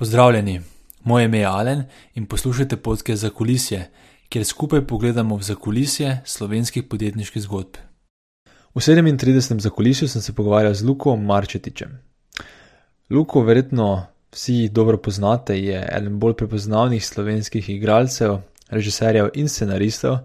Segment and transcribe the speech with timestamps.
[0.00, 0.60] Pozdravljeni,
[1.04, 1.82] moje ime je Alen
[2.14, 3.90] in poslušate podke za kulisje,
[4.28, 7.76] kjer skupaj pogledamo v zakulisje slovenskih podjetniških zgodb.
[8.74, 9.60] V 37.
[9.60, 11.98] zakulisju sem se pogovarjal z Luko Marčetičem.
[13.10, 18.38] Luko, verjetno vsi dobro poznate, je eden bolj prepoznavnih slovenskih igralcev,
[18.70, 20.16] režiserjev in scenaristov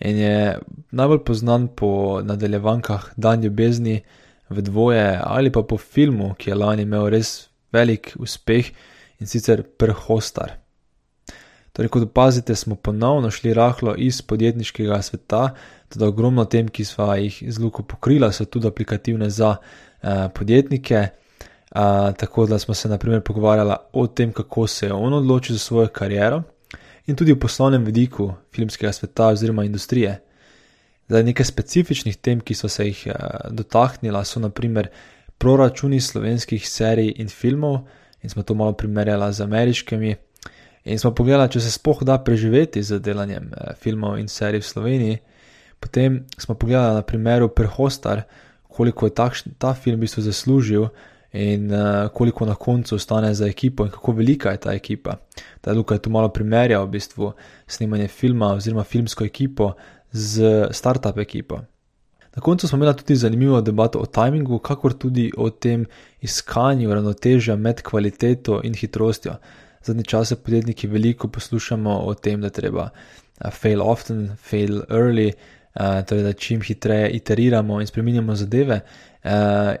[0.00, 0.58] in je
[0.90, 4.00] najbolj znan po nadaljevankah Dan ljubezni
[4.48, 8.72] v dvoje ali pa po filmu, ki je lani imel res velik uspeh
[9.22, 10.58] in sicer prhostar.
[11.72, 15.54] Torej, kot opazite, smo ponovno šli rahlo iz podjetniškega sveta,
[15.88, 20.96] tudi ogromno tem, ki smo jih z Luko pokrila, so tudi aplikativne za eh, podjetnike.
[21.74, 25.58] Eh, tako da smo se naprimer pogovarjali o tem, kako se je on odločil za
[25.58, 26.42] svojo kariero
[27.06, 30.20] in tudi o poslovnem vidiku filmskega sveta oziroma industrije.
[31.08, 33.14] Zdaj, nekaj specifičnih tem, ki so se jih eh,
[33.50, 34.88] dotaknila, so naprimer
[35.38, 37.80] proračuni slovenskih serij in filmov,
[38.22, 40.14] in smo to malo primerjali z ameriškimi.
[40.84, 44.66] In smo pogledali, če se spoh da preživeti z delanjem eh, filmov in serij v
[44.66, 45.18] Sloveniji.
[45.80, 48.22] Potem smo pogledali na primeru Prehostar,
[48.68, 50.86] koliko je takš, ta film v bistvu zaslužil
[51.32, 55.16] in uh, koliko na koncu ostane za ekipo in kako velika je ta ekipa.
[55.64, 57.32] Da Luka je tu malo primerjal v bistvu
[57.66, 59.72] snemanje filma oziroma filmsko ekipo
[60.12, 61.60] z start-up ekipo.
[62.34, 65.86] Na koncu smo imeli tudi zanimivo debato o timingu, kakor tudi o tem
[66.20, 69.34] iskanju ravnotežja med kvaliteto in hitrostjo.
[69.84, 72.88] Zadnje čase podjetniki veliko poslušamo o tem, da treba
[73.50, 75.32] fail often, fail early,
[76.08, 78.80] torej da čim hitreje iteriramo in spremenjamo zadeve.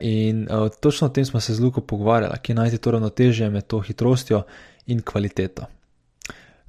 [0.00, 0.48] In
[0.80, 4.42] točno o tem smo se z Luko pogovarjali, kje najti to ravnotežje med to hitrostjo
[4.86, 5.66] in kvaliteto.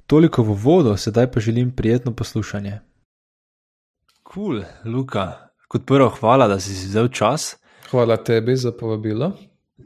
[0.06, 2.80] Toliko v vodo, sedaj pa želim prijetno poslušanje.
[4.22, 5.43] Kul, cool, Luka,
[5.74, 7.56] Kot prvo, hvala, da si vzel čas.
[7.90, 9.32] Hvala tebi za povabilo.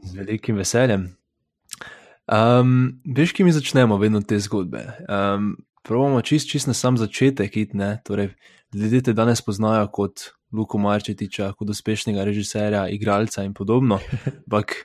[0.03, 1.07] Z velikim veseljem.
[2.29, 4.83] Um, veš, ki mi začnemo vedno te zgodbe.
[5.09, 8.03] Um, Pravimo čist, čist na sam začetek, ne?
[8.05, 8.29] torej
[8.73, 13.97] ljudje te danes poznajo kot Luko Marčetiča, kot uspešnega režiserja, igralca in podobno.
[14.45, 14.75] Ampak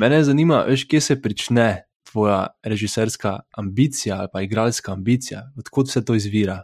[0.00, 6.04] mene zanima, veš, kje se prične tvoja režiserska ambicija ali pa igralska ambicija, odkot vse
[6.04, 6.62] to izvira.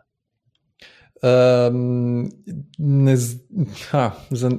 [1.23, 2.31] Um,
[2.79, 3.15] ne,
[3.91, 4.55] ha, zan,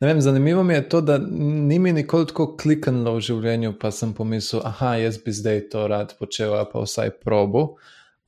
[0.00, 3.90] ne vem, zanimivo mi je to, da ni mi nikoli tako kliknilo v življenju, pa
[3.90, 7.64] sem pomislil, ah, jaz bi zdaj to rad počel, pa vsaj probo.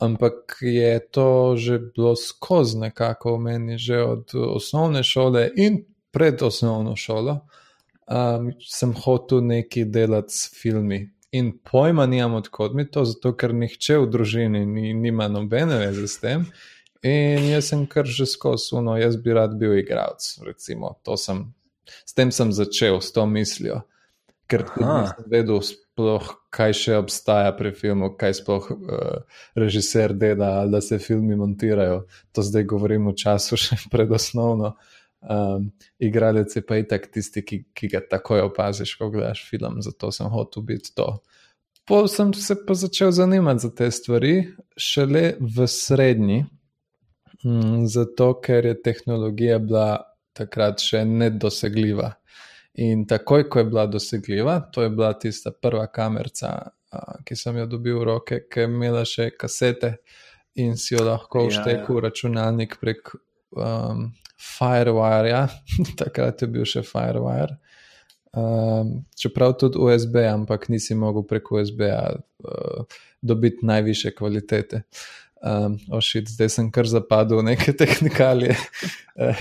[0.01, 6.43] Ampak je to že bilo skozi nekako v meni, že od osnovne šole in pred
[6.43, 7.39] osnovno šolo.
[8.11, 11.05] Um, sem hotel nekaj delati s filmi.
[11.33, 16.09] In pojma nimam, odkot mi to, zato ker nihče v družini ni, nima nobene veze
[16.11, 16.49] s tem.
[17.07, 20.21] In jaz sem kar že skozi, no, jaz bi rad bil igralec.
[21.17, 21.39] Sem,
[22.05, 23.81] s tem sem začel, s to mislijo.
[24.51, 30.81] Ker nisem vedel, sploh, kaj še obstaja pri filmu, kaj sploh uh, režiser dela, da
[30.85, 32.05] se filmi montirajo.
[32.37, 34.75] To zdaj govorim v času še predosnovno.
[35.21, 39.81] Um, igralec je pa i tak tisti, ki, ki ga takoj opaziš, ko gledaš film,
[39.85, 41.13] zato sem hotel biti to.
[41.89, 44.35] Pol sem se pa začel zanimati za te stvari,
[44.77, 46.45] šele v srednji.
[47.45, 50.03] Mm, zato, ker je tehnologija bila
[50.37, 52.13] takrat še nedosegljiva.
[52.81, 56.53] In takoj, ko je bila dosegljiva, to je bila tista prva kamera,
[57.25, 59.97] ki sem jo dobil v roke, ki je imela še kasete
[60.61, 61.97] in si jo lahko vštekel ja, ja.
[61.97, 63.13] v računalnik prek
[63.57, 65.33] um, Firewire.
[65.33, 65.43] Ja.
[66.03, 67.59] takrat je bil še Firewire.
[68.31, 74.85] Um, čeprav tudi USB, ampak nisi mogel prek USB uh, dobiti najviše kvalitete.
[75.41, 78.57] Um, ošit, zdaj sem kar zapadel v neke tehnikalije.
[79.17, 79.39] Uh,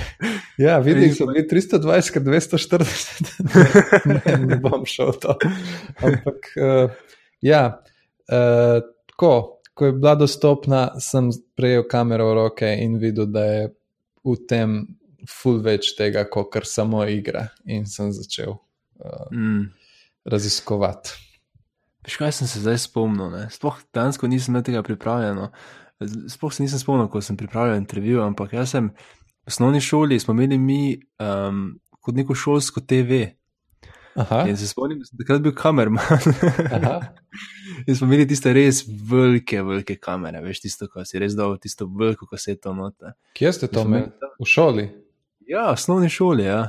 [0.57, 3.31] ja, vidim, so bili 320, 240,
[4.13, 5.35] ne, ne bom šel to.
[5.99, 6.93] Ampak, uh,
[7.43, 7.63] ja,
[8.31, 8.79] uh,
[9.11, 9.33] tako,
[9.75, 13.67] ko je bila dostopna, sem prejel kamero v roke in videl, da je
[14.23, 14.79] v tem
[15.27, 17.49] full več tega, kot kar samo igra.
[17.67, 19.67] In sem začel uh, mm.
[20.31, 21.19] raziskovati.
[22.07, 23.35] Veš, kaj sem se zdaj spomnil?
[23.51, 25.49] Sploh danes nisem na tega pripravljen.
[26.27, 30.33] Sploh se nisem spomnil, ko sem pripravljal intervju, ampak jaz sem v osnovni šoli, smo
[30.33, 30.81] imeli mi
[31.19, 33.25] um, kot neko šolsko TV.
[34.19, 34.45] Aha.
[34.49, 36.03] In se spomnim, da takrat bil kamerman.
[37.87, 41.87] in smo imeli tiste res velike, velike kamere, veš, tisto, ko si res dal tisto
[41.87, 43.13] veliko kaseto note.
[43.37, 44.09] Kje ste to imeli?
[44.39, 44.87] V šoli?
[45.49, 46.61] Ja, v osnovni šoli, ja.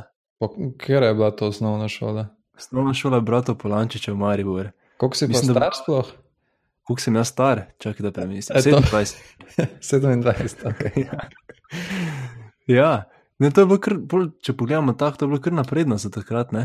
[0.81, 2.29] Kje je bila to osnovna šola?
[2.57, 4.75] Osnovna šola brata Polančiča v Mariboru.
[5.01, 6.13] Koliko si bil star sploh?
[6.91, 8.59] Kako sem jaz star, čakaj, da premislim.
[8.59, 9.15] 27.
[9.83, 10.97] 27, ok.
[11.07, 11.29] ja,
[12.67, 13.11] ja.
[13.39, 13.95] Ne, to je bilo kar,
[14.43, 16.51] če pogledamo tako, to je bilo kar napredno za takrat.
[16.53, 16.65] Ne?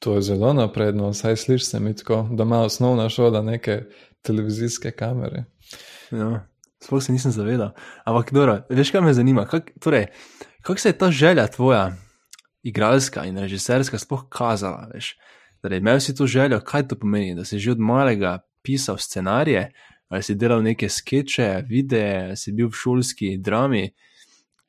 [0.00, 3.82] To je zelo napredno, saj slišiš se mi tako, da ima osnovna šola neke
[4.24, 5.44] televizijske kamere.
[6.16, 6.48] Ja,
[6.80, 7.76] sploh se nisem zavedal.
[8.08, 9.44] Ampak, dobro, veš, kaj me zanima?
[9.46, 10.08] Kako torej,
[10.64, 11.90] kak se je ta želja tvoja,
[12.64, 14.88] igralska in režiserska, sploh kazala?
[14.94, 15.12] Veš?
[15.60, 18.38] Torej, imel si to željo, kaj to pomeni, da si že od malega
[18.68, 19.70] pisal scenarije,
[20.08, 23.86] ali si delal neke skeče, videe, si bil v šolski drami.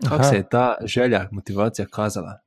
[0.07, 2.37] Kako se je ta želja, motivacija kazala?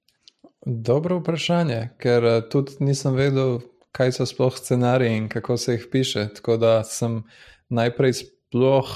[0.67, 3.59] Dobro vprašanje, ker eh, tudi nisem vedel,
[3.93, 6.29] kaj so sploh scenariji in kako se jih piše.
[6.35, 7.23] Tako da sem
[7.69, 8.95] najprej sploh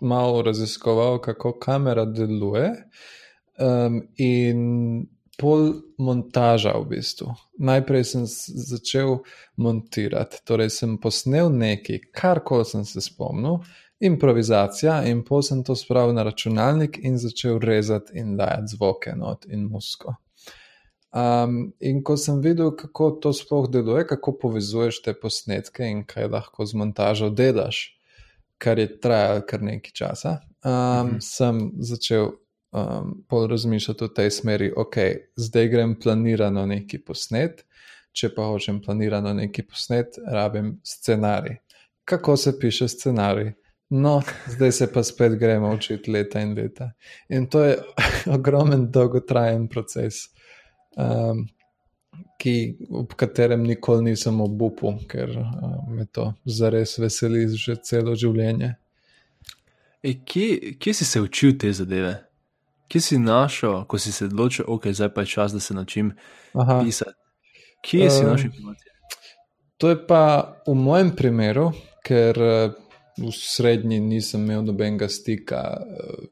[0.00, 2.70] malo raziskoval, kako kamera deluje.
[3.58, 5.06] Um, in
[5.36, 7.34] pol montaža v bistvu.
[7.58, 9.18] Najprej sem začel
[9.56, 13.60] montirati, torej sem posnel nekaj, kar koli sem se spomnil,
[14.00, 19.46] improvizacija, in pol sem to spravil na računalnik in začel rezati in dajati zvoke not
[19.48, 20.16] in musko.
[21.16, 26.28] Um, in ko sem videl, kako to sploh deluje, kako povezuješ te posnetke in kaj
[26.28, 27.86] lahko z montažo delaš,
[28.58, 31.16] kar je trajalo kar nekaj časa, um, mhm.
[31.20, 32.34] sem začel
[32.76, 34.96] um, pol razmišljati v tej smeri, ok,
[35.36, 37.64] zdaj grem planirano neki posnet,
[38.12, 41.56] če pa hočem planirano neki posnet, rabim scenarij.
[42.04, 43.52] Kako se piše scenarij?
[43.88, 46.90] No, zdaj se pa spet gremo učiti leta in leta.
[47.28, 47.76] In to je
[48.36, 50.14] ogromen, dolgotrajen proces,
[50.96, 51.46] um,
[52.38, 58.74] ki, ob katerem nikoli nisem obupal, ker uh, me to zares veseli že celo življenje.
[60.02, 62.25] E, kje, kje si se učil te zadeve?
[62.88, 66.12] Kje si našel, ko si se odločil, da okay, je zdaj čas, da se naučim
[66.54, 66.80] Aha.
[66.84, 67.18] pisati?
[67.82, 68.92] Kje si uh, našel informacije?
[69.76, 71.72] To je pa v mojem primeru,
[72.04, 72.72] ker uh,
[73.18, 76.24] v srednji nisem imel nobenega stika, uh,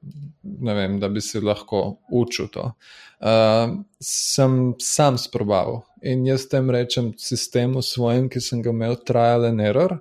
[0.64, 2.70] vem, da bi se lahko učil to.
[3.20, 9.46] Uh, sem sam sprobaval in jaz tem rečem sistemu svojim, ki sem ga imel, trial
[9.48, 9.98] and error.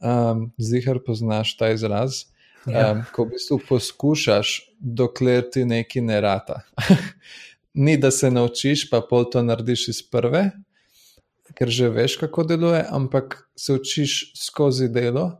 [0.00, 2.24] Um, Zihar poznaš ta izraz.
[2.66, 2.90] Ja.
[2.92, 6.60] Um, ko v bistvu poskušaš, dokler ti nekaj ne rata.
[7.84, 10.50] Ni da se naučiš, pa pol to narediš iz prve,
[11.56, 15.30] ker že veš, kako deluje, ampak se učiš skozi delo.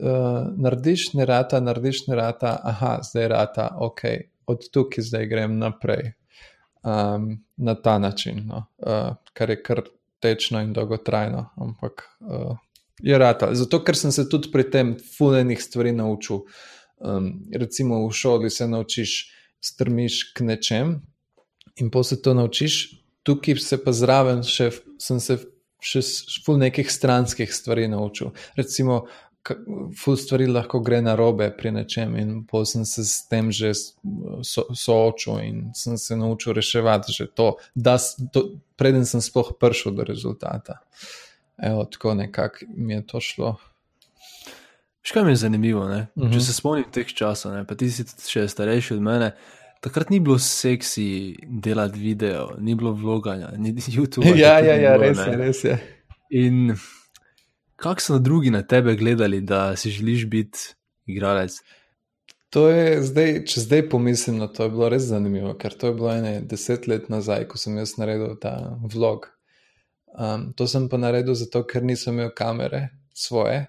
[0.00, 4.00] Uh, narediš, ne rata, narediš, ne rata, aha, zdaj rata, ok,
[4.48, 6.14] od tukaj zdaj grem naprej
[6.82, 8.64] um, na ta način, no.
[8.78, 9.82] uh, kar je kar
[10.20, 12.56] tečno in dolgotrajno, ampak uh,
[13.02, 13.54] je rata.
[13.54, 16.44] Zato, ker sem se tudi pri tem fulejnih stvari naučil.
[17.00, 21.00] Um, recimo v šoli se naučiš, strmiš k nečem
[21.76, 24.70] in po se to naučiš, tukaj se pa zraven še,
[25.00, 25.38] sem se
[25.80, 26.00] še
[26.44, 28.32] ful nekih stranskih stvari naučil.
[28.56, 29.06] Recimo,
[29.96, 33.72] ful stvari lahko gre na robe pri nečem in po sem se s tem že
[34.44, 37.96] so, soočil in sem se naučil reševati že to, da
[38.32, 40.80] to, preden sem sploh prišel do rezultata.
[41.62, 43.56] Evo, tako nekako mi je to šlo.
[45.02, 46.06] Škaj mi je zanimivo, uh -huh.
[46.14, 46.40] če mhm.
[46.40, 47.66] se spomnim teh časov, ne?
[47.66, 49.32] pa ti si še starejši od mene.
[49.80, 54.36] Takrat ni bilo seksi delati video, ni bilo vloganja, ni YouTube.
[54.36, 55.78] ja, ja, ja, bilo, res je, res je.
[56.30, 56.76] In
[57.76, 60.58] kako so drugi na tebe gledali, da si želiš biti
[61.06, 61.52] igralec?
[62.50, 65.94] To je zdaj, če zdaj pomislim na to, je bilo res zanimivo, ker to je
[65.94, 69.30] bilo ene deset let nazaj, ko sem jaz naredil ta vlog.
[70.18, 73.66] Um, to sem pa naredil zato, ker nisem imel kamere svoje,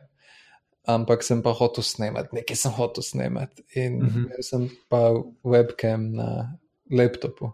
[0.90, 3.64] ampak sem pa hotel snemati, nekaj sem hotel snemati.
[3.76, 4.08] In mhm.
[4.08, 4.26] -huh.
[4.26, 5.02] imel sem pa
[5.44, 6.58] webcam na
[6.92, 7.54] laptopu.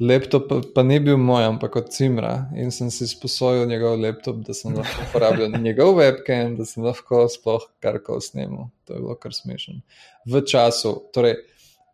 [0.00, 4.36] Laptop pa, pa ni bil moj, ampak od Cimra in sem si sposojil njegov laptop,
[4.44, 8.68] da sem lahko uporabljal njegov webcam, da sem lahko sploh karkoli snimal.
[8.84, 9.80] To je bilo kar smešno.
[10.26, 11.34] V času, torej,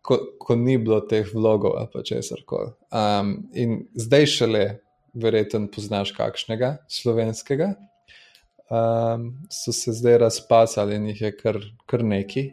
[0.01, 2.73] ko, ko ni bilo teh vlogov ali česar koli.
[2.91, 4.65] Um, in zdaj šele
[5.13, 7.73] verjetno poznaš kakšnega slovenskega.
[8.73, 12.47] Um, so se zdaj razpasali in jih je kar, kar neki.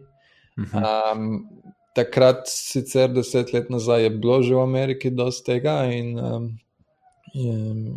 [0.61, 1.47] Um,
[1.97, 6.51] takrat, sicer deset let nazaj, je bilo že v Ameriki dosti tega, in um,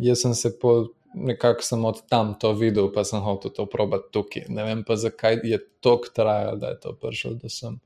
[0.00, 4.10] jaz sem se po nekako sem od tam to videl, pa sem hotel to probati
[4.12, 4.48] tukaj.
[4.48, 7.78] Ne vem pa, zakaj je to trajalo, da je to prišel do sem.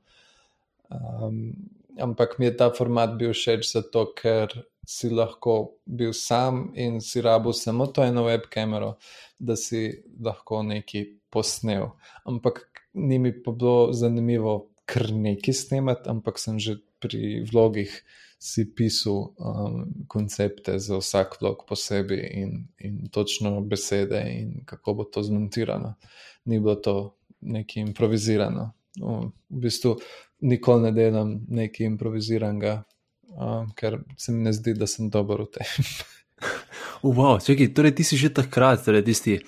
[0.89, 1.53] Um,
[2.01, 4.49] ampak mi je ta format bil všeč zato, ker
[4.89, 8.95] si lahko bil sam in si rabo samo to eno web kamero,
[9.39, 11.91] da si lahko nekaj posnel.
[12.25, 14.55] Ampak ni mi pa bilo zanimivo
[14.89, 17.93] kar nekaj snemati, ampak sem že pri vlogih
[18.39, 25.03] si pisal um, koncepte za vsak vlog posebej in, in točno besede in kako bo
[25.03, 25.95] to zmontirano.
[26.45, 28.71] Ni bilo to nekaj improvizirano.
[28.97, 29.99] V bistvu
[30.41, 32.83] nikoli ne delam nekaj improviziranega,
[33.37, 35.67] uh, ker se mi ne zdi, da sem dober v tem.
[37.03, 39.39] Wow, čekaj, torej ti si že takrat, torej tisti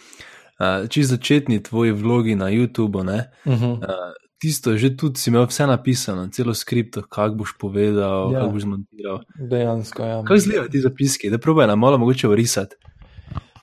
[0.59, 3.31] uh, čist začetni tvoji vlogi na YouTubu, ne?
[3.45, 3.73] Uh -huh.
[3.79, 4.11] Uh,
[4.41, 8.39] tisto že tudi si imel vse napisano, celo skript, kako boš povedal, Ja.
[8.39, 9.19] kako boš zmontiral.
[9.49, 10.23] Dejansko, ja.
[10.23, 12.75] Kaj izgledajo ti zapiski, da probaj nam malo mogoče orisati.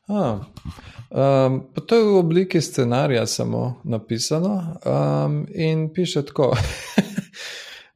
[0.08, 0.40] A,
[1.10, 6.56] um, to je v obliki scenarija samo napisano um, in piše tako.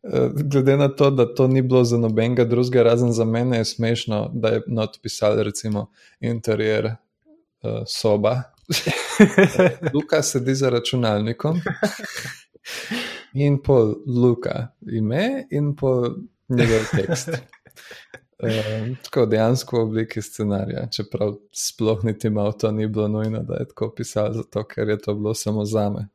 [0.03, 3.65] Eh, Glede na to, da to ni bilo za nobenega drugega, razen za mene, je
[3.65, 5.91] smešno, da je not pisal recimo
[6.21, 8.43] interjer uh, soba.
[9.95, 11.61] Luka sedi za računalnikom
[13.33, 16.15] in pol Luka ime in pol
[16.49, 17.29] njegov tekst.
[18.43, 23.55] Um, tako dejansko v obliki scenarija, čeprav sploh niti malo to ni bilo nujno, da
[23.55, 26.09] je tako pisal, zato ker je to bilo samo za me.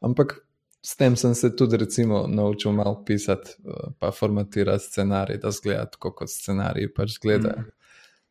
[0.00, 0.46] Ampak
[0.82, 5.86] s tem sem se tudi recimo naučil malo pisati, uh, pa formatirati scenarij, da zgleda
[5.90, 7.64] tako kot scenariji pač zgledajo.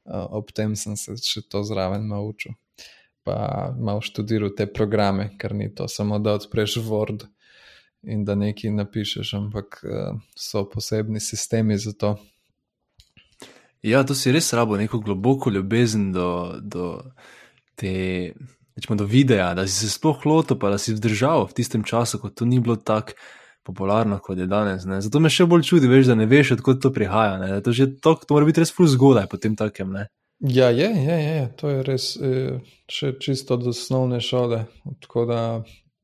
[0.05, 2.55] Uh, ob tem sem se še to zraven naučil.
[3.23, 7.27] Pa malo študiral te programe, ker ni to samo da odpreš Word
[8.03, 12.15] in da nekaj napišeš, ampak uh, so posebni sistemi za to.
[13.81, 16.87] Ja, to si res rabo neko globoko ljubezen do, do
[17.75, 18.33] te.
[18.79, 22.19] Rečemo, do videa, da si se sploh lotil, pa da si vzdržal v tistem času,
[22.21, 23.17] ko to ni bilo tako
[23.67, 24.85] popularno, kot je danes.
[24.87, 25.01] Ne.
[25.03, 27.35] Zato me še bolj čudi, veš, da ne veš, odkot to prihaja.
[27.41, 27.49] Ne.
[27.57, 29.91] Da To, že to, to mora biti res ful zgodaj potem takem.
[29.97, 30.07] Ne.
[30.39, 31.47] Ja, je, je, je, je.
[31.59, 34.63] to je res eh, še čisto od osnovne šole.
[35.03, 35.41] Tako da,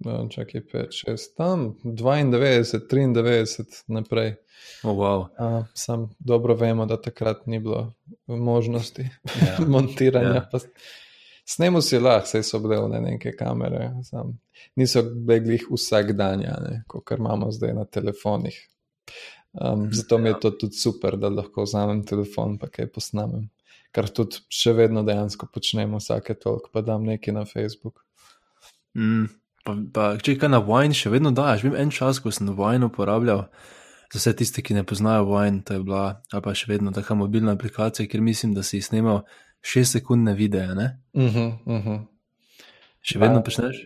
[0.03, 4.35] eh, čakaj, 5, 6, tam 92, 93 naprej.
[4.83, 5.29] Oh, wow.
[5.39, 7.93] Uh, sam dobro vemo, da takrat ni bilo
[8.27, 9.65] možnosti Ja.
[9.73, 10.47] montiranja.
[10.51, 10.59] Ja.
[11.45, 11.51] Ja.
[11.53, 14.39] Snemo si lahko, saj so bile one neke kamere, sam.
[14.75, 16.55] niso begli vsak dan, ja,
[16.87, 18.57] kot imamo zdaj na telefonih.
[19.53, 23.49] Um, zato mi je to tudi super, da lahko vzamem telefon in kaj posnamem.
[23.95, 28.01] Kar tudi še vedno dejansko počnemo, vsake toliko, pa dam nekaj na Facebook.
[28.97, 29.29] Mm,
[29.63, 32.89] pa, pa, če kaj na Wine še vedno daš, vem en čas, ko sem Wine
[32.89, 33.45] uporabljal.
[34.11, 37.15] Za vse tiste, ki ne poznajo Wine, to je bila, ali pa še vedno taka
[37.15, 39.23] mobilna aplikacija, kjer mislim, da si snimal
[39.65, 40.75] 6 sekundne videe.
[40.75, 40.99] Ne?
[41.13, 42.03] Uh -huh, uh -huh.
[43.05, 43.79] Še vedno počneš?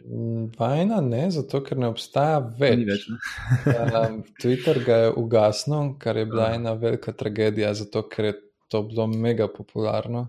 [0.60, 2.78] Vajna ne, zato ker ne obstaja več.
[2.78, 3.08] Ni več.
[3.10, 3.18] Ne?
[4.00, 6.56] Um, Twitter ga je ugasnil, kar je bila Ja.
[6.56, 8.34] ena velika tragedija, zato ker je
[8.68, 10.28] to bilo mega popularno.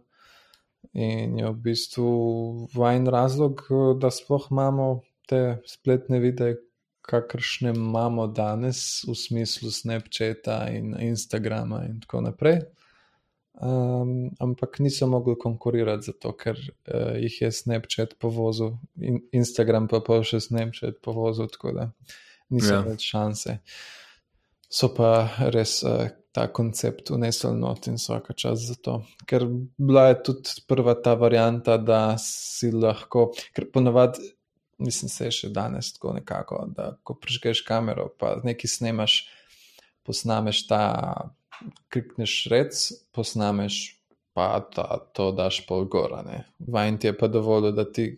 [0.92, 2.08] In je v bistvu
[2.74, 3.62] vajen razlog,
[4.00, 6.56] da sploh imamo te spletne videe,
[7.02, 12.60] kakršne imamo danes, v smislu Snapchata in Instagrama in tako naprej.
[13.60, 20.00] Um, ampak niso mogli konkurirati, zato ker uh, jih je Snapchat povozil, in Instagram pa
[20.00, 21.90] pa še Snapchat povozil, tako da
[22.48, 22.80] niso Ja.
[22.86, 23.58] več šanse.
[24.70, 29.00] So pa res uh, ta koncept unesli not in vsaka čas za to.
[29.26, 29.44] Ker
[29.76, 34.22] bila je tudi prva ta varianta, da si lahko, ker ponavadi,
[34.78, 39.18] mislim, se je še danes tako nekako, da ko prižgeš kamero, pa nekaj snemaš,
[40.06, 40.82] posnameš ta,
[41.92, 42.78] klikneš rec,
[43.12, 43.80] posnameš,
[44.36, 46.22] pa ta, to daš pol gora.
[46.22, 46.44] ne.
[46.58, 48.12] Vajen ti je pa dovolj, da ti,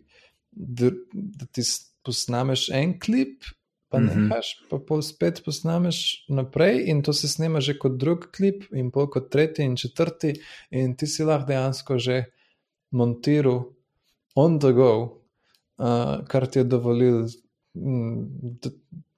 [0.53, 1.63] dr- da ti
[2.05, 3.45] posnameš en klip,
[3.89, 4.29] pa mm -hmm.
[4.29, 8.91] nehaš, pa pol spet posnameš naprej in to se snema že kot drug klip in
[8.91, 10.33] pol kot tretji in četrti
[10.71, 12.25] in ti si lahko dejansko že
[12.91, 13.65] montiral
[14.35, 15.23] on the go,
[15.79, 17.27] uh, kar ti je dovolil,
[17.75, 18.57] mm,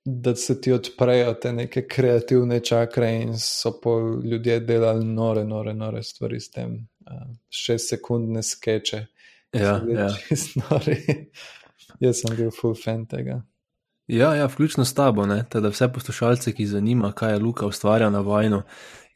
[0.05, 5.75] da, se ti odprejo te neke kreativne čakre in so pol ljudje delali nore, nore,
[5.75, 6.77] nore stvari s tem.
[7.11, 9.07] Uh, šest sekundne skeče.
[9.53, 10.11] Ja, ja.
[10.71, 10.97] nori.
[12.01, 13.43] Jaz sem bil full fan tega.
[14.07, 15.45] Ja, ja, vključno s tabo, ne?
[15.49, 18.63] teda vse poslušalce, ki zanima, kaj je Luka ustvarjal na vajnu,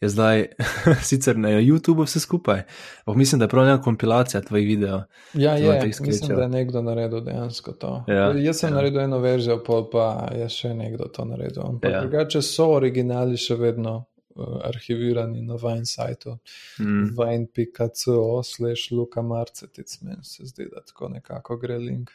[0.01, 0.47] je zdaj
[1.11, 2.63] sicer na YouTubu vse skupaj.
[3.05, 5.01] Ampak mislim, da je prav neka kompilacija tvojih videov.
[5.35, 8.05] Ja, je, mislim, da je nekdo naredil dejansko to.
[8.09, 8.75] Ja, Jaz sem ja.
[8.75, 11.67] naredil eno verzijo, pol pa je še nekdo to naredil.
[11.67, 12.01] Ampak Ja.
[12.01, 14.05] drugače so originali še vedno
[14.37, 16.39] uh, arhivirani na Vine sajtu.
[16.81, 17.05] Mm.
[17.19, 22.11] Vine.co slash Luka Marcetic, meni se zdi, da tako nekako gre link.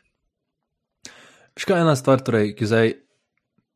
[1.57, 2.93] Je ena stvar, torej, ki zdaj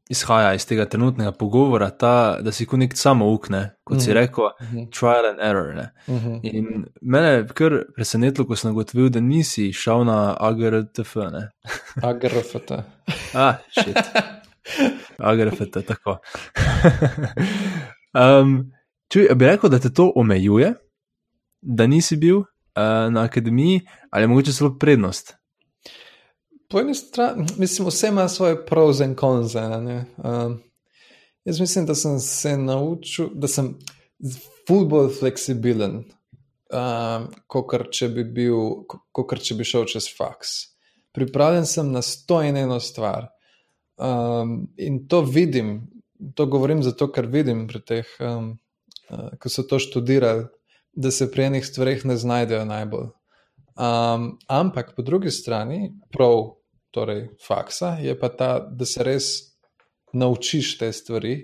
[0.10, 4.18] izhaja iz tega trenutnega pogovora, ta, da si kot nek samo ukne, kot si Mhm.
[4.18, 5.00] rekel, Uh -huh.
[5.00, 5.76] trial and error.
[5.76, 5.92] Ne?
[6.08, 6.40] Uh -huh.
[6.44, 11.16] In mene je kar presenetilo, ko sem ugotovil, da nisi šel na AGRTF.
[11.16, 11.50] Ne?
[12.04, 12.84] Agrafata.
[13.34, 13.98] Ah, shit.
[15.18, 16.18] AGRFT, tako.
[18.42, 18.72] um,
[19.12, 20.74] čuj, bi rekel, da te to omejuje,
[21.62, 22.46] da nisi bil uh,
[23.12, 23.82] na akademiji,
[24.12, 25.37] ali je mogoče celo prednost?
[26.68, 29.56] Po eni strani, mislim, vse ima svoje pros in cons.
[29.56, 30.60] Um,
[31.46, 33.76] jaz mislim, da sem se naučil, da sem
[34.68, 36.04] ful bolj fleksibilen.
[36.74, 40.58] um, kot če, bi bil, kot če bi šel čez faks.
[41.16, 43.30] Pripravljen sem na sto in eno stvar.
[43.98, 45.88] Um, in to vidim,
[46.36, 48.52] to govorim zato, ker vidim pri teh, um,
[49.10, 50.46] uh, ki so to študirali,
[50.98, 53.10] da se pri enih stvareh ne znajdejo najbolj.
[53.78, 56.57] Um, ampak po drugi strani, prav,
[56.92, 59.30] torej faksa, je pa ta, da se res
[60.14, 61.36] naučiš te stvari.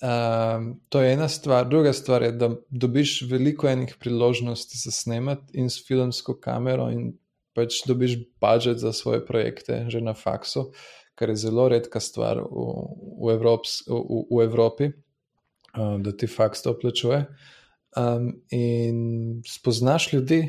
[0.00, 5.58] Um, to je ena stvar, druga stvar je, da dobiš veliko enih priložnosti za snemati
[5.60, 7.12] in s filmsko kamero, in
[7.56, 10.70] pač dobiš budžet za svoje projekte, že na faksu,
[11.14, 12.64] kar je zelo redka stvar v,
[13.20, 14.90] v, Evrops, v, v Evropi,
[15.76, 17.26] um, da ti faks to plačuje.
[17.96, 20.46] Um, in spoznaš ljudi,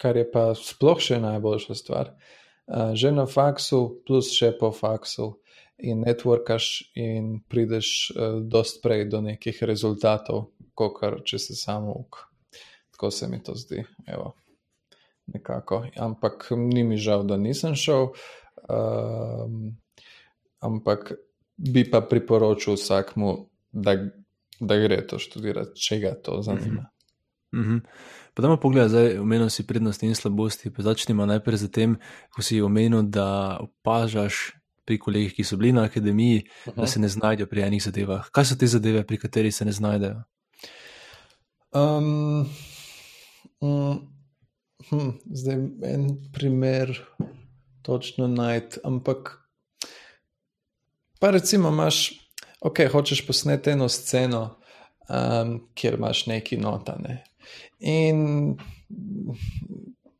[0.00, 2.10] kar je pa sploh še najboljša stvar.
[2.10, 2.39] Uh,
[2.94, 5.34] že na faksu, plus še po faksu
[5.80, 11.94] in networkaš in prideš uh, dost prej do nekih rezultatov, kot kar če se samo
[12.04, 12.26] uk.
[12.92, 13.84] Tako se mi to zdi.
[14.06, 14.34] Evo.
[15.32, 15.86] Nekako.
[15.96, 18.12] Ampak ni mi žal, da nisem šel.
[18.68, 19.76] Um,
[20.60, 21.14] ampak
[21.56, 23.32] bi pa priporočil vsakmu,
[23.72, 23.96] da,
[24.60, 26.90] da gre to študirati, če ga to zanima.
[27.52, 27.80] Mm -hmm.
[28.40, 30.70] Pa da ima pogled, zdaj omenil si prednosti in slabosti.
[30.78, 31.96] Začnimo najprej z tem,
[32.32, 34.54] ko si omenil, da opažaš
[34.88, 36.80] pri kolegih, ki so bili na akademiji, uh -huh.
[36.80, 38.30] da se ne znajdejo pri enih zadevah.
[38.32, 40.22] Kaj so te zadeve, pri katerih se ne znajdejo?
[41.72, 42.48] Um,
[43.60, 44.08] um,
[44.88, 47.00] hm, zdaj en primer,
[47.82, 48.80] točno najti.
[48.84, 49.38] Ampak,
[51.20, 52.12] pa recimo, imaš,
[52.60, 54.56] ok, hočeš posneti eno sceno,
[55.08, 57.29] um, kjer imaš neki notane.
[57.80, 58.56] In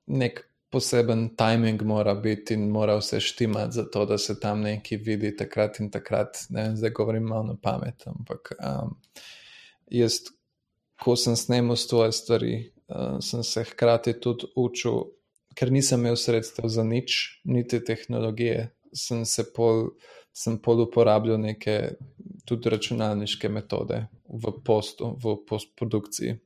[0.07, 5.33] nek poseben timing mora biti in mora vse štimati, zato da se tam nekaj vidi
[5.37, 6.45] takrat in takrat.
[6.51, 8.95] Ne, zdaj govorim malo na pamet, ampak um,
[9.91, 10.21] jaz,
[11.03, 12.55] ko sem snemal svoje stvari,
[12.89, 15.09] uh, sem se hkrati tudi učil,
[15.59, 19.91] ker nisem imel sredstev za nič, niti tehnologije, sem se pol,
[20.33, 21.97] sem pol uporabljal neke
[22.47, 26.39] tudi računalniške metode v, postu, v postprodukciji.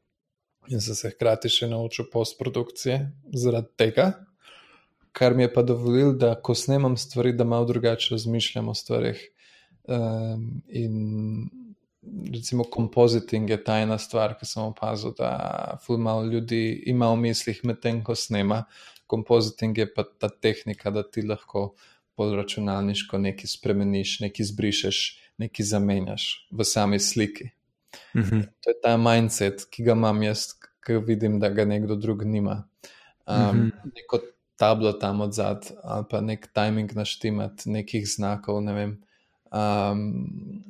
[0.68, 3.00] In sem se hkrati še naučil postprodukcije
[3.36, 4.06] zaradi tega,
[5.12, 9.20] kar mi je pa dovolil, da ko snemam stvari, da malo drugače razmišljam o stvarih.
[9.84, 10.94] Um, in
[12.32, 17.60] recimo, kompoziting je ta ena stvar, ki sem opazil, da fulmalo ljudi ima v mislih
[17.64, 18.64] medtem, ko snema.
[19.06, 21.74] Kompoziting je pa ta tehnika, da ti lahko
[22.18, 25.02] področunalniško nekaj spremeniš, nekaj zbrišeš,
[25.42, 27.50] nekaj zamenjaš v sami sliki.
[28.14, 28.42] Mm -hmm.
[28.60, 30.46] To je ta mindset, ki ga imam jaz,
[30.86, 32.64] ki vidim, da ga nekdo drug nima.
[33.26, 33.90] Um, mm -hmm.
[33.94, 34.20] Neko
[34.56, 38.90] tablo tam od zadaj, ali pa nek timing naštimati, nekih znakov, ne vem,
[39.52, 40.02] um,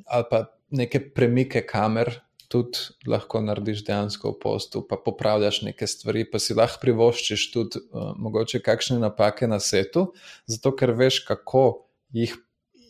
[0.07, 2.21] ali pa neke premike kamer.
[2.49, 7.81] Tudi lahko narediš dejansko v postu, pa popravljaš neke stvari, pa si lahko privoščiš tudi
[7.81, 10.13] uh, mogoče kakšne napake na setu,
[10.47, 12.37] zato ker veš, kako jih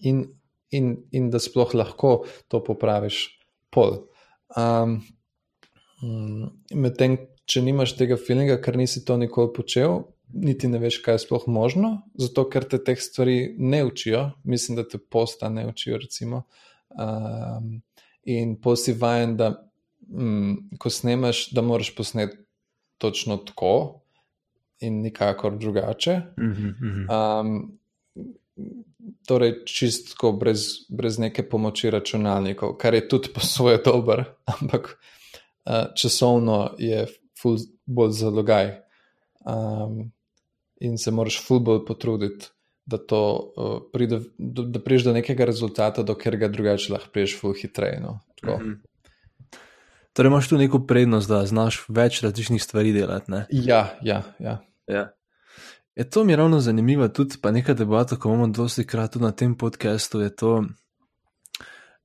[0.03, 0.25] in,
[0.71, 3.39] in, in da sploh lahko to popraviš
[3.73, 4.03] pol.
[4.57, 4.99] Um,
[6.75, 7.17] Medtem,
[7.49, 10.03] če nimaš tega feelinga, ker nisi to nikoli počel,
[10.35, 14.27] niti ne veš, kaj je sploh možno, zato ker te teh stvari ne učijo.
[14.45, 16.01] Mislim, da te posta ne učijo.
[16.31, 17.83] Um,
[18.25, 19.53] in posi vajen, da
[20.11, 22.37] um, ko snemaš, da moraš posneti
[22.99, 24.01] točno tako
[24.81, 26.21] in nikakor drugače.
[27.09, 27.79] Um,
[29.27, 34.25] torej, čistko brez, brez neke pomoči računalnikov, kar je tudi po svoje dober,
[34.61, 37.07] ampak uh, časovno je
[37.43, 38.73] ful bolj zalogaj.
[39.45, 40.13] Um,
[40.81, 42.47] in se moraš ful bolj potruditi,
[42.87, 43.21] da, to,
[43.57, 48.01] uh, pride, do, da priješ do nekega rezultata, do katerega drugače lahko priješ ful hitreje.
[48.01, 48.21] No?
[48.45, 48.77] Mm -hmm.
[50.13, 53.31] Torej, imaš tu neko prednost, da znaš več različnih stvari delati.
[53.31, 53.47] Ne?
[53.51, 54.23] Ja, ja.
[54.39, 54.59] ja.
[54.87, 55.09] ja.
[55.95, 59.33] Je to mi ravno zanimivo, tudi pa nekaj debat, ko imamo dosti krat tudi na
[59.33, 60.21] tem podkastu.
[60.21, 60.65] Je to,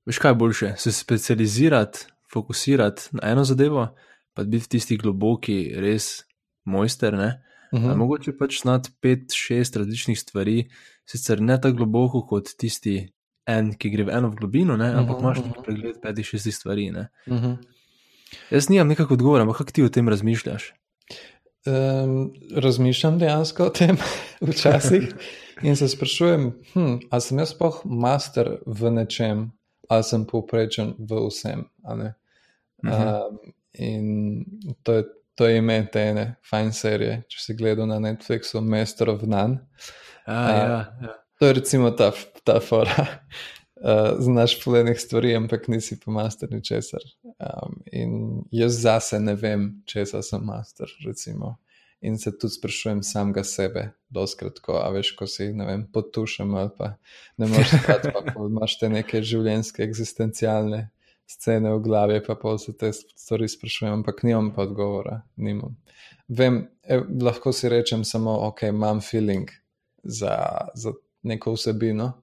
[0.05, 3.87] veš, kaj boljše, se specializirati, fokusirati na eno zadevo,
[4.33, 6.23] pa biti tisti globoki, res
[6.65, 7.13] mojster.
[7.13, 7.89] Uh mhm.
[7.89, 7.95] -huh.
[7.95, 10.69] Mogoče pač znati pet, šest različnih stvari,
[11.05, 13.11] sicer ne tako globoko kot tisti
[13.45, 14.93] en, ki gre v eno v globino, ne?
[14.93, 15.63] ampak uh -huh, imaš uh -huh.
[15.63, 16.89] pregled petih, šestih stvari.
[16.89, 17.45] Uh mhm.
[17.45, 17.57] -huh.
[18.51, 20.73] Jaz nimam nekako odgovora, ampak kako ti o tem razmišljaš?
[21.67, 23.97] Um, razmišljam dejansko o tem
[24.47, 25.11] včasih
[25.61, 29.49] in se sprašujem, hm, ali sem jaz sploh master v nečem,
[29.89, 31.65] ali sem povprečen v vsem.
[31.83, 33.39] Um,
[33.73, 34.45] in
[34.83, 35.03] to je,
[35.35, 39.59] to je ime te ene fajn serije, če si gledal na Netflixu, Master of None.
[40.25, 41.15] A, uh, ja, ja.
[41.39, 42.11] To je recimo ta,
[42.43, 43.05] ta fora.
[43.83, 47.01] Uh, znaš polenih stvari, ampak nisi pa master ničesar.
[47.23, 51.55] Um, in jaz zase ne vem, česa sem master, recimo.
[52.01, 56.55] In se tudi sprašujem samega sebe, doskrat, ko, a veš, ko si, ne vem, potušam
[56.55, 56.93] ali pa
[57.37, 60.85] ne moreš spati, pa ko imaš te neke življenjske, eksistencialne
[61.29, 65.75] scene v glavi, pa pa se te stvari sprašujem, ampak nimam pa odgovora, nimam.
[66.27, 69.51] Vem, e, lahko si rečem samo, ok, imam feeling
[70.03, 70.33] za,
[70.73, 72.13] za neko vsebino,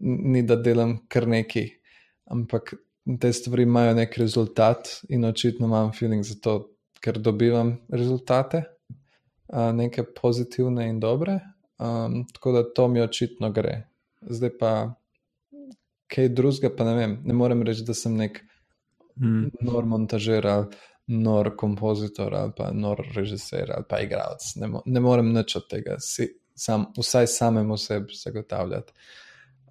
[0.00, 1.66] ni da delam kar neki,
[2.24, 2.74] ampak
[3.20, 6.56] te stvari imajo nek rezultat in očitno imam feeling za to,
[7.00, 8.64] ker dobivam rezultate,
[9.72, 11.40] neke pozitivne in dobre.
[11.78, 13.82] Um, tako da to mi očitno gre.
[14.20, 14.70] Zdaj pa
[16.08, 17.16] kaj drugega, pa ne vem.
[17.24, 18.40] Ne morem reči, da sem nek
[19.20, 19.50] mm.
[19.60, 20.66] nor montažer ali
[21.06, 24.48] nor kompozitor ali pa nor režiser ali pa igralec.
[24.56, 28.92] Ne, mo ne morem nič od tega, si, sam, vsaj samemu sebi zagotavljati.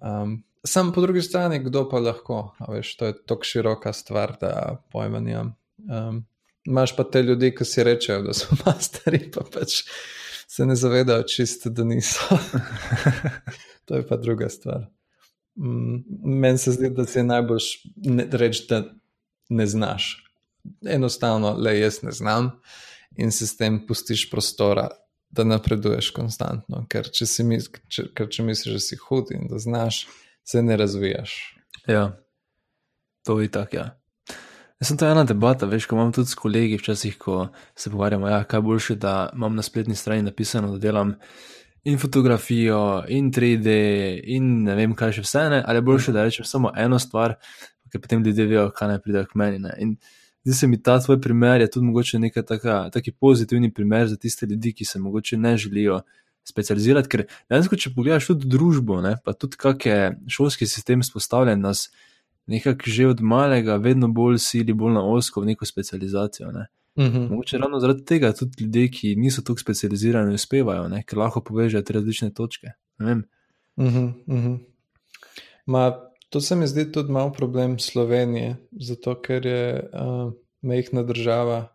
[0.02, 4.82] Um, sam po drugi strani, kdo pa lahko, veš, to je tako široka stvar, da
[4.92, 5.54] pojma nimam.
[5.78, 6.24] Um,
[6.66, 9.84] Imáš pa te ljudi, ki si rečejo, da so masteri, pa pač
[10.48, 12.38] se ne zavedajo čisto, da niso.
[13.86, 14.86] to je pa druga stvar.
[15.56, 16.02] Mm,
[16.40, 17.62] meni se zdi, da si najbolj
[18.32, 18.82] reči, da
[19.48, 20.24] ne znaš.
[20.86, 22.50] Enostavno, le jaz ne znam
[23.16, 24.88] in se s tem pustiš prostora,
[25.30, 26.84] da napreduješ konstantno.
[26.90, 30.06] Ker če, mis, če, ker če misliš, da si hud in da znaš,
[30.46, 31.36] se ne razvijaš.
[31.90, 32.08] Ja,
[33.26, 33.86] to je tako, ja.
[34.76, 38.28] Jaz sem to ena debata, veš, ko imam tudi s kolegi, včasih, ko se pogovarjamo,
[38.28, 41.14] ja, kaj boljše, da imam na spletni strani napisano, da delam
[41.86, 43.76] in fotografijo, in 3D,
[44.36, 45.62] in ne vem, kaj še vse, ne?
[45.66, 47.38] ali boljše, da rečem samo eno stvar,
[47.92, 49.62] ker potem ljudje vejo, kaj naj pride k meni.
[49.64, 49.74] Ne?
[49.80, 49.94] In
[50.46, 52.42] zdi se mi ta tvoj primer, je tudi mogoče nekaj
[52.92, 56.00] taki pozitivni primer za tiste ljudi, ki se mogoče ne želijo.
[56.46, 61.58] Specializirati, ker dejansko, če pogledaš tudi družbo, ne, pa tudi kak je šolski sistem spostavljen,
[61.60, 61.88] nas
[62.46, 66.52] nekako že od malega, vedno bolj sili, bolj na osko, v neko specializacijo.
[66.54, 66.68] Ne.
[66.98, 67.16] Mhm.
[67.16, 67.30] -huh.
[67.30, 71.82] Mogoče ravno zaradi tega tudi ljudje, ki niso tako specializirani, uspevajo, ne, ker lahko povežejo
[71.82, 72.66] te različne točke.
[72.98, 73.22] Uh -huh,
[73.76, 73.92] uh
[74.26, 74.58] -huh.
[75.66, 75.92] Ma,
[76.28, 81.72] to se mi zdi tudi malo problem Slovenije, zato ker je uh, mehna država.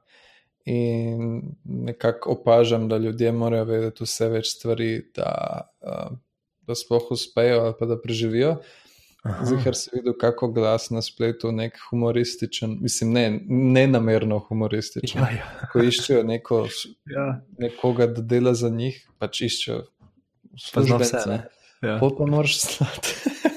[0.65, 6.17] In nekako opažam, da ljudje morajo vedeti vse več stvari, da, uh,
[6.67, 8.59] da sploh uspejo ali pa da preživijo.
[9.45, 15.21] Zihar si videl, kako glas na spletu, nek humorističen, mislim, ne, ne namerno humorističen.
[15.21, 15.67] Ja, ja.
[15.73, 16.63] Ko iščejo neko,
[17.05, 17.27] ja.
[17.61, 19.83] nekoga, da dela za njih, pač iščejo
[20.57, 21.37] službence.
[21.81, 21.99] Ja.
[22.01, 23.13] Pol pa moraš slati.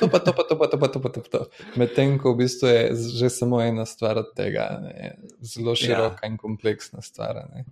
[0.00, 1.20] to pa to, pa to, pa to, pa to, pa to.
[1.20, 1.40] to.
[1.76, 2.82] Medtem ko v bistvu je
[3.18, 5.16] že samo ena stvar od tega, ne?
[5.40, 6.30] zelo široka ja.
[6.30, 7.44] in kompleksna stvar.
[7.52, 7.64] Ne?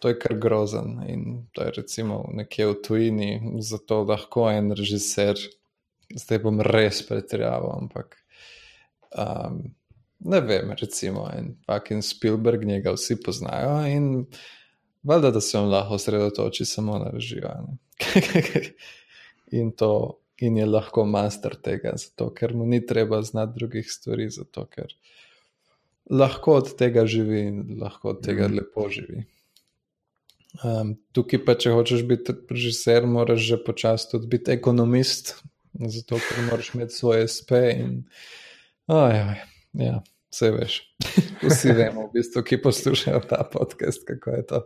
[0.00, 3.30] To je kar grozen in to je recimo nekje v tujini,
[3.60, 5.38] zato lahko en režiser
[6.14, 8.18] zdaj bom res pretiraval, ampak
[9.16, 9.62] um,
[10.24, 14.26] ne vem, recimo en fucking Spielberg, njega vsi poznajo in
[15.02, 17.50] valjda, da se vam lahko osredotoči samo na režijo.
[19.60, 20.20] in to.
[20.42, 24.90] In je lahko master tega, zato ker mu ni treba znati drugih stvari, zato ker
[26.10, 28.58] lahko od tega živi in lahko od tega mm.
[28.58, 29.24] lepo živi.
[30.62, 35.34] Um, tukaj pa, če hočeš biti režiser, moraš že počasi tudi biti ekonomist,
[35.74, 37.62] zato ker moraš imeti svoje SP.
[37.74, 37.96] In...
[38.86, 39.40] Ojoj,
[39.82, 39.96] ja,
[40.30, 40.76] vse veš.
[41.48, 44.62] Vsi vemo, v bistvu, ki poslušajo ta podcast, kako je to.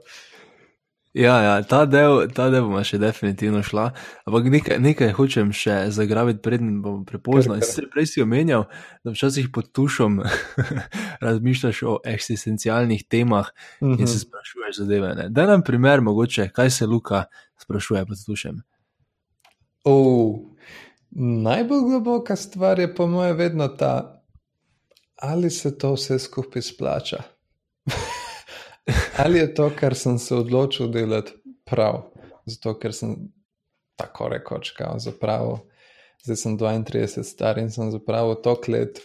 [1.17, 3.89] Ja, ja ta, del, ta del bomo še definitivno šla.
[4.29, 7.57] Ampak nekaj, nekaj hočem še zagrabiti, predtem bomo prepozno.
[7.95, 8.67] Prej si omenjal,
[9.05, 10.21] da včasih pod tušom
[11.27, 13.97] razmišljaš o eksistencialnih temah uh -huh.
[13.97, 14.25] in se mhm.
[14.27, 15.29] sprašuješ zadeve.
[15.31, 17.25] Da nam primer, mogoče, kaj se Luka
[17.57, 18.63] sprašuje pod tušem.
[19.85, 20.37] Oh.
[21.21, 24.23] Najbolj globoka stvar je, po mojem, vedno ta,
[25.17, 27.23] ali se to vse skupaj splača.
[29.23, 31.33] ali je to, kar sem se odločil delati,
[31.65, 32.03] prav,
[32.47, 33.17] zato ker sem
[33.97, 35.61] tako rekoč, kao za pravo.
[36.25, 39.01] Zdaj sem 32, star in sem zapravo tok let,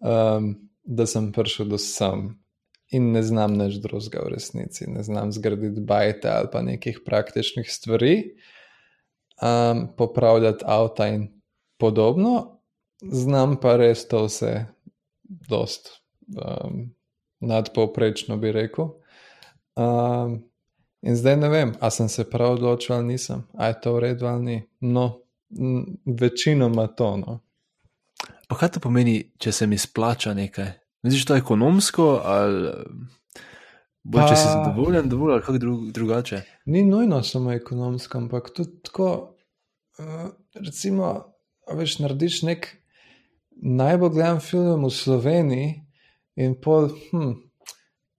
[0.00, 2.32] um, da sem prišel do sem.
[2.92, 7.70] In ne znam več drugega v resnici, ne znam zgraditi bajte ali pa nekih praktičnih
[7.72, 8.16] stvari
[9.40, 11.28] um, popravljati avta in
[11.80, 12.60] podobno,
[13.00, 14.66] znam pa res to vse,
[15.48, 15.88] dost
[16.36, 16.92] um,
[17.42, 18.88] nadpovprečno bi rekel.
[19.76, 20.38] Um,
[21.02, 24.00] in zdaj ne vem, ali sem se prav odločil ali nisem, ali je to v
[24.00, 24.62] redu ali ni.
[24.80, 25.18] No,
[26.06, 27.16] večinoma to.
[27.16, 27.40] No.
[28.48, 30.72] Pa kaj to pomeni, če se mi splača nekaj?
[31.02, 32.72] Misliš to ekonomsko ali.
[34.02, 36.40] Bo, če si zadovoljen, dovolj ali kako dru, drugače?
[36.66, 39.08] Ni nujno samo ekonomsko, ampak tudi tako,
[39.98, 40.24] uh,
[40.58, 41.12] recimo,
[41.70, 42.66] veš, narediš nek
[43.62, 45.68] najbolj gledan film v Sloveniji
[46.36, 47.34] in pol, hm,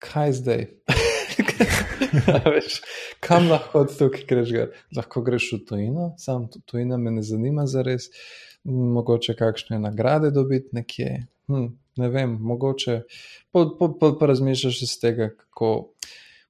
[0.03, 0.65] kaj zdaj?
[2.53, 2.79] veš,
[3.23, 4.55] kam lahko od tukaj greš?
[4.95, 8.09] Lahko greš v tujino, sam tujina me ne zanima za res.
[8.63, 11.25] Mogoče kakšne nagrade dobiti nekje.
[11.51, 11.67] Hm,
[11.99, 13.01] ne vem, mogoče
[13.51, 15.93] pa, pa, pa, pa razmišljaš iz tega, kako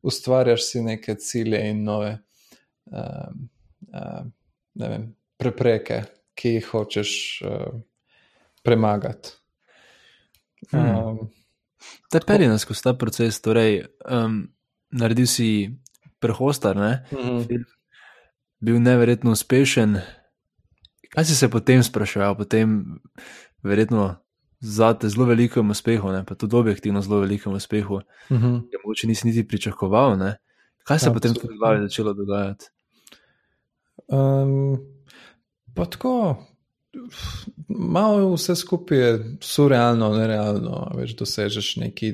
[0.04, 2.18] ustvarjaš si neke cilje in nove
[2.92, 3.32] uh,
[3.94, 4.26] uh,
[4.76, 6.04] vem, prepreke,
[6.36, 7.14] ki jih hočeš
[7.46, 7.80] uh,
[8.64, 9.34] premagati.
[10.72, 10.96] Hmm.
[10.96, 11.32] Um,
[12.12, 14.44] Te peri nas skozi ta proces, torej, um,
[14.92, 15.50] naredil si
[16.20, 17.06] prehostar, ne?
[17.12, 17.64] Mm -hmm.
[18.60, 20.00] bil neverjetno uspešen.
[21.10, 23.00] Kaj si se potem spraševal, potem
[23.64, 24.16] verjetno
[24.60, 26.24] za te zelo velikem uspehu, ne?
[26.26, 28.62] pa tudi objektivno zelo velikem uspehu, mm -hmm.
[28.70, 30.18] ki morda nisi niti pričakoval.
[30.18, 30.38] Ne?
[30.84, 32.66] Kaj se je potem v glavi začelo dogajati?
[34.08, 34.78] Um,
[35.76, 36.46] pa tako,
[37.68, 42.14] malo vse skupaj je surrealno, nerealno, več dosežeš neki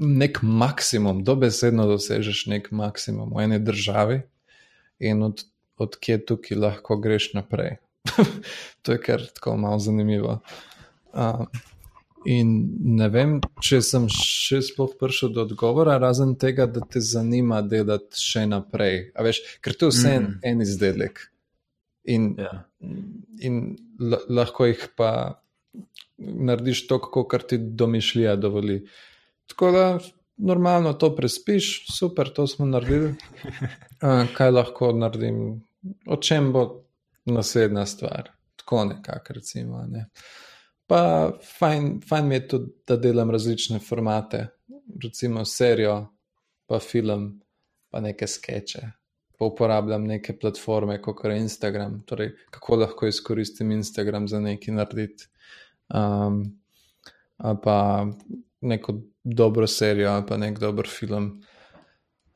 [0.00, 4.22] nek maksimum, dobesedno dosežeš nek maksimum v eni državi
[5.00, 5.44] in od,
[5.76, 7.76] od kje tukaj lahko greš naprej.
[8.82, 10.38] to je kar tako malo zanimivo.
[11.12, 11.44] Uh,
[12.24, 12.52] in
[12.96, 18.20] ne vem, če sem še sploh prišel do odgovora, razen tega, da te zanima delati
[18.20, 19.10] še naprej.
[19.20, 20.32] Veš, ker to je vse mm.
[20.48, 21.26] en izdelek.
[22.04, 22.34] In.
[22.38, 22.64] Ja.
[23.40, 23.76] in
[24.28, 25.42] lahko jih pa
[26.18, 28.86] narediš to, kar ti domišljija dovoli.
[29.46, 29.84] Tako da
[30.36, 33.14] normalno to prespiš, super, to smo naredili.
[34.36, 35.60] Kaj lahko naredim,
[36.06, 36.84] o čem bo
[37.24, 39.32] naslednja stvar, tako nekako.
[39.32, 40.06] Recimo, ne.
[40.86, 44.46] Pa fajn, fajn mi je tudi, da delam različne formate,
[45.02, 46.06] recimo serijo,
[46.66, 47.40] pa film,
[47.90, 48.99] pa neke skeče.
[49.40, 55.30] Pa uporabljam neke platforme, kot je Instagram, torej kako lahko izkoristim Instagram za nekaj narediti.
[55.88, 56.42] Um,
[57.62, 58.06] pa
[58.60, 61.42] neko dobro serijo ali pa nek dober film.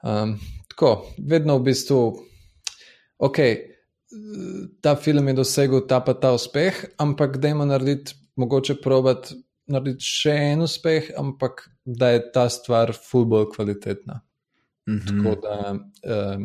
[0.02, 0.38] Um,
[0.68, 2.00] tako, vedno v bistvu,
[3.18, 3.36] ok,
[4.80, 9.32] ta film je dosegel ta pa ta uspeh, ampak da ima narediti, mogoče probat
[9.66, 14.20] narediti še en uspeh, ampak da je ta stvar fulbol kvalitetna.
[14.88, 15.06] Mm -hmm.
[15.08, 16.44] Tako da um,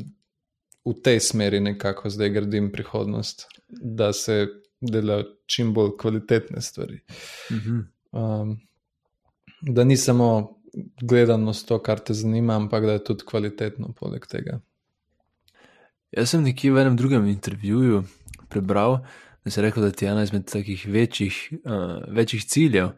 [0.89, 4.47] v tej smeri nekako zdaj gradim prihodnost, da se
[4.82, 6.99] dela čim bolj kvalitetne stvari.
[7.52, 7.84] Mm -hmm.
[8.12, 8.58] um,
[9.62, 10.60] da ni samo
[11.02, 14.60] gledanost to, kar te zanima, ampak da je tudi kvalitetno poleg tega.
[16.12, 18.04] Jaz sem nekje v enem drugem intervjuju
[18.49, 18.97] prebral,
[19.45, 22.89] da je rekel, da ti je ena izmed takih večjih, uh, večjih ciljev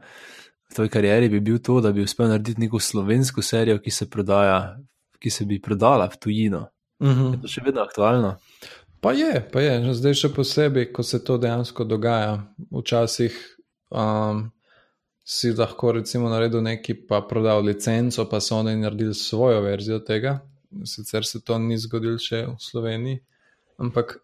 [0.71, 4.09] v tvoji karieri bi bil to, da bi uspel narediti neko slovensko serijo, ki se
[4.09, 4.77] prodaja,
[5.19, 6.61] ki se bi prodala v tujino.
[7.01, 7.21] Uh mhm.
[7.21, 7.33] -huh.
[7.33, 8.35] Je to še vedno aktualno?
[9.01, 9.93] Pa je, pa je.
[9.93, 12.53] Zdaj še posebej, ko se to dejansko dogaja.
[12.71, 13.57] Včasih
[13.89, 14.51] um,
[15.25, 20.39] si lahko recimo naredil neki, pa prodal licenco, pa so oni naredili svojo verzijo tega.
[20.85, 23.19] Sicer se to ni zgodilo še v Sloveniji,
[23.77, 24.17] ampak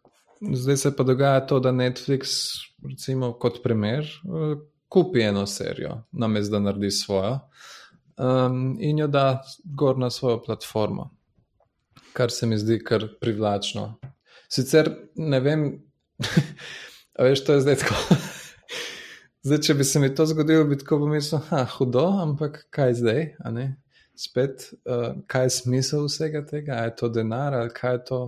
[0.54, 2.30] zdaj se pa dogaja to, da Netflix,
[2.86, 4.06] recimo kot primer,
[4.88, 7.40] kupi eno serijo, namesto da naredi svojo
[8.18, 11.17] um, in jo da gor na svojo platformo,
[12.18, 13.92] kar se mi zdi kar privlačno.
[14.50, 15.68] Sicer ne vem,
[17.18, 18.00] a veš, to je zdaj tako.
[19.48, 22.98] Zdaj, če bi se mi to zgodilo, bi tako pomislil, da je hudo, ampak kaj
[23.00, 23.22] zdaj?
[24.18, 26.82] Spet, uh, kaj je smisel vsega tega?
[26.84, 28.20] Je to denar ali kaj je to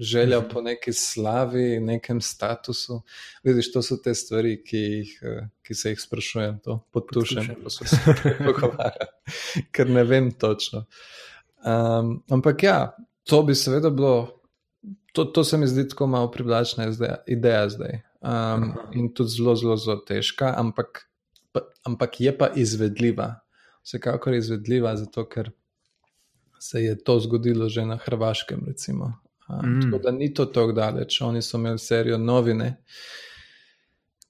[0.00, 3.02] želja po neki slavi, nekem statusu?
[3.46, 7.70] Vidiš, to so te stvari, ki, jih, uh, ki se jih sprašujem, to podtušem, ko
[7.70, 7.86] se
[8.48, 9.14] pogovarjam,
[9.70, 10.86] ker ne vem točno.
[11.62, 12.80] Um, ampak ja,
[13.26, 14.40] to bi seveda bilo,
[15.12, 16.86] to, to se mi zdi tako malo privlačna
[17.26, 18.00] ideja zdaj.
[18.20, 21.10] Um, in tudi zelo, zelo, zelo težka, ampak,
[21.52, 23.34] pa, ampak je pa izvedljiva.
[23.82, 25.50] Vsekakor je izvedljiva, zato ker
[26.58, 28.66] se je to zgodilo že na Hrvaškem.
[28.66, 29.12] Um,
[29.48, 29.82] mm.
[29.82, 31.20] Tako da ni to tako daleč.
[31.20, 32.76] Oni so imeli serijo novine,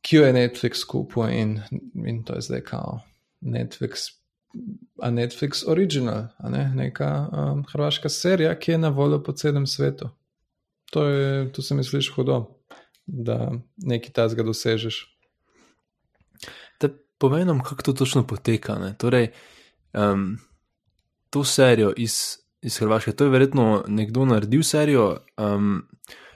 [0.00, 1.60] ki jo je Netflix kupil in,
[2.06, 3.00] in to je zdaj kao
[3.40, 4.10] Netflix.
[5.02, 9.66] A Netflix original, a ne neka um, hrvaška serija, ki je na voljo po celem
[9.66, 10.08] svetu.
[10.90, 12.56] To, je, to se mi sliši hudo
[13.06, 15.04] da nekaj tasga dosežeš.
[17.18, 18.76] Povej nam, kako to točno poteka.
[18.98, 19.30] Torej,
[19.94, 20.36] um,
[21.30, 25.88] to serijo iz, iz Hrvaške, to je verjetno nekdo naredil serijo, um,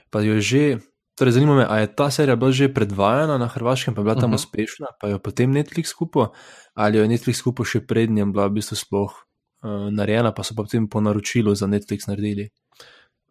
[0.09, 0.77] pa jo že.
[1.15, 4.15] Torej, zanima me, ali je ta serija bila že predvajana na Hrvaškem, pa je bila
[4.15, 4.33] tam uh mhm.
[4.33, 4.45] -huh.
[4.47, 6.25] uspešna, pa jo potem Netflix kupil,
[6.73, 9.11] ali jo je Netflix kupil še prednjem, bila v bistvu sploh
[9.63, 12.49] uh, narejena, pa so pa potem po naročilu za Netflix naredili.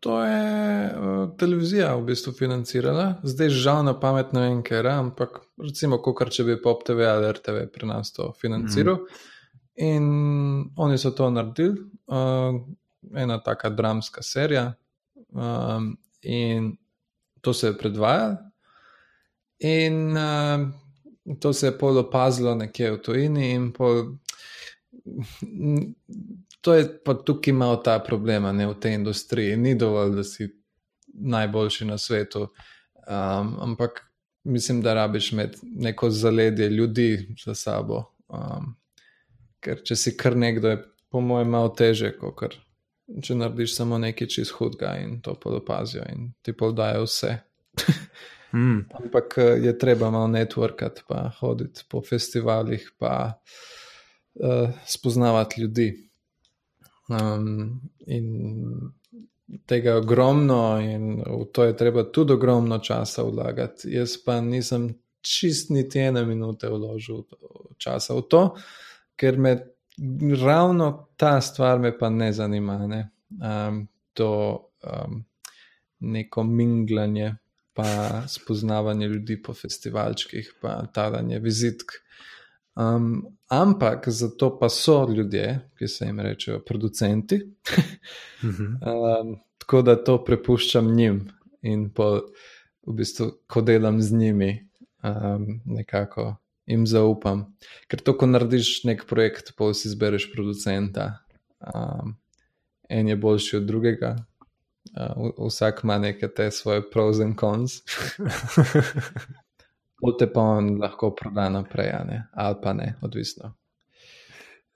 [0.01, 5.41] To je uh, televizija v bistvu financirala, zdaj žal na pamet ne vem, ker, ampak
[5.61, 8.95] recimo, kar če bi Pop TV ali RTV pri nas to financiral.
[8.95, 9.07] Mm.
[9.77, 10.05] In
[10.77, 11.77] oni so to naredili,
[12.09, 12.57] uh,
[13.17, 14.75] ena taka dramska serija,
[15.33, 16.77] um, in
[17.41, 18.37] to se je predvajalo.
[19.61, 20.69] In uh,
[21.41, 24.17] to se je pol opazilo nekje v tujini, in pol
[26.61, 29.57] to je pa tukaj malo ta problema ne, v tej industriji.
[29.57, 30.49] Ni dovolj, da si
[31.15, 34.05] najboljši na svetu, um, ampak
[34.45, 38.05] mislim, da rabiš imeti neko zaledje ljudi za sabo.
[38.29, 38.77] Um,
[39.61, 42.57] ker če si kar nekdo, je po mojem malo teže, kot
[43.23, 47.33] če narediš samo nekaj čist hudega in to podopazijo in ti podajo vse.
[48.55, 48.79] mm.
[49.01, 53.41] Ampak eh, je treba malo networkati, pa hoditi po festivalih, pa
[54.35, 55.91] uh, spoznavati ljudi.
[57.11, 58.27] Um, in
[59.67, 63.91] tega je ogromno, in v to je treba tudi ogromno časa vlagati.
[63.91, 67.25] Jaz pa nisem čist niti ene minute vložil
[67.79, 68.43] časa v to,
[69.17, 69.57] ker me
[70.45, 72.87] ravno ta stvar me pa ne zanima.
[72.87, 73.11] Ne?
[73.31, 75.25] Um, to um,
[76.01, 77.35] neko minglanje,
[77.73, 81.93] pa spoznavanje ljudi po festivalčkih, pa talanje vizitk.
[82.75, 87.41] Um, ampak zato pa so ljudje, ki se jim rečejo producenti.
[88.43, 91.29] um, tako da to prepuščam njim
[91.63, 92.21] in po,
[92.87, 94.69] v bistvu, ko delam z njimi,
[95.03, 97.45] um, nekako jim zaupam.
[97.89, 101.13] Ker to, ko narediš nek projekt, pa si izbereš producenta,
[101.61, 102.17] um,
[102.89, 104.17] en je boljši od drugega.
[104.91, 107.81] Uh, vsak ima neke te svoje pros in cons.
[110.01, 111.93] Pote pa on lahko proda naprej,
[112.33, 113.53] ali pa ne, odvisno.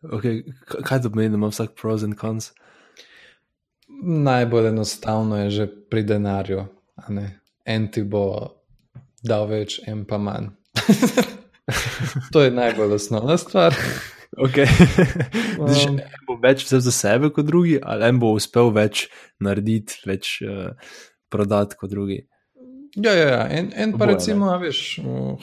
[0.05, 0.43] Okay,
[0.85, 2.53] kaj to pomeni, da ima vsak pros in cons?
[4.05, 6.67] Najbolj enostavno je že pri denarju.
[7.65, 8.25] En ti bo
[9.23, 10.53] dal več, en pa manj.
[12.33, 13.75] to je najbolj osnovna stvar.
[14.37, 14.67] Okay.
[15.61, 19.07] um, en bo več vzel za sebe kot drugi, ali en bo uspel več
[19.43, 20.73] narediti, več uh,
[21.31, 22.25] prodati kot drugi.
[22.95, 23.49] Ja, ja, ja.
[23.51, 24.81] en, en pa Oboje, recimo, veš,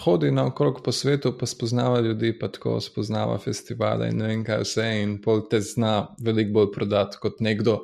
[0.05, 4.45] hodi na okrog po svetu, pa spoznava ljudi, pa tako spoznava festivale in ne vem
[4.47, 7.81] kaj vse, in pol te zna veliko bolj prodati kot nekdo,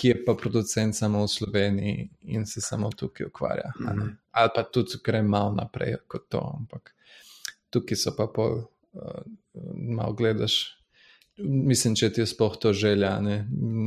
[0.00, 3.72] ki je pa producent samo v Sloveniji in se samo tukaj ukvarja.
[3.80, 4.16] Mm -hmm.
[4.30, 6.94] Ali pa tudi gre malo naprej kot to, ampak
[7.72, 8.62] tukaj so pa pol,
[8.96, 9.24] uh,
[9.74, 10.60] malo gledaš.
[11.42, 13.42] Mislim, če ti je sploh to želja, ne?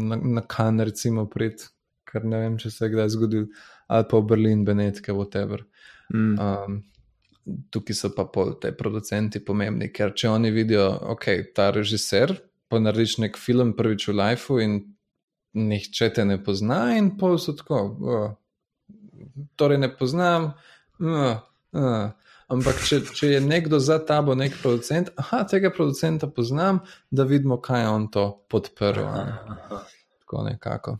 [0.10, 1.67] na, na kan recimo prid,
[2.10, 3.48] ker ne vem, če se je kdaj zgodil
[3.86, 5.62] ali pa v Berlin, Benetke, whatever.
[6.10, 6.39] Mm.
[6.41, 6.80] Um,
[7.69, 12.34] tukaj so pa pol te producenti pomembni, ker če oni vidijo, ok, ta režiser,
[12.65, 14.80] pa narediš nek film prvič v lifeu in
[15.56, 17.82] nihče te ne pozna, in pol so tako.
[18.02, 18.26] Oh.
[19.56, 20.54] Torej, ne poznam.
[21.00, 21.38] Uh,
[21.78, 22.10] uh.
[22.51, 27.58] Ampak, če, če je nekdo za tabo, nek producent, aha, tega producenta poznam, da vidimo,
[27.62, 29.08] kaj je on to podprl.
[30.21, 30.97] Tako nekako.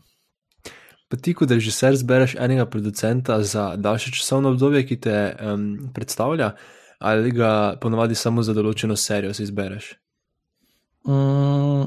[1.06, 6.50] Pa ti, kot režiser, zbereš enega producenta za daljše časovno obdobje, ki te um, predstavlja,
[6.98, 9.92] ali ga ponovadi samo za določeno serijo si izbereš?
[11.06, 11.86] Mm,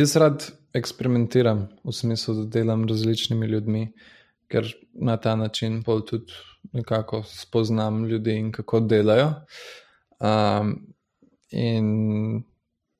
[0.00, 3.84] jaz rad eksperimentiram v smislu, da delam z različnimi ljudmi,
[4.50, 6.32] ker na ta način bolj tudi
[6.72, 9.32] nekako spoznam ljudi in kako delajo.
[10.20, 10.94] Um,
[11.50, 12.42] in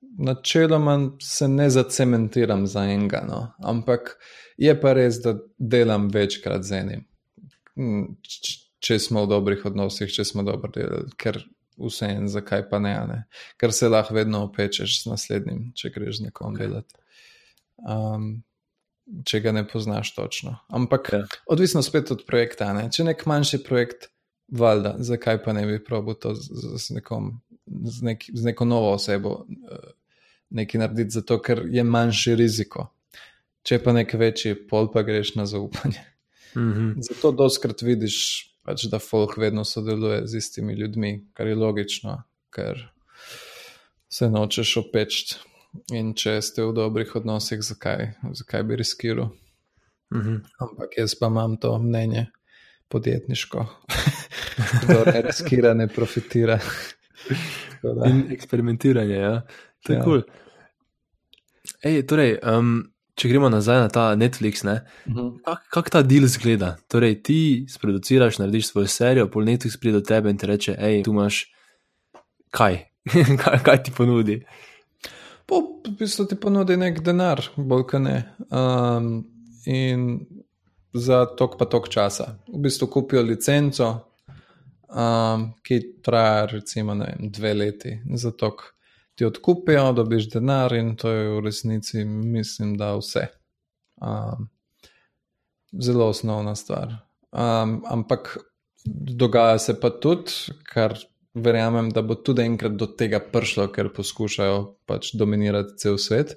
[0.00, 4.16] načeloma se ne zacementiram za enega, no, ampak.
[4.60, 7.04] Je pa res, da delam večkrat z enim,
[7.80, 8.02] mm,
[8.84, 11.38] če smo v dobrih odnosih, če smo dobro delali, ker
[11.80, 13.22] vse en, zakaj pa ne, ne.
[13.56, 16.66] ker se lahko vedno opečeš z naslednjim, če greš z nekom okay.
[16.66, 17.00] delati.
[17.80, 18.42] Um,
[19.26, 20.56] če ga ne poznaš točno.
[20.68, 21.24] Ampak ja.
[21.46, 22.72] odvisno spet od projekta.
[22.72, 22.88] Ne.
[22.92, 24.08] Če nek manjši projekt,
[24.48, 27.32] valjda, zakaj pa ne bi probil to z, z, nekom,
[27.66, 29.90] z, nek, z neko novo osebo uh,
[30.50, 32.88] nekaj narediti, zato ker je manjši riziko
[33.66, 36.00] če pa nekaj večji, pol pa greš na zaupanje.
[36.56, 36.94] Mm -hmm.
[37.06, 38.16] Zato doskrat vidiš,
[38.66, 42.88] pač, da folk vedno sodeluje z istimi ljudmi, kar je logično, ker
[44.08, 45.36] se nočeš opečti.
[45.94, 49.30] In če ste v dobrih odnosih, zakaj, zakaj bi riskiral?
[50.14, 50.40] Mm -hmm.
[50.58, 52.26] Ampak jaz pa imam to mnenje
[52.88, 53.66] podjetniško,
[54.88, 56.58] da ne riskira, ne profitira.
[58.06, 59.42] In eksperimentiranje, ja.
[59.86, 60.04] To je ja.
[60.04, 60.22] kul.
[60.22, 62.02] Cool.
[62.06, 65.38] Torej, um, če gremo nazaj na ta Netflix, ne, uh -huh.
[65.44, 66.76] kako kak ta deal zgleda?
[66.88, 71.02] Torej, ti sproduciraš, narediš svojo serijo, pol Netflix pride do tebe in ti reče: hej,
[71.02, 71.44] tu imaš
[72.50, 72.84] kaj,
[73.44, 74.44] kaj, kaj ti ponudi.
[75.50, 78.18] Po, v bistvu ti ponudi nek denar, bolj kaj ne.
[78.54, 79.08] Um,
[79.66, 80.04] in
[80.94, 82.36] za tok pa tok časa.
[82.46, 83.88] V bistvu kupijo licenco,
[84.86, 87.96] um, ki traja recimo vem, dve leti.
[88.14, 88.52] Zato
[89.18, 93.26] ti odkupijo, dobiš denar in to je v resnici, mislim, da vse.
[93.98, 94.46] Um,
[95.82, 96.94] zelo osnovna stvar.
[97.32, 98.36] Um, ampak
[98.86, 100.94] dogaja se pa tudi, kar
[101.34, 106.36] verjamem, da bo tudi enkrat do tega prišlo, ker poskušajo pač dominirati cel svet.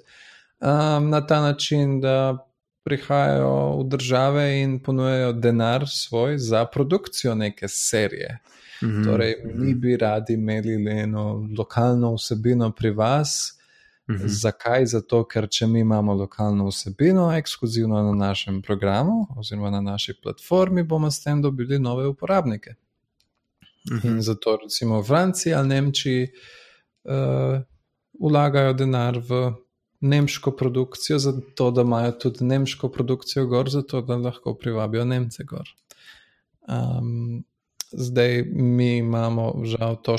[0.60, 2.46] Um, na ta način, da
[2.84, 8.38] prihajajo v države in ponujajo denar svoj za produkcijo neke serije.
[8.82, 9.04] Mm -hmm.
[9.04, 13.58] Torej, mi bi radi imeli eno lokalno vsebino pri vas.
[14.08, 14.28] Mm -hmm.
[14.28, 14.86] Zakaj?
[14.86, 20.82] Zato, ker če mi imamo lokalno vsebino, ekskluzivno na našem programu oziroma na naši platformi,
[20.82, 22.74] bomo s tem dobili nove uporabnike.
[23.90, 24.10] Mm -hmm.
[24.10, 26.28] In zato, recimo v Franciji ali Nemčiji,
[27.04, 27.60] uh,
[28.20, 29.52] vlagajo denar v
[30.00, 35.68] nemško produkcijo, zato da imajo tudi nemško produkcijo gor, zato da lahko privabijo Nemce gor.
[36.68, 37.44] Um,
[37.92, 40.16] zdaj mi imamo žal to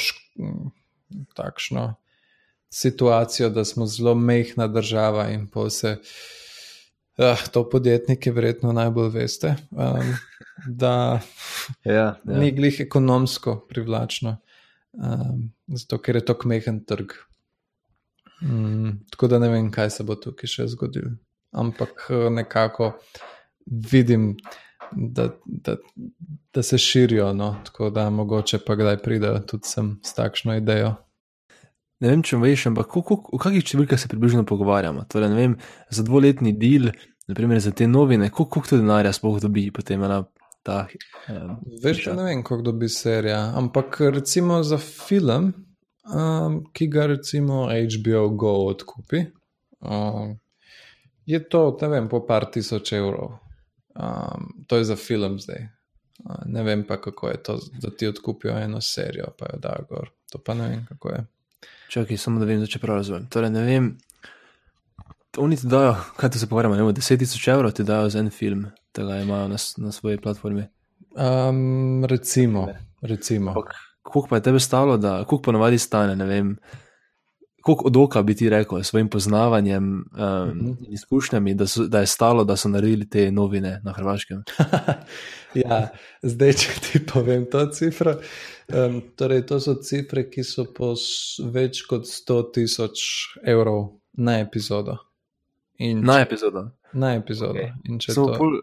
[1.34, 1.96] takšno
[2.70, 5.92] situacijo, da smo zelo mehna država in pa se.
[5.92, 6.06] Uh,
[7.52, 10.16] to podjetniki verjetno najbolj veste, um,
[10.68, 11.20] da
[11.84, 12.16] ja, ja.
[12.24, 14.38] ni glih ekonomsko privlačno,
[14.94, 17.16] um, zato ker je to kmehen trg.
[18.42, 21.16] Mm, tako da ne vem, kaj se bo tukaj še zgodilo.
[21.56, 22.96] Ampak eh, nekako
[23.66, 24.34] vidim,
[24.92, 25.78] da, da,
[26.54, 27.56] da se širijo, no?
[27.66, 30.94] tako da mogoče pa kdaj pridejo tudi sem s takšno idejo.
[32.04, 33.02] Ne vem, če veš, ampak o
[33.40, 35.06] kakšnih številkah se približno pogovarjamo.
[35.10, 35.56] Torej, vem,
[35.90, 36.92] za dvoletni del,
[37.32, 40.20] naprimer za te novine, koliko to denarja sploh dobi potem ena
[40.66, 40.88] ta.
[41.30, 45.54] Um, veš, ne vem, koliko dobi serija, ampak recimo za film
[46.14, 49.26] um, ki ga recimo HBO Go odkupi.
[49.80, 50.40] Um,
[51.26, 53.38] je to, ne vem, po par tisoč evrov.
[53.96, 55.68] Um, to je za film zdaj.
[56.26, 59.86] Uh, ne vem pa, kako je to, da ti odkupijo eno serijo, pa jo dajo
[59.90, 60.10] gor.
[60.32, 61.26] To pa ne vem, kako je.
[61.90, 63.28] Čakaj, samo da vem, če prav razumem.
[63.30, 63.92] Torej, ne vem,
[65.38, 68.66] oni ti dajo, kaj ti se pogovarjamo, 10 tisoč evrov ti dajo za en film,
[68.92, 70.68] tega imajo na, na svoji platformi.
[71.16, 72.68] Um, recimo,
[73.02, 73.52] recimo.
[73.52, 76.58] Okay koliko pa je tebe stalo, da koliko ponovadi stane, ne vem.
[77.66, 80.76] Kako od oka bi ti rekel, s svojim poznavanjem in um, uh -huh.
[80.90, 84.44] izkušnjami, da, so, da je stalo, da so naredili te novine na Hrvaškem?
[85.66, 85.90] ja,
[86.22, 88.16] zdaj, če ti povem to cifro.
[88.68, 90.94] Um, torej, to so cifre, ki so po
[91.52, 93.00] več kot 100 tisoč
[93.44, 94.98] evrov na epizodo.
[95.78, 96.70] In na epizodo.
[96.94, 97.60] Na epizodo.
[97.60, 98.16] Okay.
[98.16, 98.36] To...
[98.38, 98.60] Pol...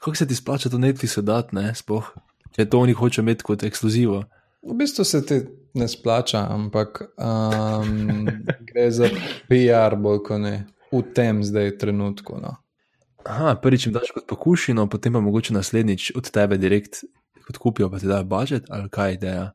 [0.00, 1.74] Kako se ti splača to Netflixu dati, ne?
[1.74, 2.10] Spoh?
[2.56, 4.22] Če to oni hočejo imeti kot ekskluzivo.
[4.62, 5.40] V bistvu se ti
[5.74, 8.26] ne splača, ampak um,
[8.68, 9.10] gre za
[9.48, 10.54] PR, bolj kot ne
[10.92, 12.38] v tem zdaj trenutku.
[12.42, 12.56] No.
[13.28, 17.02] Aha, prvič jim daš kot pokušino, potem pa mogoče naslednjič od tebe direkt
[17.46, 19.50] kot kupijo, pa ti dajo budžet ali kaj ideja.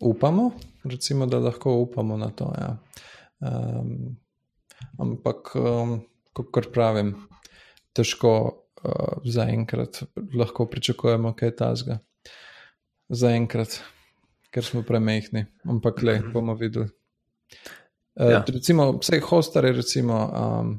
[0.00, 0.50] Upamo,
[0.84, 2.52] recimo, da lahko upamo na to.
[2.58, 2.76] Ja.
[3.40, 4.16] Um,
[4.98, 5.98] ampak, um,
[6.34, 7.14] kot pravim,
[7.96, 10.02] težko uh, zaenkrat
[10.34, 11.98] lahko pričakujemo kaj tasga.
[13.08, 13.80] Zaenkrat
[14.52, 16.32] ker smo premehni, ampak le mhm.
[16.32, 16.88] bomo videli.
[18.18, 18.44] Uh, ja.
[18.48, 20.72] Recimo, vse hostare, recimo um,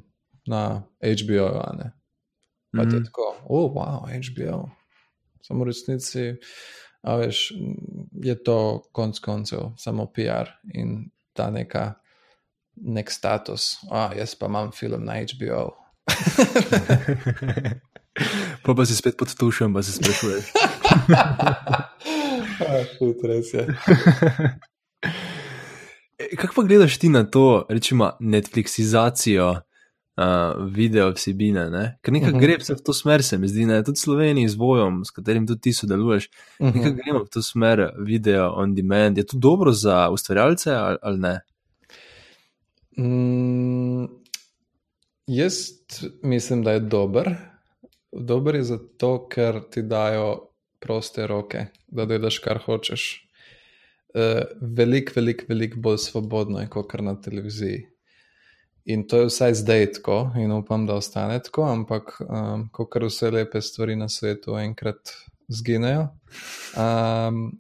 [0.48, 1.92] na HBO, a ne.
[2.72, 2.96] Pa mm -hmm.
[2.96, 4.70] je tako, oh, wow, HBO.
[5.42, 6.36] Samo v resnici,
[7.02, 7.54] a veš,
[8.24, 11.94] je to konc koncev samo PR in ta neka,
[12.82, 13.78] nek status.
[13.92, 15.76] A, jaz pa imam film na HBO.
[18.66, 20.46] pa pa si spet pod tušem, pa se sprašuješ.
[23.00, 23.68] Tudi res je.
[26.20, 29.62] E, kako pa gledaš ti na to, rečemo, Netflixizacijo uh,
[30.68, 31.70] video vsebine?
[31.72, 31.84] Ne?
[32.04, 32.44] Ker nekaj uh mhm.
[32.44, 32.48] -huh.
[32.48, 35.48] gre vse v to smer, se mi zdi, je tudi Sloveniji z bojem, s katerim
[35.48, 36.30] tudi ti sodeluješ.
[36.60, 36.76] Uh -huh.
[36.76, 39.18] Nekaj gremo v to smer, video on demand.
[39.18, 41.40] Je to dobro za ustvarjalce ali, ali ne?
[43.00, 44.06] Mm,
[45.28, 45.54] jaz
[46.24, 47.36] mislim, da je dober.
[48.12, 53.26] Dober je zato, ker ti dajo proste roke, da delaš kar hočeš.
[54.10, 57.86] Uh, veliko, veliko, veliko bolj svobodno je kot na televiziji.
[58.86, 63.32] In to je vsaj zdaj tako, in upam, da ostane tako, ampak um, kot vse
[63.32, 65.14] lepe stvari na svetu, enkrat
[65.48, 66.08] zginejo.
[66.78, 67.60] Um,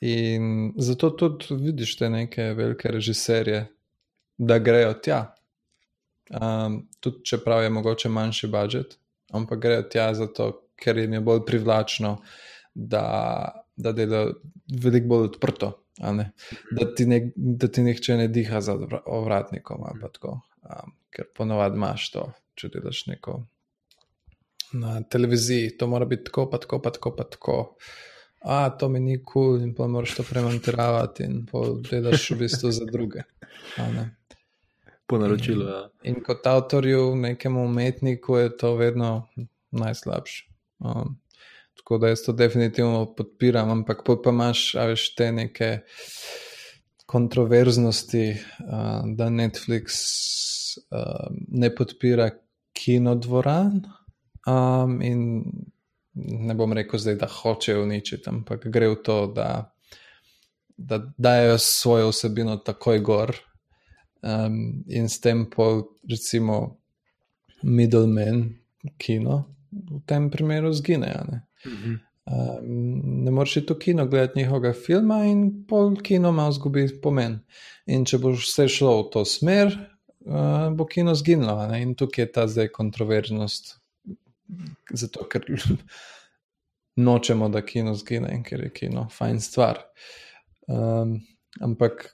[0.00, 3.66] in zato tudi vidiš te neke velike režiserje,
[4.38, 5.34] da grejo tja.
[6.30, 8.98] Um, tudi čeprav je mogoče manjši budžet,
[9.32, 12.16] ampak grejo tja zato, ker jim je bolj privlačno,
[12.74, 13.04] da,
[13.76, 14.34] da delajo
[14.82, 15.72] veliko bolj odprto.
[16.74, 18.74] Da ti, ne, da ti nihče ne diha za
[19.06, 19.84] ovratnikom.
[19.84, 22.24] Um, ker ponovadi imaš to,
[22.58, 23.42] če delaš neko
[24.74, 27.58] na televiziji, to mora biti tako, pa tako, pa tako, pa tako.
[28.44, 32.42] A, to mi ni kul, cool, in pa moraš to premontirati, in pa gledaš v
[32.44, 33.24] bistvu za druge.
[35.06, 35.64] Po naročilu.
[35.64, 35.80] Ja.
[36.02, 39.28] In kot avtorju, nekemu umetniku, je to vedno
[39.70, 40.44] najslabše.
[40.84, 41.16] Um,
[41.76, 45.78] tako da jaz to definitivno podpiram, ampak pa imaš, a veš, te neke
[47.06, 48.26] kontroverznosti,
[48.60, 49.96] uh, da Netflix
[50.92, 52.30] uh, ne podpira
[52.76, 53.84] kinodvoran.
[54.46, 55.44] Um, in
[56.14, 59.48] ne bom rekel zdaj, da hoče uničiti, ampak gre v to, da,
[60.76, 63.34] da dajo svojo vsebino takoj gor
[64.22, 66.76] um, in s tem pol, recimo,
[67.62, 68.44] middleman
[68.98, 71.12] kino v tem primeru zgine.
[71.30, 71.40] Ne?
[72.24, 77.40] Um, ne moreš iti v kino gledati njihovega filma, in pol kino ima zgubi pomen.
[77.86, 79.74] In če boš vse šlo v to smer,
[80.26, 81.58] uh, bo kino zginilo.
[81.76, 83.74] In tukaj je ta zdaj kontroverznost
[84.92, 85.46] zato ker
[86.96, 89.80] nočemo, da kino zgine in ker je kino fajn stvar.
[90.66, 91.20] Um,
[91.60, 92.08] ampak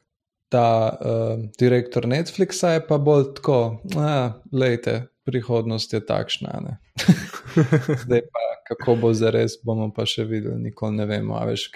[0.50, 6.78] ta uh, direktor Netflixa je pa bolj tako, da je prihodnost takšna.
[8.04, 11.38] Zdaj pa, kako bo za res, bomo pa še videli, nikoli ne vemo.
[11.46, 11.68] Veš,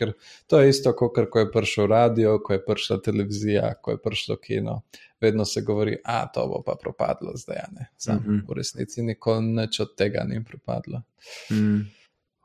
[0.51, 4.39] to je isto, kot ko je prišel radio, ko je prišla televizija, ko je prišlo
[4.43, 4.81] kino
[5.25, 7.57] vedno se govori, da to bo pa propadlo zdaj.
[7.97, 8.43] Sam, mm -hmm.
[8.49, 11.03] V resnici nikoli nič od tega ni propadlo.
[11.51, 11.81] Mm.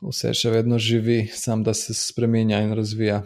[0.01, 3.23] Vse še vedno živi, samo da se spremenja in razvija.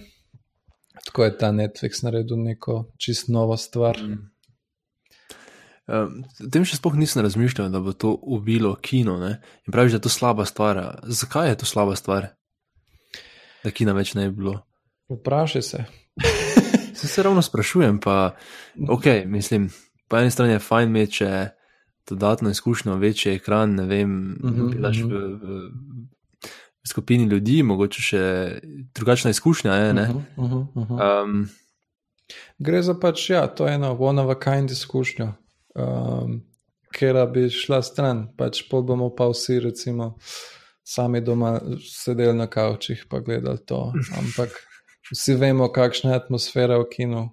[1.05, 3.99] Tako je ta Netflix naredil neko čist novo stvar.
[4.01, 4.33] Mm.
[5.83, 9.17] Um, tem še sploh nisem razmišljal, da bo to ubilo kino.
[9.19, 9.41] Ne?
[9.67, 10.79] In praviš, da je to slaba stvar.
[11.03, 12.29] Zakaj je to slaba stvar,
[13.63, 14.61] da kina več ne bi bilo?
[15.11, 15.83] Vprašaj se.
[17.03, 18.35] Se, se ravno sprašujem, pa
[18.89, 19.69] ok, mislim,
[20.07, 21.25] po eni strani je fajn imeti
[22.09, 25.03] dodatno izkušnjo, večji ekran, ne vem, uh -huh, uh -huh.
[25.03, 28.21] v, v, skupini ljudi, mogoče še
[28.95, 29.73] drugačna izkušnja.
[29.73, 31.23] Je, -huh, uh -huh, uh -huh.
[31.23, 31.49] Um,
[32.57, 35.33] Gre za pač, ja, to je ena one of a kind izkušnja,
[35.75, 36.41] um,
[36.91, 40.17] ker bi šla stran, pač pol bomo pa vsi, recimo,
[40.83, 43.93] sami doma sedeli na kavčih pa gledali to.
[44.17, 44.49] Ampak
[45.11, 47.23] vsi vemo, kakšna je atmosfera v kinu,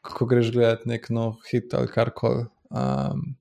[0.00, 2.46] ko greš gledati nek nov hit ali kar koli.
[2.70, 3.36] Um,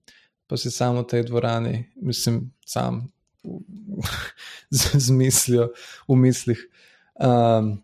[0.48, 3.08] pa si samo v tej dvorani, mislim, sam
[4.78, 5.72] z, z mislijo
[6.08, 6.62] v mislih.
[7.16, 7.80] Um,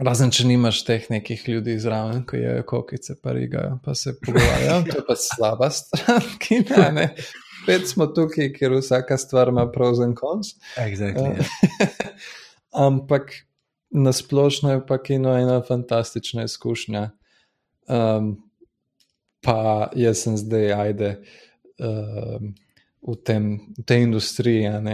[0.00, 4.82] razen če nimaš teh nekih ljudi zraven, ko je kokice, pa rigajo, pa se pogovarjajo,
[4.88, 6.62] to je pa slaba stran, ki
[6.96, 7.10] ne.
[7.60, 10.54] Spet smo tukaj, ker vsaka stvar ima pros in cons.
[10.80, 12.16] Exactly, uh,
[12.88, 13.34] ampak
[13.90, 17.10] na splošno je pa kino ena fantastična izkušnja.
[17.88, 18.36] Um,
[19.40, 21.10] pa jaz sem zdaj, ajde,
[21.78, 22.54] um,
[23.02, 24.88] v, tem, v tej industriji um,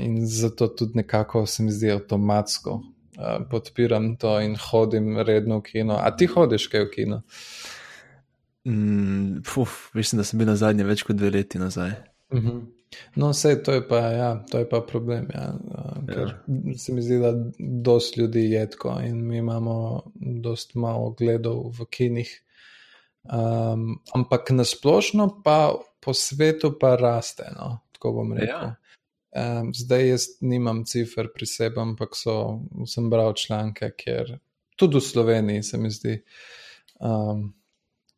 [0.00, 2.80] in zato tudi nekako se mi zdi avtomatsko.
[3.14, 5.98] Uh, podpiram to in hodim redno v kino.
[6.00, 7.22] A ti hodiš kaj v kino?
[8.64, 11.92] Mm, puf, mislim, da sem bil na zadnje več kot dve leti nazaj.
[12.32, 12.48] Uh mhm.
[12.48, 12.73] -huh.
[13.14, 15.28] No, vse to je pa, ja, to je pa problem.
[15.34, 15.54] Ja.
[16.08, 16.78] Ker ja.
[16.78, 20.02] se mi zdi, da dosta ljudi je tako in mi imamo
[20.44, 22.40] dosta malo gledov v kinih.
[23.24, 28.68] Um, ampak nasplošno pa po svetu pa raste, no, tako bom rekel.
[28.68, 28.74] Ja.
[29.60, 34.36] Um, zdaj jaz nimam cifr pri sebi, ampak so, sem bral članke, ker
[34.76, 36.18] tudi v Sloveniji se mi zdi.
[37.00, 37.52] Um,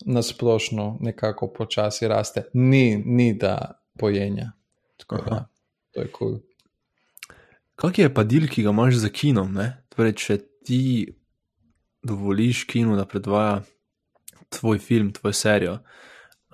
[0.04, 4.50] Nasplošno nekako počasi raste, ni, ni da pojenja.
[5.06, 5.48] Tako da,
[5.94, 6.28] to je kul.
[6.28, 6.40] Cool.
[7.76, 9.58] Kak je pa del, ki ga imaš za kinom?
[9.92, 10.80] Torej, če ti
[12.06, 13.60] dovoliš kinu, da predvaja
[14.48, 15.78] tvoj film, tvojo serijo,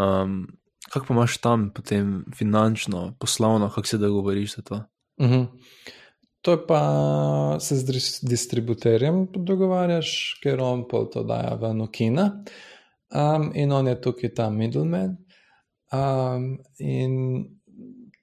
[0.01, 0.47] um,
[0.91, 4.85] kako pa imaš tam potem finančno, poslovno, kako se dogovoriš za to?
[5.17, 5.35] Uh mhm.
[5.35, 5.47] -huh.
[6.43, 12.25] To je pa se z distributerjem dogovarjaš, ker on pol to daje v Nokina
[13.15, 15.17] um, in on je tukaj ta middleman.
[15.93, 17.45] Um, in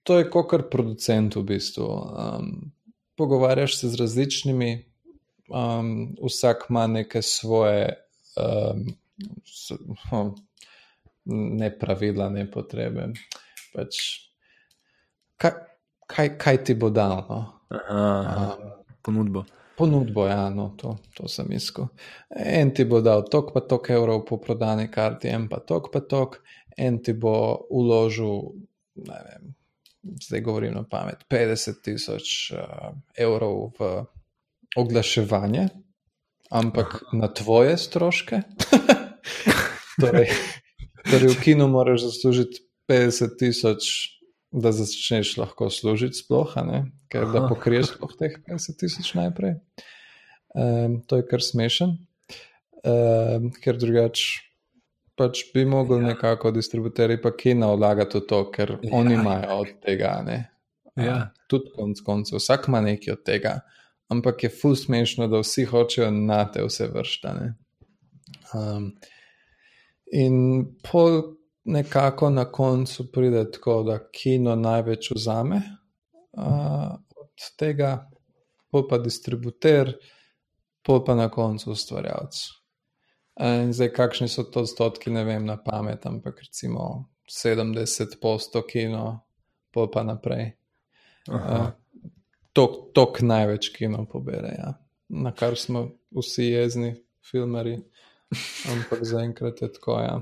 [0.09, 1.85] to je kot kar producent v bistvu.
[1.85, 2.71] Um,
[3.13, 4.69] pogovarjaš se z različnimi,
[5.53, 7.93] um, vsak ima neke svoje
[8.33, 8.87] um,
[9.45, 9.71] s,
[10.11, 10.31] oh,
[11.59, 13.11] ne pravila, ne potrebe.
[13.75, 13.99] Pač,
[15.37, 15.53] kaj,
[16.09, 17.21] kaj, kaj ti bo dal?
[17.29, 17.39] No?
[17.69, 18.55] Aha.
[18.57, 18.73] Um,
[19.05, 19.45] ponudbo.
[19.77, 21.91] Ponudbo, ja, no, to, to sem iskal.
[22.33, 26.01] En ti bo dal tok pa tok evrov po prodani karti, en pa tok pa
[26.01, 26.41] tok,
[26.77, 27.37] en ti bo
[27.69, 28.57] uložil,
[29.05, 29.53] ne vem,
[30.03, 33.89] zdaj govorim na pamet, 50 tisoč uh, evrov v
[34.77, 35.67] oglaševanje,
[36.51, 38.41] ampak na tvoje stroške.
[40.01, 40.31] torej,
[41.11, 43.83] torej, v kinu moraš zaslužiti 50 tisoč
[44.51, 46.53] da začneš lahko služiti sploh,
[47.09, 49.59] ker da pokriješ sploh teh 50 tisoč najprej.
[50.57, 51.97] Um, to je kar smešen,
[52.81, 54.48] um, ker drugače
[55.19, 56.13] pač bi mogli Ja.
[56.13, 60.39] nekako distributerji pa kino vlagati v to, ker Ja, oni imajo od tega, ne.
[60.95, 61.31] Ja.
[61.47, 63.59] Tudi konc koncev, vsak ima nekaj od tega,
[64.11, 67.53] ampak je ful smešno, da vsi hočejo na te vse vrštane.
[68.53, 68.91] Um,
[70.11, 71.21] in pol
[71.69, 75.61] nekako na koncu pride tako, da kino največ vzame
[76.37, 78.09] uh, od tega,
[78.71, 79.93] pol pa distributer,
[80.85, 82.58] pol pa na koncu ustvarjalec.
[83.39, 89.21] In zdaj, kakšni so to odstotki, ne vem na pamet, ampak recimo 70 posto kino,
[89.71, 90.51] pol pa naprej.
[91.31, 91.71] Aha.
[92.53, 94.73] Tok, tok največ kino pobere, ja.
[95.09, 96.95] na kar smo vsi jezni,
[97.31, 97.77] filmari,
[98.73, 99.99] ampak zaenkrat je tako.
[100.01, 100.17] Ja.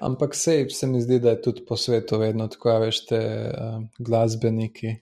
[0.00, 3.20] Ampak sej se mi zdi, da je tudi po svetu vedno tako, a veš, te
[3.50, 4.94] uh, glasbeniki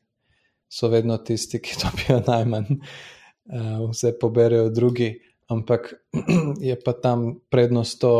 [0.69, 5.13] so vedno tisti, ki dobijo najmanj, uh, vse poberejo drugi,
[5.49, 5.95] ampak
[6.69, 8.13] je pa tam prednost to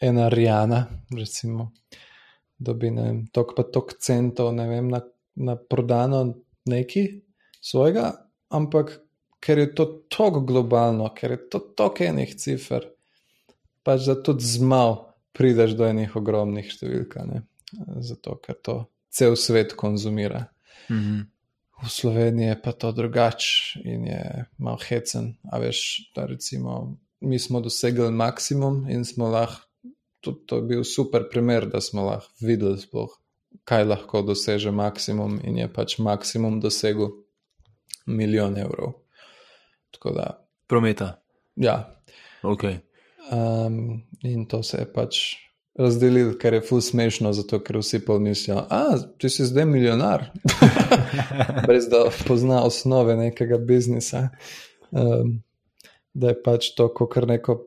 [0.00, 0.86] ena Rijana,
[1.16, 1.72] recimo,
[2.58, 5.00] ne vem, tok pa tok centov, ne vem, na,
[5.36, 6.22] na prodano
[6.68, 7.04] neki
[7.60, 8.12] svojega,
[8.48, 9.00] ampak
[9.40, 12.88] ker je to tako globalno, ker je to toliko enih cifer,
[13.84, 14.98] pač da tudi zmal
[15.36, 17.16] prideš do enih ogromnih številk,
[18.04, 18.76] zato ker to
[19.10, 20.46] cel svet konzumira.
[20.88, 21.28] Mhm.
[21.82, 25.34] V Sloveniji je pa to drugače in je malo hecen.
[25.52, 29.66] A veš, da recimo mi smo dosegli maksimum in smo lahko,
[30.20, 33.14] tudi to je bil super primer, da smo lahko videli sploh,
[33.64, 37.08] kaj lahko doseže maksimum in je pač maksimum dosegel
[38.06, 38.92] milijon evrov.
[39.90, 40.26] Tako da,
[40.66, 41.22] Prometa.
[41.56, 42.00] ja,
[42.42, 42.64] Ok.
[43.32, 45.18] Um, in to se je pač
[45.80, 50.26] razdelil, ker je ful smešno, zato ker vsi pomislijo, da ti si zdaj milijonar,
[51.66, 54.28] brez da pozna osnove nekega biznisa.
[54.90, 55.40] Um,
[56.14, 57.58] da je pač to kot neko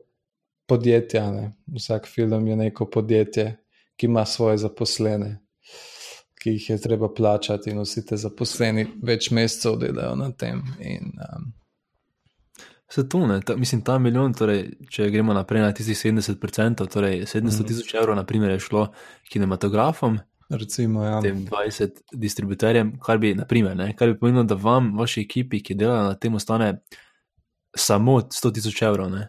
[0.66, 1.22] podjetje.
[1.32, 1.52] Ne?
[1.76, 3.56] Vsak film je neko podjetje,
[3.96, 5.38] ki ima svoje zaposlene,
[6.42, 10.62] ki jih je treba plačati, in vsi te zaposleni več mesecev delajo na tem.
[10.80, 11.52] In, um,
[12.90, 17.24] Vse to, ne, ta, mislim, ta milijon, torej, če gremo naprej na tistih 70%, torej
[17.30, 18.84] 700 tisoč evrov, naprimer, je šlo
[19.32, 20.18] kinematografom,
[20.52, 21.20] recimo, ja.
[21.24, 25.78] tem 20 distributerjem, kar bi, naprimer, ne, kar bi pomenilo, da vam, vaši ekipi, ki
[25.80, 26.68] delajo na tem, ostane
[27.76, 29.10] samo 100 tisoč evrov.
[29.10, 29.26] Ne.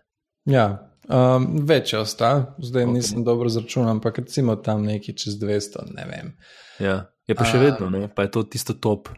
[0.51, 0.67] Ja,
[1.07, 2.89] um, več je ostalo, zdaj Ok.
[2.89, 2.95] okay.
[2.99, 6.33] nisem dobro zračunal, ampak recimo tam neki čez 200, ne vem.
[6.79, 7.05] Ja.
[7.25, 9.09] Je pa še A- vedno, ne, pa je to tisto top.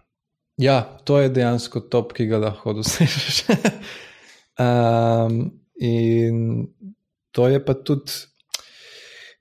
[0.58, 3.44] Ja, to je dejansko top, ki ga lahko dosežeš.
[4.60, 5.40] um,
[5.76, 6.68] in
[7.32, 8.12] to je pa tudi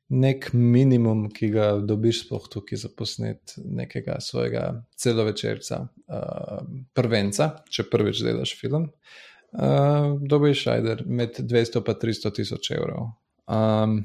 [0.09, 6.61] nek minimum, ki ga dobiš, sploh tukaj za posnet nekega svojega celovečerca, uh,
[6.95, 8.91] prvenca, če prvič delaš film.
[9.57, 13.11] Uh, dobiš ajder med 200 in 300 tisoč evrov.
[13.47, 13.99] Um,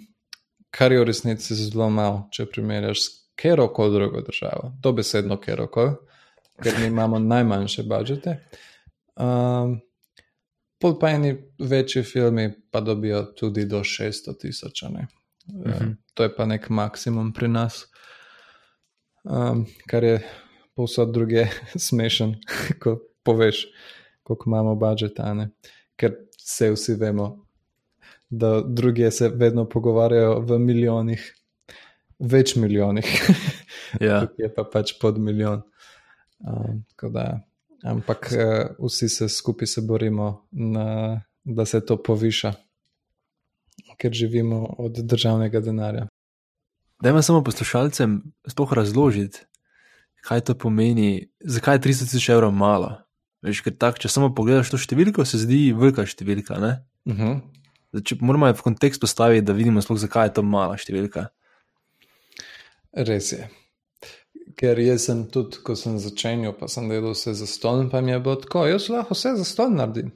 [0.72, 5.95] kar je v resnici zelo malo, če primerjaš s kjerkoli drugo državo, dobesedno kjerkoli,
[6.62, 8.38] ker mi imamo najmanjše budžete.
[9.18, 9.82] Um,
[10.82, 14.84] pol pa eni večji filmi pa dobijo tudi do 600 tisoč.
[14.84, 14.89] Uh
[15.49, 15.91] Mhm.
[16.13, 17.86] To je pa nek maksimum pri nas,
[19.23, 20.19] um, kar je
[20.75, 21.47] povsod druge
[21.88, 22.36] smešen,
[22.82, 23.65] ko poveš,
[24.23, 25.34] koliko imamo budžeta.
[25.95, 27.45] Ker vse vsi vemo,
[28.29, 31.32] da druge se vedno pogovarjajo v milijonih,
[32.19, 33.07] več milijonih.
[33.99, 34.21] Ja.
[34.23, 35.65] Tukaj je pa pač pod milijon.
[36.47, 37.23] Um, tako da,
[37.84, 42.53] ampak uh, vsi se skupaj se borimo, na, da se to poviša,
[43.97, 46.07] ker živimo od državnega denarja.
[47.01, 49.45] Dajmo samo poslušalcem sploh razložiti,
[50.21, 52.97] kaj to pomeni, zakaj je 300 tisoč evrov malo.
[53.41, 56.59] Veš, ker tak, če samo pogledaš to številko, se zdi velika številka.
[56.61, 56.86] ne?
[57.09, 57.41] Uh -huh.
[57.91, 61.27] Zdaj, če moramo jo v kontekst postaviti, da vidimo, sploh, zakaj je to mala številka.
[62.93, 63.49] Res je.
[64.58, 68.12] Ker jaz sem tudi, ko sem začenjal, pa sem delal vse za ston, pa mi
[68.12, 70.12] je bilo tako, jaz lahko vse za ston naredim.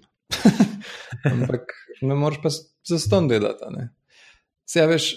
[1.32, 2.50] Ampak ne moreš pa
[2.90, 3.88] za ston delati.
[4.66, 5.12] Se ja, veš,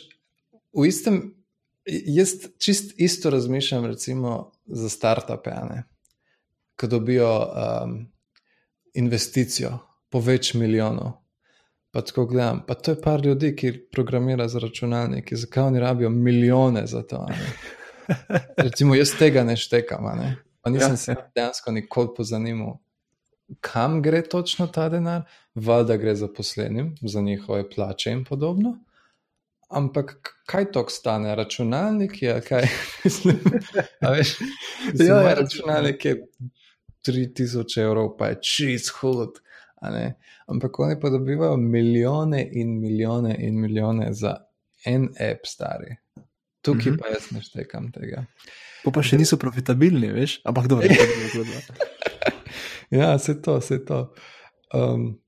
[0.77, 1.23] v istem,
[1.87, 5.55] jaz čist isto razmišljam, recimo za startupe,
[6.79, 7.97] ko dobijo um,
[8.95, 9.79] investicijo
[10.11, 11.16] po več milijonov.
[11.91, 16.11] Pa tako gledam, pa to je par ljudi, ki programira za računalniki, zakaj oni rabijo
[16.11, 17.27] milijone za to.
[18.67, 20.37] Recimo, jaz tega ne štekam, ne?
[20.63, 22.77] pa nisem Ja, se dejansko nikoli pozanimal,
[23.61, 25.23] kam gre točno ta denar,
[25.55, 28.79] valjda gre zaposlenim za njihove plače in podobno.
[29.69, 31.35] Ampak kaj to stane?
[31.35, 32.69] Računalnik je, kaj
[33.05, 33.41] mislim.
[34.01, 34.37] Veš,
[34.95, 36.27] Ja, ja, ja, ja, računalnik je
[37.07, 39.41] 3000 evrov, pa je čist hud.
[40.47, 44.37] Ampak oni pa dobivajo milijone in milijone in milijone za
[44.85, 45.97] en app, stari.
[46.63, 46.99] Tukaj Mhm.
[46.99, 48.25] pa jaz ne štekam tega.
[48.85, 50.41] Pa, pa še niso profitabilni, veš?
[50.45, 51.87] Ampak dobro, to je druga zgodba.
[52.91, 54.15] Ja, se to, se to.
[54.75, 55.19] Um,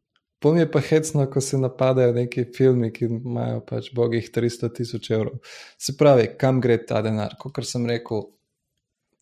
[0.40, 4.70] Pol mi je pa hecno, ko se napadajo neki filmi, ki imajo pač bogih 300
[4.72, 5.34] tisoč evrov.
[5.76, 7.34] Se pravi, kam gre ta denar?
[7.36, 8.22] Kot sem rekel,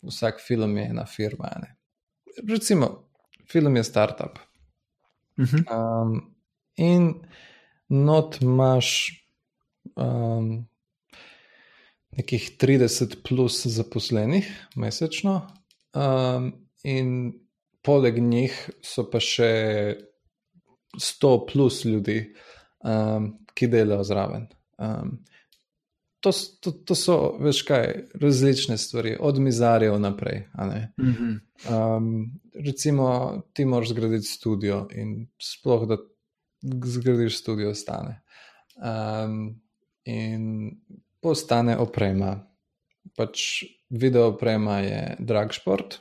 [0.06, 1.50] vsak film je ena firma.
[1.58, 1.72] Ne?
[2.46, 3.08] Recimo,
[3.50, 4.38] film je startup.
[5.42, 5.66] Mhm.
[5.74, 6.34] Um,
[6.76, 7.14] in
[7.88, 9.10] not imaš
[9.96, 10.67] um,
[12.18, 15.40] nekih 30 plus zaposlenih mesečno,
[15.94, 16.52] um,
[16.82, 17.32] in
[17.82, 18.54] poleg njih
[18.84, 19.50] so pa še
[20.98, 22.20] 100 plus ljudi,
[22.84, 24.48] um, ki delajo zraven.
[24.78, 25.18] Um,
[26.20, 27.86] to, to, to so, veš kaj,
[28.20, 30.48] različne stvari, od mizarjev naprej.
[30.52, 30.82] a ne.
[31.00, 31.34] Mhm.
[31.70, 32.10] Um,
[32.64, 35.98] recimo, ti moraš zgraditi studio, in sploh da
[36.84, 38.20] zgradiš studio, stane.
[38.78, 39.60] Um,
[40.04, 40.72] in
[41.20, 42.36] postane oprema.
[43.16, 45.98] Pač video oprema je drag šport.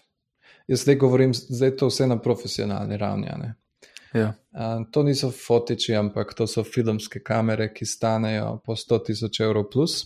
[0.67, 3.27] Jaz zdaj govorim, zdaj je to vse na profesionalni ravni.
[4.13, 4.33] Ja.
[4.51, 9.69] Um, to niso fotiči, ampak to so filmske kamere, ki stanejo po 100 tisoč evrov
[9.71, 9.99] plus.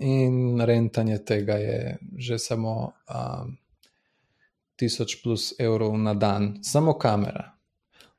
[0.00, 3.56] In rentanje tega je že samo um,
[4.80, 7.52] 1000 plus evrov na dan, samo kamera.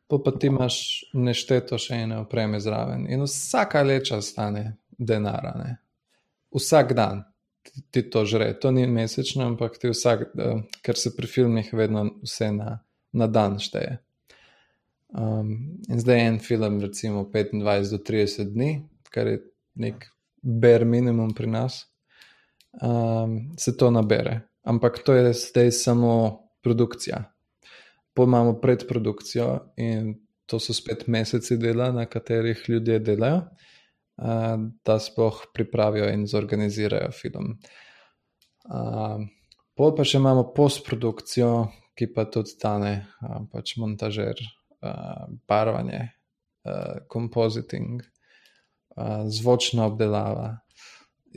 [0.07, 3.07] Po pa ti imaš nešteto še ene opreme zraven.
[3.09, 5.53] In vsaka leča stane denara.
[5.57, 5.77] Ne?
[6.53, 7.23] Vsak dan
[7.63, 8.53] ti, ti to žre.
[8.59, 12.79] To ni mesečno, ampak ti vsak, eh, ker se pri filmih vedno vse na,
[13.11, 13.97] na dan šteje.
[15.13, 18.71] Um, in zdaj en film, recimo 25 do 30 dni,
[19.13, 19.43] kar je
[19.75, 20.07] nek
[20.41, 21.83] bare minimum pri nas,
[22.81, 24.41] um, se to nabere.
[24.63, 26.13] Ampak to je zdaj samo
[26.65, 27.23] produkcija.
[28.13, 30.15] Pa imamo predprodukcijo in
[30.45, 33.73] to so spet meseci dela, na katerih ljudje delajo, uh,
[34.85, 37.57] da sploh pripravijo in zorganizirajo film.
[38.63, 39.25] Uh,
[39.75, 41.49] pol pa še imamo postprodukcijo,
[41.97, 44.39] ki pa tudi stane, uh, pač montažer,
[45.47, 46.01] barvanje,
[47.07, 48.01] compositing,
[48.97, 50.49] uh, zvočna obdelava.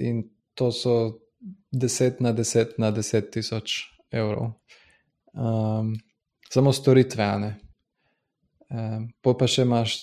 [0.03, 0.24] In
[0.59, 0.97] to so
[1.72, 3.77] 10 na 10 na 10 tisoč
[4.11, 4.57] evrov.
[5.33, 5.95] Um,
[6.51, 7.53] samo storitve, a ne.
[8.66, 10.01] Um, pa še imaš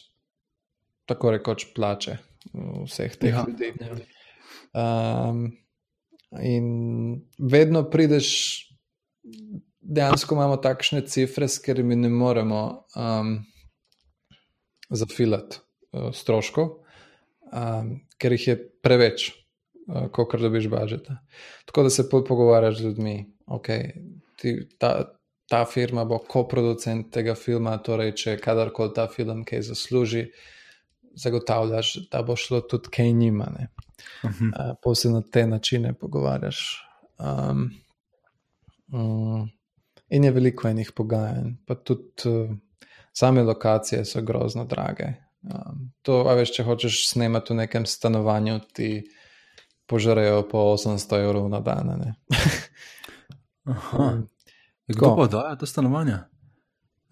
[1.03, 2.15] tako rekoč plače
[2.85, 3.73] vseh teh Ja, ljudi.
[3.79, 3.95] ja.
[4.73, 5.45] Um,
[6.41, 8.29] in vedno prideš,
[9.81, 12.63] dejansko imamo takšne cifre, s katerimi ne moremo
[12.95, 13.35] um,
[14.89, 15.59] zafilati
[15.91, 16.69] uh, stroškov,
[17.53, 19.29] um, ker jih je preveč,
[19.87, 21.19] uh, kot dobiš bažeta.
[21.65, 23.17] Tako da se pogovarjaš z ljudmi,
[23.47, 23.91] okay,
[24.41, 25.13] ti, ta,
[25.49, 30.27] ta firma bo koproducent tega filma, torej če kadarkoli ta film kaj zasluži,
[31.13, 33.47] zagotavljaš, da bo šlo tudi kaj njima.
[33.59, 33.67] Ne?
[34.25, 34.47] Mhm.
[34.47, 36.83] Uh, pa se na te načine pogovarjaš.
[37.19, 37.69] Um,
[38.91, 39.49] um,
[40.09, 42.49] in je veliko enih pogajanj, pa tudi uh,
[43.13, 45.13] same lokacije so grozno drage.
[45.41, 49.03] Um, to, a veš, če hočeš snemati v nekem stanovanju, ti
[49.87, 52.13] požarejo po 800 evrov na dan.
[53.63, 54.13] Aha.
[54.87, 56.32] Kdo pa daje to stanovanja?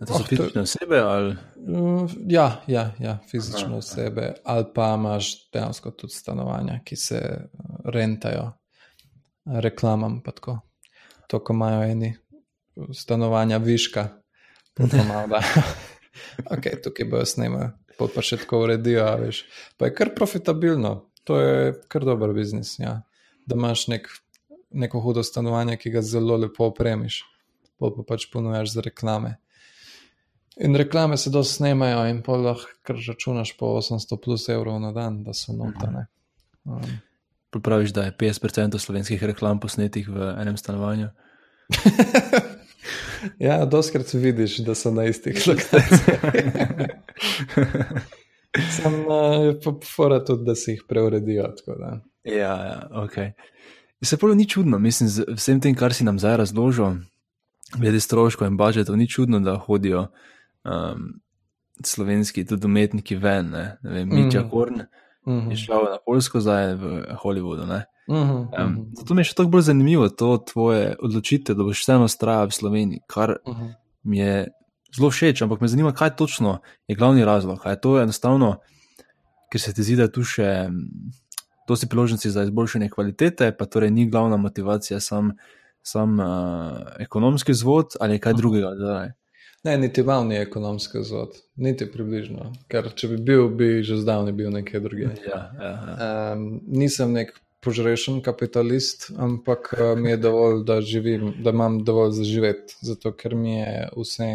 [0.02, 1.36] To so Oh, fizične osebe ali
[1.68, 7.48] Mm, Ja, ja, ja fizične osebe, ali pa imaš dejansko tudi stanovanja, ki se eh,
[7.84, 8.52] rentajo
[9.46, 10.22] reklamam.
[10.24, 10.32] pa.
[11.28, 12.16] To, ko imajo eni
[12.94, 14.08] stanovanja viška,
[14.74, 15.42] pa to malo da.
[16.58, 19.46] ok, tukaj bojo snimali, pol pa še tako uredijo, veš.
[19.78, 22.80] Pa je kar profitabilno, to je kar dober biznis.
[22.80, 23.02] Ja.
[23.46, 24.10] Da imaš nek,
[24.70, 27.22] neko hudo stanovanje, ki ga zelo lepo opremiš,
[27.78, 29.38] pol pa pač ponujaš za reklame.
[30.58, 34.92] In reklame se dosti snemajo, in pa lahko kar računaš po 800 plus evrov na
[34.92, 36.06] dan, da so notane.
[36.66, 37.00] Um,
[37.64, 41.08] praviš, da je 50% slovenskih reklam posnetih v enem stanovanju?
[43.48, 46.22] ja, doskrat vidiš, da so na istih lokacijah.
[48.82, 51.54] Sam uh, je pa fora tudi, da se jih preuredijo.
[52.24, 53.14] Ja, ja ok.
[54.02, 56.96] Se pravi, ni čudno, mislim, z vsem tem, kar si nam zdaj razložil,
[57.78, 60.08] glede stroškov in budžetov, ni čudno, da hodijo
[60.66, 61.22] um,
[61.86, 63.50] slovenski tudi umetniki ven.
[63.50, 64.50] Ne, ne vem, Miča Mhm.
[64.50, 64.82] Horn
[65.28, 65.52] Mhm.
[65.52, 67.68] je šel na Polsko, zdaj je v Hollywoodu.
[67.68, 67.86] Ne.
[68.10, 71.84] Mhm, Um, mhm, zato mi je še tako bolj zanimivo to tvoje odločitev, da boš
[71.84, 73.68] vseeno ustrajal v Sloveniji, kar mhm.
[74.04, 74.48] mi je
[74.96, 77.62] zelo všeč, ampak me zanima, kaj točno je glavni razlog.
[77.66, 78.58] Je to enostavno,
[79.52, 80.70] ker se ti zdi, da tu še
[81.68, 85.32] dosti priložnosti za izboljšanje kvalitete, pa torej ni glavna motivacija sam,
[85.84, 86.26] sam uh,
[87.00, 88.74] ekonomski zvod ali kaj drugega.
[88.76, 89.12] Zdaj.
[89.64, 92.50] Ne, niti vam ni ekonomski vzvod, niti približno.
[92.72, 95.12] Ker če bi bil, bi že zdavnaj bil nekje drugje.
[95.28, 95.98] Ja, ja, ja.
[96.34, 102.16] Um, nisem nek požrešen kapitalist, ampak uh, mi je dovolj, da živim, da imam dovolj
[102.18, 104.32] za živeti, zato ker mi je vse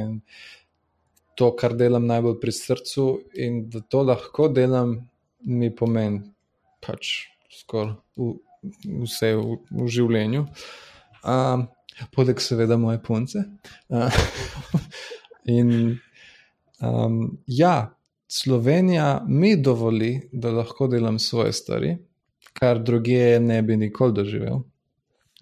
[1.35, 4.97] to, kar delam najbolj pri srcu in da to lahko delam,
[5.43, 6.23] mi pomeni
[6.87, 7.97] pač skoraj
[9.03, 10.47] vse v, v življenju.
[11.27, 11.67] Um,
[12.15, 13.45] Poleg seveda moje punce.
[13.89, 14.13] Uh,
[15.59, 15.99] in
[16.81, 17.97] um, ja,
[18.29, 21.97] Slovenija mi dovoli, da lahko delam svoje stvari,
[22.53, 24.61] kar druge ne bi nikoli doživel.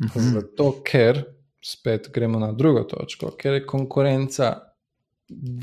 [0.03, 0.21] Mhm.
[0.35, 1.25] Zato, ker
[1.65, 4.55] spet gremo na drugo točko, ker je konkurenca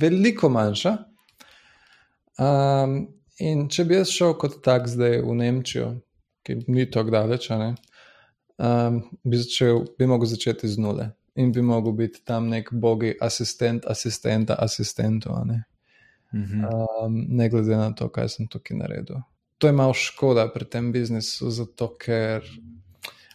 [0.02, 0.98] veliko manjša.
[2.42, 2.96] Um,
[3.40, 5.92] in če bi jaz šel kot tak zdaj v Nemčijo,
[6.48, 7.76] ki ni tako daleč, ne,
[8.62, 13.16] um, bi, začel, bi mogel začeti z nule in bi mogel biti tam nek bogi
[13.22, 15.64] asistent, asistenta, asistentu, ne.
[16.34, 16.66] Mhm.
[16.66, 19.24] Um, ne glede na to, kaj sem tukaj naredil.
[19.58, 22.46] To je malo škoda pri tem biznisu, zato ker,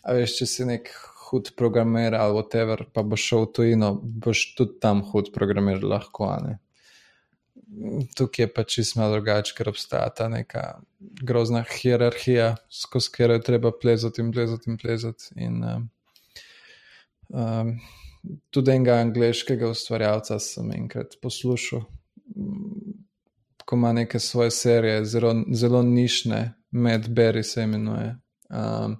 [0.02, 0.90] veš, če si nek
[1.26, 6.30] hud programer ali whatever, pa boš šel v tujino, boš tudi tam hud programer lahko,
[6.30, 6.58] a ne.
[8.16, 10.62] Tukaj je pač čisto drugače, ker obstaja ta neka
[11.26, 15.30] grozna hierarhija, skozi katero je treba plezati in plezati in plezati.
[15.42, 15.64] In,
[17.28, 17.72] um,
[18.54, 21.82] tudi enega angliškega ustvarjalca sem enkrat poslušal,
[23.66, 28.16] ko ima neke svoje serije, zelo, zelo nišne, Mad Berry se imenuje.
[28.50, 28.96] Um,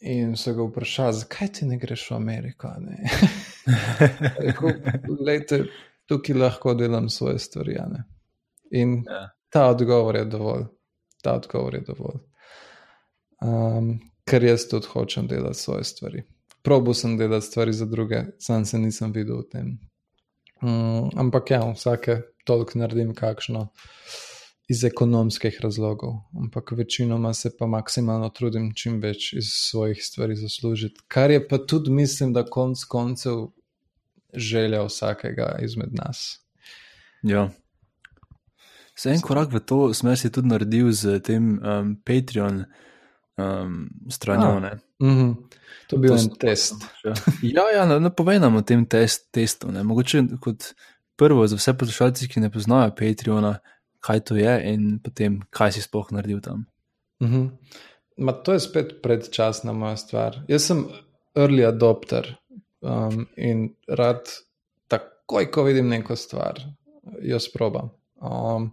[0.00, 2.68] in so ga vprašali, zakaj ti ne greš v Ameriko?
[2.68, 2.96] a ne?"
[4.46, 4.72] Rekel,
[5.20, 5.64] "Glejte,
[6.08, 7.76] tukaj lahko delam svoje stvari.
[7.92, 8.04] ne."
[8.70, 9.30] In Ja.
[9.50, 10.64] ta odgovor je dovolj.
[11.22, 12.20] Ta odgovor je dovolj.
[13.40, 16.22] Um, ker jaz tudi hočem delati svoje stvari.
[16.62, 19.78] Probo sem delati stvari za druge, sam se nisem videl v tem.
[20.62, 23.68] Um, ampak ja, vsake toliko naredim kakšno
[24.68, 31.00] iz ekonomskih razlogov, ampak večinoma se pa maksimalno trudim čim več iz svojih stvari zaslužiti.
[31.08, 33.46] Kar je pa tudi, mislim, da konc koncev
[34.34, 36.40] želja vsakega izmed nas.
[37.22, 37.48] Ja.
[38.98, 42.64] Se en korak v to smer si tudi naredil z tem um, Patreon
[43.38, 44.56] um, stranjo.
[44.56, 44.60] A.
[44.60, 44.78] ne.
[45.02, 45.34] Mm -hmm.
[45.86, 46.74] To je bil To en test.
[47.42, 49.72] Ja, ja ne, ne povej nam o tem test, testu.
[49.72, 49.82] Ne.
[49.82, 50.74] Mogoče kot
[51.16, 53.58] prvo za vse poslušalce, ki ne poznajo Patreona,
[54.00, 56.66] kaj to je in potem kaj si sploh naredil tam.
[57.20, 57.50] Mm -hmm.
[58.16, 60.40] Ma, to je spet predčasna moja stvar.
[60.48, 60.86] Jaz sem
[61.34, 62.36] early adopter
[62.80, 64.28] um, in rad
[64.88, 66.60] takoj, ko vidim neko stvar,
[67.22, 67.90] jo sprobam.
[68.20, 68.72] Um,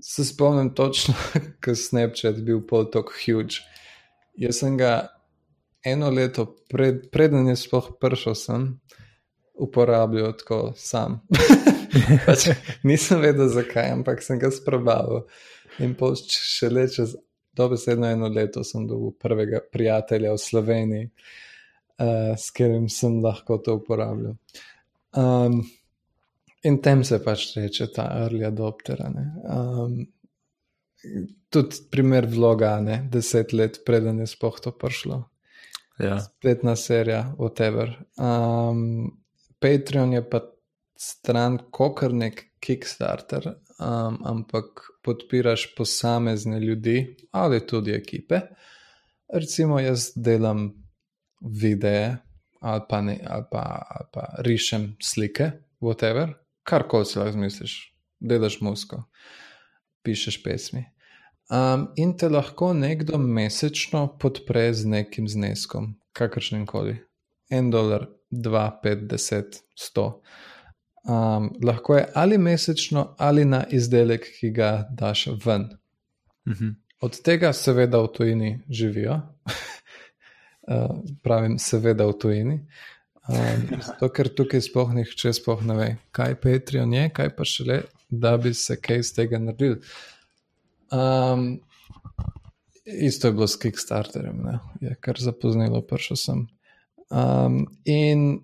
[0.00, 1.14] se spomnim točno,
[1.66, 3.62] je Snapchat bil pol tako huge.
[4.38, 5.08] Jaz sem ga
[5.84, 8.66] eno leto, pred, preden je sploh prišel sem,
[9.54, 11.20] uporabljal tako sam.
[12.26, 12.50] pač,
[12.82, 15.24] nisem vedel zakaj, ampak sem ga sprobal.
[15.82, 17.16] In pol šele čez
[17.58, 21.10] dobesedno eno leto sem dobil prvega prijatelja v Sloveniji,
[21.98, 24.36] uh, s katerim sem lahko to uporabljal.
[25.16, 25.62] Um,
[26.64, 29.02] in tem se pač reče ta early adopter.
[29.08, 30.00] Um,
[31.50, 35.24] tudi primer vloga, ne, deset let preden je sploh to prišlo
[35.98, 36.20] Ja.
[36.20, 37.90] spletna serija, whatever.
[38.16, 39.18] Um,
[39.58, 40.40] Patreon je pa
[40.96, 43.46] stran, kot nek Kickstarter,
[43.78, 48.40] um, ampak podpiraš posamezne ljudi ali tudi ekipe.
[49.28, 50.72] Recimo, jaz delam
[51.40, 52.16] videe
[52.60, 56.32] ali pa, ne, ali pa, ali pa rišem slike, whatever,
[56.62, 57.74] karkoli si lahko zmisliš,
[58.20, 59.02] delaš musko,
[60.02, 60.84] pišeš pesmi.
[61.48, 66.98] Um, in te lahko nekdo mesečno podpre z nekim zneskom, kakršnim koli.
[67.50, 70.20] En dolar, dva, pet, deset, sto.
[71.08, 75.70] Um, lahko je ali mesečno, ali na izdelek, ki ga daš ven.
[76.48, 76.76] Mhm.
[77.00, 79.20] Od tega, seveda, v tujini živijo.
[80.68, 82.58] Uh, pravim, seveda, v tujini.
[83.28, 87.82] Um, zato, ker tukaj sploh nihče sploh ne ve, kaj Patreon je, kaj pa šele,
[88.08, 89.80] da bi se kaj iz tega naredil.
[90.92, 91.58] Um,
[92.84, 94.58] isto je bilo s Kickstarterjem, ne?
[94.80, 96.46] je kar zapoznalo, prišel sem.
[97.10, 98.40] Um, in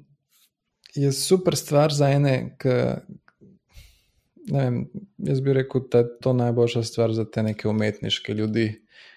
[0.95, 2.79] je super stvar za ene, ki.
[4.53, 4.83] Vem,
[5.25, 8.67] jaz bi rekel, da je to najboljša stvar za te neke umetniške ljudi,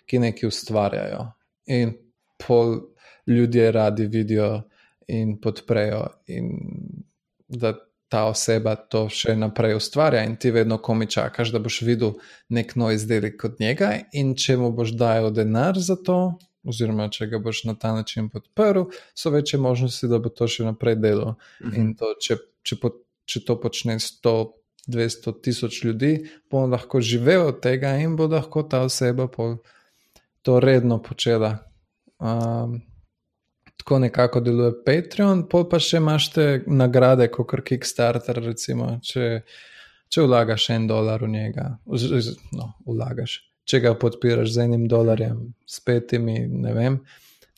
[0.07, 1.25] ki nekaj ustvarjajo.
[1.67, 1.91] In
[2.39, 2.77] pol
[3.27, 4.61] ljudje radi vidijo
[5.07, 6.51] in podprejo, in
[7.47, 7.73] da
[8.07, 12.13] ta oseba to še naprej ustvarja in ti vedno komi čakaš, da boš videl
[12.49, 17.27] nek nov izdelek od njega in če mu boš dajal denar za to, oziroma če
[17.31, 21.35] ga boš na ta način podprl, so večje možnosti, da bo to še naprej delo.
[21.63, 21.75] Mhm.
[21.75, 22.93] In to, če, če, po,
[23.27, 24.35] če to počne 100,
[24.87, 26.11] 200 tisoč ljudi,
[26.51, 29.27] bo lahko živel od tega in bo lahko ta oseba
[30.41, 31.57] to redno počela.
[32.19, 32.79] Um,
[33.87, 38.41] tako nekako deluje Patreon, pol pa še imaš te nagrade, kot je Kickstarter.
[38.43, 39.43] Recimo, če,
[40.11, 41.69] če vlagaš en dolar v njega,
[42.51, 43.37] no, vlagaš.
[43.63, 46.97] Če ga podpiraš z enim dolarjem, s petimi, ne vem,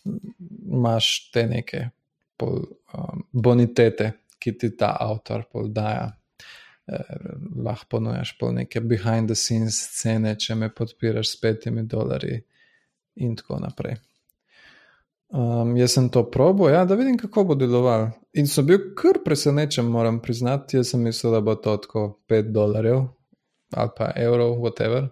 [0.06, 1.82] imaš te neke
[2.38, 2.62] pol,
[2.94, 6.12] um, bonitete, ki ti ta avtor podaja.
[6.90, 7.10] Eh,
[7.58, 12.44] lahko ponujaš pol neke behind the scenes scene, če me podpiraš s petimi dolarji,
[13.26, 13.98] in tako naprej.
[15.30, 18.08] Um, jaz sem to probo, ja, da vidim, kako bo deloval.
[18.34, 20.78] In sem bil kar presenečen, moram priznati.
[20.78, 23.06] Jaz sem mislil, da bo to tako 5 dolarjev
[23.78, 25.08] ali pa evrov, whatever.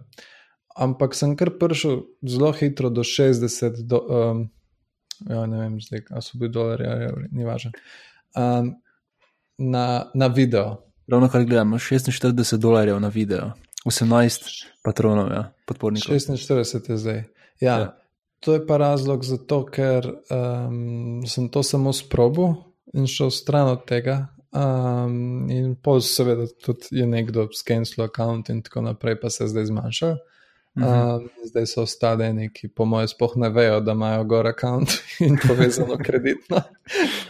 [0.76, 4.42] Ampak sem kar prišel zelo hitro do 60, do, um,
[5.28, 7.70] ja, ne vem, zdaj, ali so bili dolarji ali evri, ni važno.
[8.34, 8.74] Um,
[9.58, 10.84] na, na video.
[11.06, 13.52] Ravno kar gledamo, 46 dolarjev na video,
[13.84, 14.50] 18
[14.84, 16.14] patronov, ja, podpornikov.
[16.14, 17.24] 46 je zdaj.
[17.60, 17.78] Ja.
[17.78, 17.96] ja.
[18.40, 22.54] To je pa razlog zato, ker um, sem to samo sprobil
[22.94, 24.26] in šel stran od tega.
[24.54, 29.48] Um, in pol, seveda, tudi je nekdo skenil račun in tako naprej, pa se je
[29.48, 30.14] zdaj zmanjšal.
[30.78, 34.86] Um, zdaj so ostale neki, po mojem, spoh ne vejo, da imajo gor račun
[35.26, 36.62] in povezano kreditno.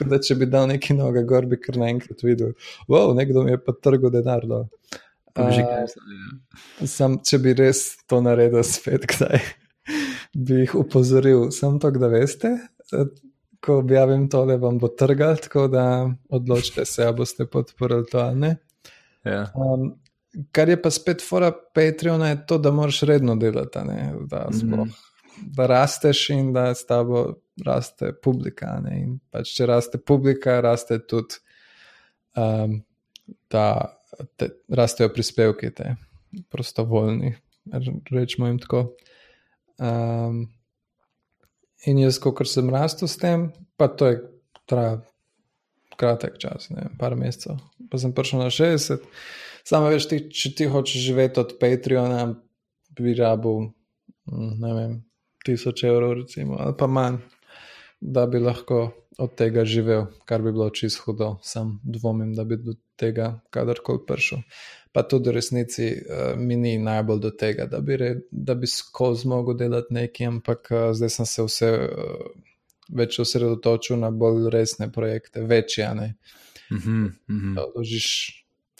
[0.01, 2.53] da če bi dal neki noge gor, bi kar naenkrat videl,
[2.89, 4.45] wow, nekdo mi je pa trgo denar.
[4.45, 4.77] Uh,
[6.85, 9.41] sam, če bi res to naredil spet, kdaj
[10.35, 12.55] bi jih upozoril, samo to, da veste.
[13.65, 18.39] Ko objavim tole, vam bo trgal, tako da odločite se, ali boste podporili to ali
[18.39, 18.57] ne.
[19.25, 19.49] Ja.
[19.55, 19.91] Um,
[20.53, 23.79] kar je pa spet fora Patreona, je to, da moraš redno delati,
[24.31, 24.93] da, sploh, mm -hmm.
[25.57, 28.81] da rasteš in da s tabo raste publika.
[28.81, 29.01] Ne?
[29.01, 31.35] In pač, če raste publika, raste tudi,
[32.37, 32.83] um,
[33.51, 33.99] da
[34.37, 35.95] te, rastejo prispevki, te
[36.49, 37.35] prostovoljni,
[38.11, 38.93] rečemo jim tako.
[39.79, 40.49] Um,
[41.87, 44.19] in jaz, ko sem rastel s tem, pa to je
[44.67, 45.07] trajalo
[45.99, 47.59] kratek čas, ne par mesecev,
[47.91, 49.03] pa sem prišel na 60.
[49.67, 52.29] Samo veš, ti, če ti hočeš živeti od Patreona,
[52.99, 53.67] bi rabil,
[54.31, 54.95] hm, ne vem,
[55.47, 57.19] tisoč evrov, recimo, ali pa manj,
[58.01, 61.33] da bi lahko od tega živel, kar bi bilo čisto hudo.
[61.43, 64.45] Sam dvomim, da bi do tega kadarkoli prišel
[64.99, 68.67] pa tudi v resnici uh, mi ni najbolj do tega, da bi, re, da bi
[68.67, 72.25] skozi mogel delati nekaj, ampak uh, zdaj sem se vse uh,
[72.99, 75.87] več osredotočil na bolj resne projekte, večje.
[75.95, 76.09] Ne.
[76.71, 76.81] Mm
[77.29, 77.63] -hmm.
[77.77, 78.09] Ložiš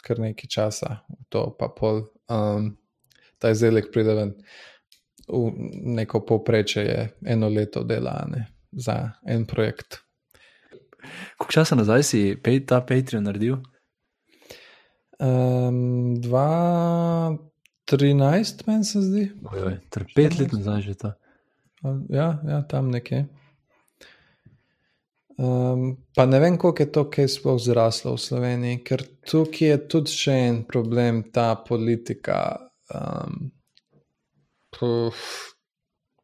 [0.03, 2.03] kar nekaj časa v to, pa pol.
[2.27, 2.75] Um,
[3.39, 4.35] ta izdelek pride ven.
[5.29, 5.55] V
[5.95, 10.03] neko povprečje je eno leto dela ne, za en projekt.
[11.39, 13.63] Koliko časa nazaj si ta Patreon naredil?
[15.19, 19.33] Um, 2013, meni se zdi.
[19.91, 21.13] Torej, pet let nazaj že to.
[22.09, 23.27] Ja, ja tam nekje.
[25.39, 29.77] Um, pa ne vem, koliko je to, kaj sploh zraslo v Sloveniji, ker tukaj je
[29.87, 32.39] tudi še en problem, ta politika
[32.91, 33.53] um,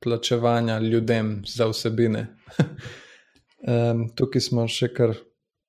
[0.03, 2.25] plačevanja ljudem za vsebine.
[3.71, 5.15] um, tukaj smo še kar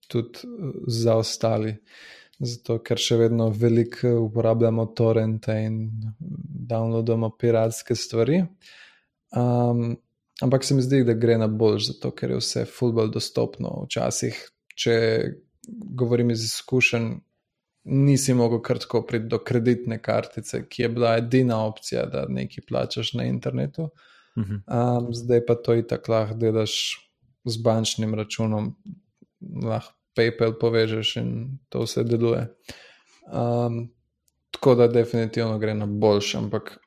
[0.10, 0.50] tudi
[0.90, 1.78] zaostali.
[2.40, 5.78] Zato, ker še vedno veliko uporabljamo torrente in
[6.20, 8.42] downloadamo piratske stvari.
[9.36, 9.94] Um,
[10.44, 13.72] ampak se mi zdi, da gre na boljš, zato ker je vse fulbol dostopno.
[13.86, 14.42] Včasih,
[14.76, 14.98] če
[15.96, 17.08] govorim iz izkušenj,
[17.86, 22.68] nisi mogel kar tako priti do kreditne kartice, ki je bila edina opcija, da nekaj
[22.68, 23.90] plačaš na internetu.
[24.36, 26.74] Um, zdaj pa to itak lahko delaš
[27.46, 28.74] z bančnim računom.
[29.64, 31.30] Lahko PayPal povežeš in
[31.70, 32.48] to vse deluje.
[33.26, 33.86] Um,
[34.52, 36.78] tako da definitivno gre na boljši, ampak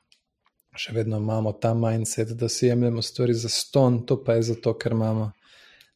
[0.79, 4.73] še vedno imamo ta mindset, da si jemljemo stvari za ston, to pa je zato,
[4.79, 5.31] ker imamo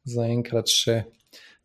[0.04, 1.04] zaenkrat še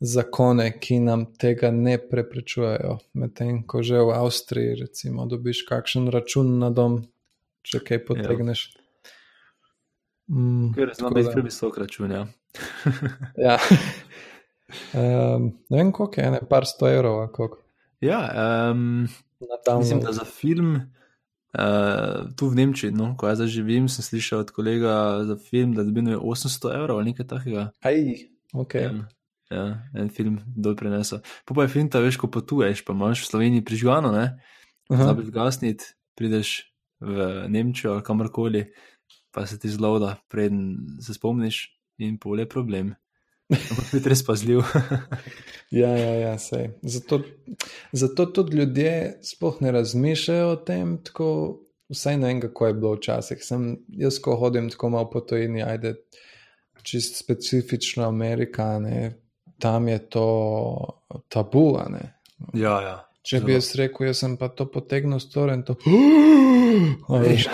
[0.01, 2.99] zakone, ki nam tega ne preprečujejo.
[3.19, 7.03] Medtem ko že v Avstriji, recimo, dobiš kakšen račun na dom,
[7.67, 8.69] če kaj potegneš.
[10.29, 12.15] Mm, ker znamo biti previsok račun.
[12.15, 12.27] Ja.
[13.49, 13.59] ja.
[14.69, 17.29] Um, ne vem, koliko je, ne par sto evrov.
[18.01, 18.21] Ja,
[18.73, 19.09] um,
[19.79, 20.77] mislim, da za film,
[21.59, 25.85] uh, tu v Nemčiji, no, ko jaz živim, sem slišal od kolega za film, da
[25.85, 27.71] dobijo 800 evrov ali nekaj takega.
[27.81, 27.97] Aj,
[28.53, 28.75] ok.
[28.75, 28.93] Ja.
[29.49, 29.65] Ja,
[29.97, 31.23] en film dol prenesel.
[31.49, 34.37] Pa pa je film, da veš, ko potuješ, pa imaš v Sloveniji prižgano, ne?
[34.93, 36.69] Zabi zgasniti, prideš
[37.01, 38.67] v Nemčijo ali kamorkoli,
[39.33, 41.65] pa se ti zloda, preden se spomniš
[42.05, 42.93] in pole problem.
[43.49, 44.61] Ampak biti res pazljiv.
[45.81, 46.71] ja, ja, ja, sej.
[46.83, 47.21] Zato,
[47.93, 48.93] zato tudi ljudje
[49.25, 51.29] sploh ne razmišljajo o tem, tako
[51.89, 53.45] vsaj ne vem, kako je bilo včasih.
[53.45, 55.95] Sem, jaz, ko hodim tako malo po tojini, ajde,
[56.83, 59.15] čist specifično Amerikane,
[59.59, 60.29] tam je to
[61.29, 61.71] tabu.
[62.55, 62.97] Ja, ja.
[63.29, 65.75] Če bi jaz rekel, jaz sem pa to potegnil storen, to
[67.25, 67.49] veš,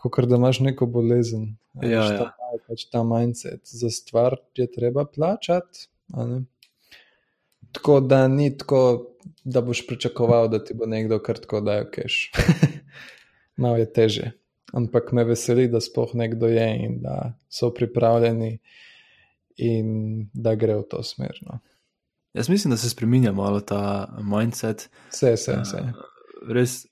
[0.00, 1.54] kot da imaš neko bolezen.
[1.80, 2.18] Ja, ja.
[2.18, 3.60] Ta, pač ta mindset.
[3.64, 5.88] Za stvar je treba plačati.
[7.72, 8.82] Tako da ni tako,
[9.44, 12.32] da boš pričakoval, da ti bo nekdo kar tako dajo keš.
[13.62, 14.30] Malo je teže.
[14.72, 18.58] Ampak me veseli, da spoh nekdo je in da so pripravljeni
[19.56, 21.38] in da gre v to smer.
[21.42, 21.58] No.
[22.32, 24.90] Jaz mislim, da se spremenja malo ta mindset.
[25.10, 25.82] Vse, vse, vse.
[26.48, 26.86] Res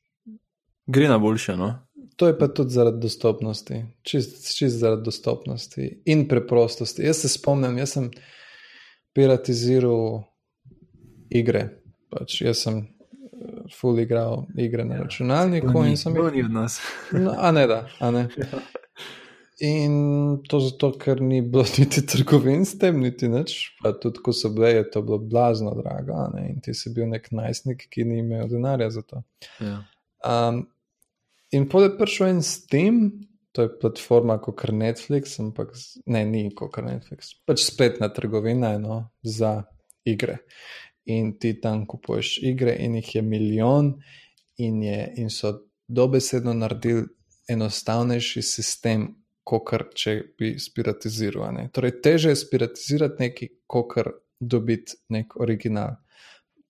[0.86, 1.56] gre na boljše.
[1.56, 1.74] No?
[2.20, 7.06] To je pa tudi zaradi dostopnosti, čist, čist zaradi dostopnosti in preprostosti.
[7.06, 8.10] Jaz se spomnim, jaz sem
[9.16, 10.18] piratiziral
[11.32, 11.62] igre.
[12.12, 16.26] Pač jaz sem uh, full igral igre na ja, računalniku in sem jih.
[16.26, 16.76] To ni od nas.
[17.16, 18.26] no, a ne da, a ne.
[19.64, 19.94] In
[20.48, 23.54] to zato, ker ni bilo niti trgovin s tem, niti nič.
[23.80, 26.20] Pa tudi, ko so bile, je to bilo blazno drago.
[26.40, 29.22] In ti si bil nek najstnik, ki ni imel denarja za to.
[29.60, 29.82] Ja.
[30.24, 30.62] Um,
[31.53, 33.01] in potem je prišel en Steam,
[33.53, 35.72] to je platforma kot Netflix, ampak
[36.07, 39.64] ne, ni kot Netflix, pač spletna trgovina eno, za
[40.07, 40.38] igre.
[41.11, 43.94] In ti tam kupuješ igre, in jih je milijon,
[44.62, 45.55] in, je, in so
[45.88, 47.09] dobesedno naredili
[47.51, 49.09] enostavnejši sistem
[49.44, 51.57] kot če bi spiratiziral.
[51.74, 53.96] Torej, teže je spiratizirati nekaj, kot
[54.40, 55.96] dobiti nek original.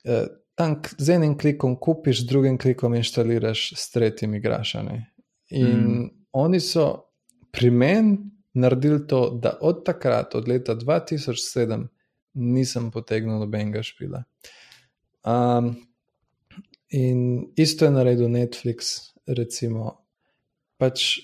[0.05, 0.23] E,
[0.61, 4.75] tam z enim klikom kupiš, z drugim klikom inštaliraš, s tretjim igraš.
[5.51, 6.11] In mm.
[6.33, 7.07] oni so
[7.51, 8.19] pri meni
[8.55, 11.87] naredili to, da od takrat, od leta 2007,
[12.35, 14.23] nisem potegnil nobenega špila.
[15.25, 15.73] Um,
[16.91, 18.93] in isto je naredil Netflix,
[19.27, 19.97] recimo.
[20.77, 21.19] Pač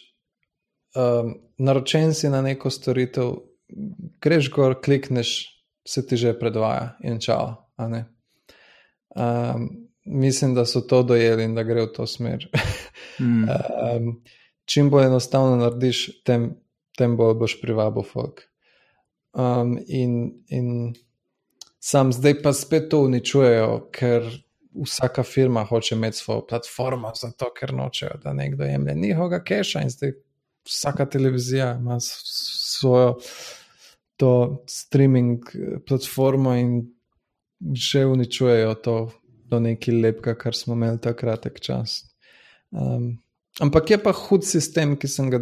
[0.96, 3.36] um, naročen si na neko storitev,
[4.22, 5.38] greš gor, klikneš,
[5.86, 7.52] se ti že predvaja in čau.
[9.16, 12.48] Um, mislim, da so to dojeli in da gre v to smer.
[13.20, 13.44] mm.
[13.44, 14.22] um,
[14.64, 16.50] čim bolj enostavno narediš, tem,
[16.98, 18.42] tem bolj boš privabil folk.
[19.32, 20.94] Um, in, in
[21.80, 24.28] sam zdaj pa spet to uničujejo, ker
[24.84, 29.90] vsaka firma hoče imeti svojo platformo, zato ker nočejo, da nekdo jemlje njihovega keša in
[29.90, 30.12] zdaj
[30.66, 33.16] vsaka televizija ima svojo
[34.16, 36.95] to streaming eh, platformo in
[37.60, 38.96] že uničujejo to
[39.50, 42.02] do neki lepka, kar smo imeli ta kratek čas.
[42.70, 43.18] Um,
[43.60, 45.40] ampak je pa hud sistem, ki sem ga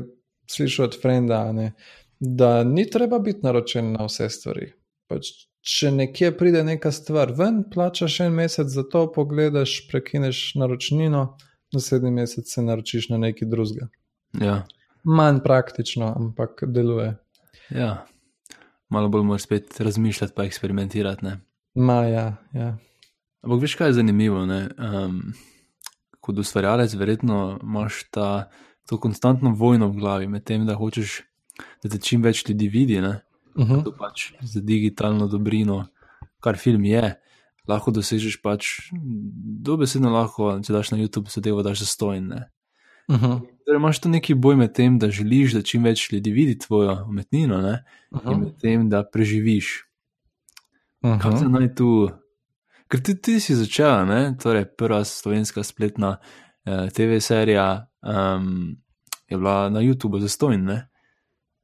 [0.50, 1.72] slišal od Frenda, ne,
[2.20, 4.70] da ni treba biti naročen na vse stvari.
[5.08, 5.32] Pač,
[5.64, 11.26] če nekje pride neka stvar ven, plačaš en mesec za to, pogledaš, prekineš naročnino,
[11.72, 13.88] naslednji mesec se naročiš na neki drugega.
[14.40, 14.62] Ja
[15.04, 17.16] manj praktično, ampak deluje.
[17.70, 18.06] Ja,
[18.88, 21.24] malo bolj moraš spet razmišljati, pa eksperimentirati.
[21.24, 21.40] Ne?
[21.74, 22.26] Ma, ja.
[23.42, 24.44] Ampak veš, kaj je zanimivo?
[24.44, 25.34] Um,
[26.20, 28.48] kot ustvarjalec, verjetno imaš ta,
[28.88, 31.20] to konstantno vojno v glavi med tem, da hočeš,
[31.82, 32.98] da te čim več ljudi vidi.
[33.00, 33.14] Uh
[33.58, 33.72] mhm.
[33.72, 33.84] -huh.
[33.84, 35.86] To pač za digitalno dobrino,
[36.40, 37.20] kar film je.
[37.68, 38.66] Lahko dosežeš pač,
[39.64, 42.32] dobesedno lahko, če daš na YouTube, tega daš za stojn.
[43.08, 43.40] Uh -huh.
[43.64, 47.06] Torej, imaš tu neki boj med tem, da želiš, da čim več ljudi vidi tvojo
[47.08, 48.32] umetnino, uh -huh.
[48.32, 49.84] in med tem, da preživiš.
[51.04, 52.08] Kaj se naj tu?
[52.88, 54.20] Ker ti, ti si začela, ne?
[54.40, 56.16] torej prva slovenska spletna
[56.64, 58.76] eh, TV serija um,
[59.28, 60.70] je bila na YouTubu za stojn.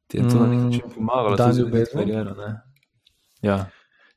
[0.06, 2.34] Ti je to mm, na nek način pomagalo, da si videl kariero.
[3.42, 3.64] Ja.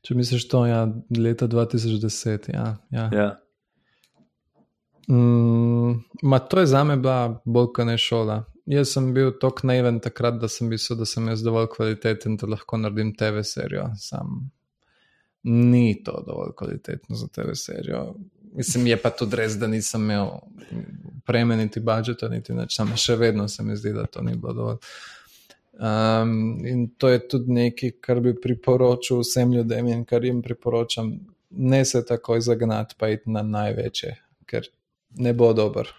[0.04, 0.84] Če misliš to, ja,
[1.16, 2.76] leta 2010, ja.
[2.90, 3.08] ja.
[3.12, 3.28] ja.
[5.08, 8.42] Mm, ma to je za me bila bolj kot ne šola.
[8.66, 12.48] Jaz sem bil tako naiven takrat, da sem mislil, da sem jaz dovolj kvaliteten, da
[12.48, 13.90] lahko naredim TV serijo.
[14.00, 14.50] Sam
[15.44, 18.14] ni to dovolj kvalitetno za TV serijo.
[18.54, 20.30] Mislim, je pa tudi res, da nisem imel
[21.26, 24.78] premeniti budžeta, niti več, samo še vedno se mi zdi, da to ni bilo dovolj.
[25.74, 31.10] Um, in to je tudi nekaj, kar bi priporočil vsem ljudem in kar jim priporočam,
[31.50, 34.14] ne se takoj zagnati, pa iti na največje,
[34.46, 34.68] ker
[35.18, 35.90] ne bo dober,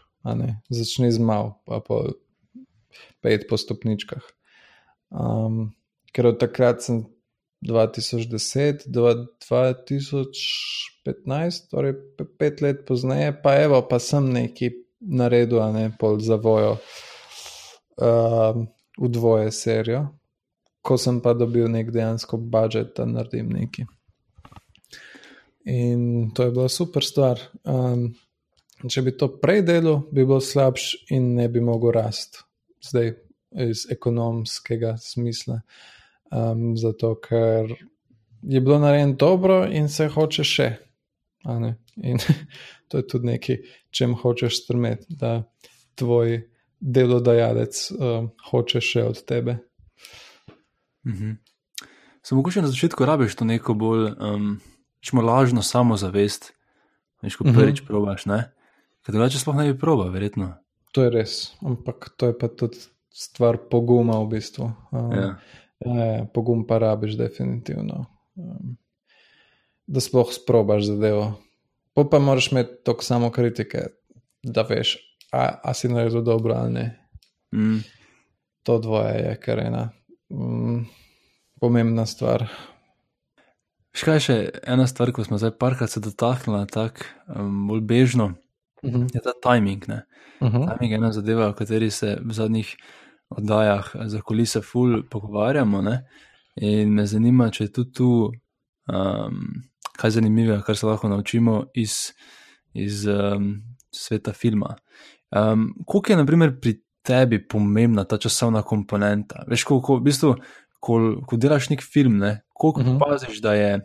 [0.69, 2.05] začni z mal, pa po
[3.21, 4.23] pet po stopničkah.
[5.11, 5.75] Um,
[6.15, 7.03] ker od takrat sem
[7.61, 11.93] 2010 do 2015, torej
[12.39, 16.77] pet let pozneje, pa evo, pa sem neki naredil, a ne pol za vojo
[17.97, 18.67] um,
[18.97, 20.07] v dvoje serijo,
[20.81, 23.85] ko sem pa dobil nek dejansko budžet, da naredim nekaj.
[25.65, 27.39] In to je bila super stvar.
[27.63, 28.13] Um,
[28.89, 32.43] če bi to prej delal, bi bil slabš in ne bi mogel rasti,
[32.85, 33.13] zdaj
[33.65, 35.61] iz ekonomskega smisla.
[36.35, 37.71] Um, zato, ker
[38.41, 40.67] je bilo narejeno dobro in se hoče še.
[42.03, 42.17] In
[42.89, 45.45] to je tudi nekaj, če hočeš strmeti, da
[45.95, 46.41] tvoj
[46.79, 49.59] delodajalec um, hoče še od tebe.
[51.07, 51.37] Mhm.
[52.25, 54.57] Samo mogoče na začetku rabiš to neko bolj, um,
[55.21, 56.51] lažno samozavest,
[57.21, 57.55] veš, ko mhm.
[57.55, 57.87] prvič mhm.
[57.87, 58.43] probaš, ne?
[59.05, 60.55] Ker drugače sploh ne bi proba, verjetno.
[60.97, 62.81] To je res, ampak to je pa tudi
[63.13, 64.71] stvar poguma v bistvu.
[64.91, 65.35] Um, ja.
[65.85, 68.05] Ja, pogum pa rabiš definitivno.
[68.35, 68.77] Um,
[69.87, 71.33] da sploh sprobaš zadevo.
[71.93, 73.79] Pa pa moraš imeti toliko samo kritike,
[74.43, 74.97] da veš,
[75.31, 77.07] a, a si naredil dobro ali ne.
[77.53, 77.79] Mm.
[78.63, 79.89] To dvoje je kar ena
[80.29, 80.85] mm,
[81.59, 82.47] pomembna stvar.
[83.95, 84.37] Škaj še
[84.67, 88.33] ena stvar, ko smo zdaj parkrat se dotaknili, tako um, bolj bežno,
[88.83, 89.03] uh mhm.
[89.03, 89.15] -huh.
[89.15, 89.85] je ta timing.
[89.87, 90.57] Uh mhm.
[90.57, 90.73] -huh.
[90.73, 92.75] Timing je ena zadeva, o kateri se v zadnjih
[93.29, 95.81] oddajah za kulise ful pogovarjamo.
[95.81, 95.99] Ne?
[96.55, 99.39] In me zanima, če je tudi tu um,
[99.97, 102.11] kaj zanimivega, kar se lahko naučimo iz,
[102.73, 103.55] iz um,
[103.91, 104.75] sveta filma.
[105.31, 109.43] Um, koliko je, na primer, pri tebi pomembna ta časovna komponenta?
[109.49, 110.35] Veš, ko, ko, v bistvu,
[110.79, 112.97] ko, ko delaš nek film, ne, koliko uh mhm.
[112.97, 113.09] -huh.
[113.09, 113.79] paziš, da je.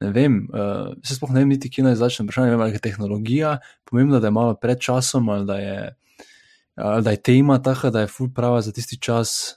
[0.00, 2.26] Ne vem, uh, se sploh ne vem, niti kje naj začnem.
[2.26, 5.96] Vprašanje je, ali je tehnologija pomembna, da je malo pred časom, ali da je,
[7.02, 9.56] da je tema taka, da je full prava za tisti čas.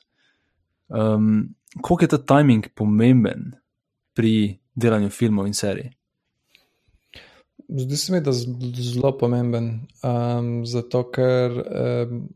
[0.87, 3.51] Um, koliko je ta timing pomemben
[4.13, 5.91] pri delanju filmov in serij?
[7.69, 12.27] Zdi se mi, da je zelo pomemben, um, zato ker um,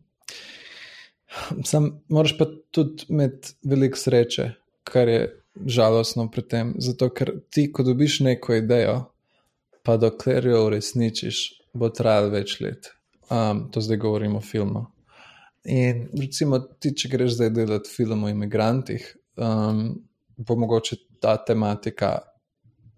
[2.10, 4.52] moraš pa tudi imeti veliko sreče,
[4.84, 6.74] kar je žalostno pri tem.
[6.80, 9.00] Zato, ker ti, ko dobiš neko idejo,
[9.84, 11.42] pa dokler jo uresničiš,
[11.74, 12.97] bo trajalo več let.
[13.30, 14.86] Um, to zdaj govorimo o filmu.
[15.68, 19.04] In recimo, ti, če greš zdaj delati film o imigrantih,
[19.36, 19.90] um,
[20.38, 22.20] bo mogoče ta tematika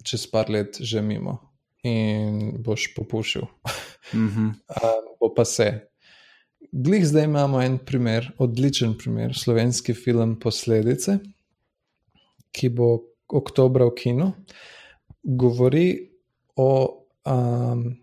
[0.06, 1.38] čez par let že mimo
[1.84, 3.48] in boš popušil.
[4.14, 4.48] Mm -hmm.
[4.48, 5.90] um, bo pa se.
[6.72, 11.20] Glej, zdaj imamo en primer, odličen primer, slovenski film Posledice,
[12.52, 14.32] ki bo oktober v kinu.
[15.24, 16.10] Govori
[16.56, 16.70] o
[17.26, 17.98] um,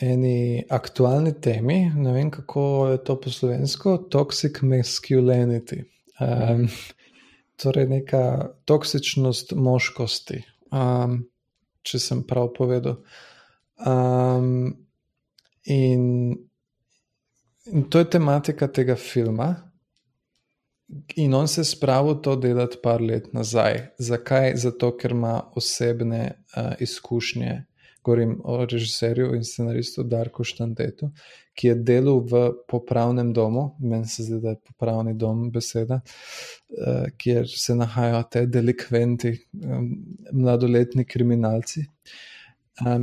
[0.00, 5.82] eni aktualni temi, ne vem kako je to po slovensko, toxic masculinity.
[6.20, 6.68] Um,
[7.58, 8.22] torej, neka
[8.64, 11.22] toksičnost moškosti, um,
[11.82, 13.00] če sem prav povedal.
[13.86, 14.76] Um,
[15.64, 16.38] in
[17.72, 19.54] In to je tematika tega filma.
[21.16, 23.86] In on se je spravil to delati par let nazaj.
[23.98, 24.52] Zakaj?
[24.56, 26.22] Zato, ker ima osebne
[26.56, 27.64] uh, izkušnje.
[28.08, 31.10] Govorim o režiserju in scenaristu Darku Štandetu,
[31.52, 37.10] ki je delal v popravnem domu, meni se zdi, da je popravni dom beseda, uh,
[37.20, 39.34] kjer se nahajajo te delikventi,
[40.32, 41.84] mladoletni kriminalci.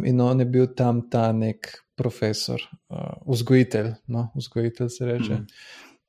[0.06, 5.36] In on je bil tam ta nek profesor, uh, vzgojitelj, no, vzgojitelj se reče.
[5.36, 5.48] Mm.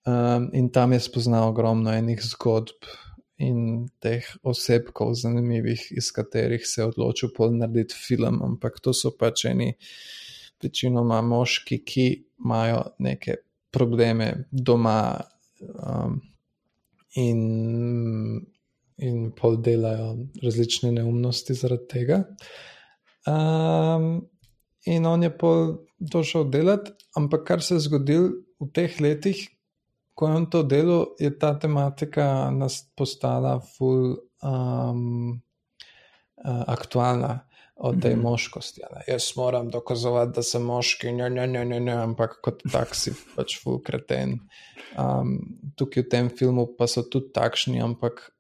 [0.07, 2.89] Um, in tam je spoznal ogromno enih zgodb
[3.39, 8.41] in teh osebkov, zanimivih, iz katerih se je odločil pol narediti film.
[8.43, 9.75] Ampak to so pač eni,
[10.63, 12.07] večinoma moški, ki
[12.45, 13.37] imajo neke
[13.71, 15.21] probleme doma
[15.61, 16.21] um,
[17.17, 17.43] in,
[18.97, 22.23] in pol delajo različne neumnosti zaradi tega.
[23.29, 24.25] Um,
[24.87, 29.45] in on je pol došel delati, ampak kar se je zgodilo v teh letih,
[30.17, 32.51] ko je on to delal, je ta tematika
[32.97, 35.43] postala ful um,
[36.45, 37.43] uh, aktualna.
[37.79, 38.23] Od tej mm -hmm.
[38.23, 38.81] moškosti.
[38.95, 39.01] Ne.
[39.09, 43.59] Jaz moram dokazovati, da sem moški, ne, ne, ne, ne, ne ampak kot taksi, pač
[43.63, 44.41] fulkreten.
[44.99, 48.33] Um, tukaj v tem filmu pa so tudi takšni, ampak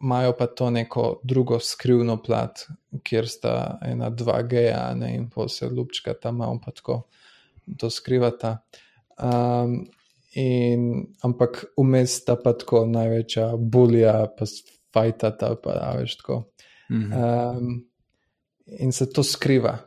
[0.00, 2.66] imajo pa to neko drugo skrivno plat,
[3.02, 7.02] kjer sta ena, dva geja ne, in pa se ljubčka tam pa tako
[7.78, 8.58] to skrivata.
[9.18, 9.86] Um,
[10.38, 14.48] in, ampak vmes sta pa tako največja bulja, pa
[14.94, 15.32] fajta,
[15.62, 16.42] pa da veš tako.
[16.92, 17.84] Um,
[18.66, 19.78] in se to skriva,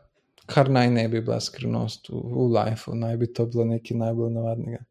[0.49, 4.33] kar naj ne bi bila skrivnost v, v lifeu, naj bi to bilo nekaj najbolj
[4.33, 4.81] navadnega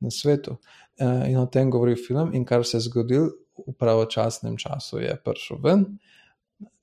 [0.00, 0.58] na svetu.
[1.00, 3.32] Uh, in o tem govori film, in kar se je zgodilo
[3.66, 5.84] v pravočasnem času je prišel ven.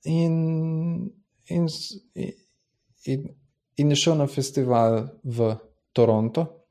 [0.04, 0.34] In,
[1.48, 1.68] in,
[3.04, 3.20] in,
[3.76, 5.54] in je šel na festival v
[5.92, 6.63] Toronto,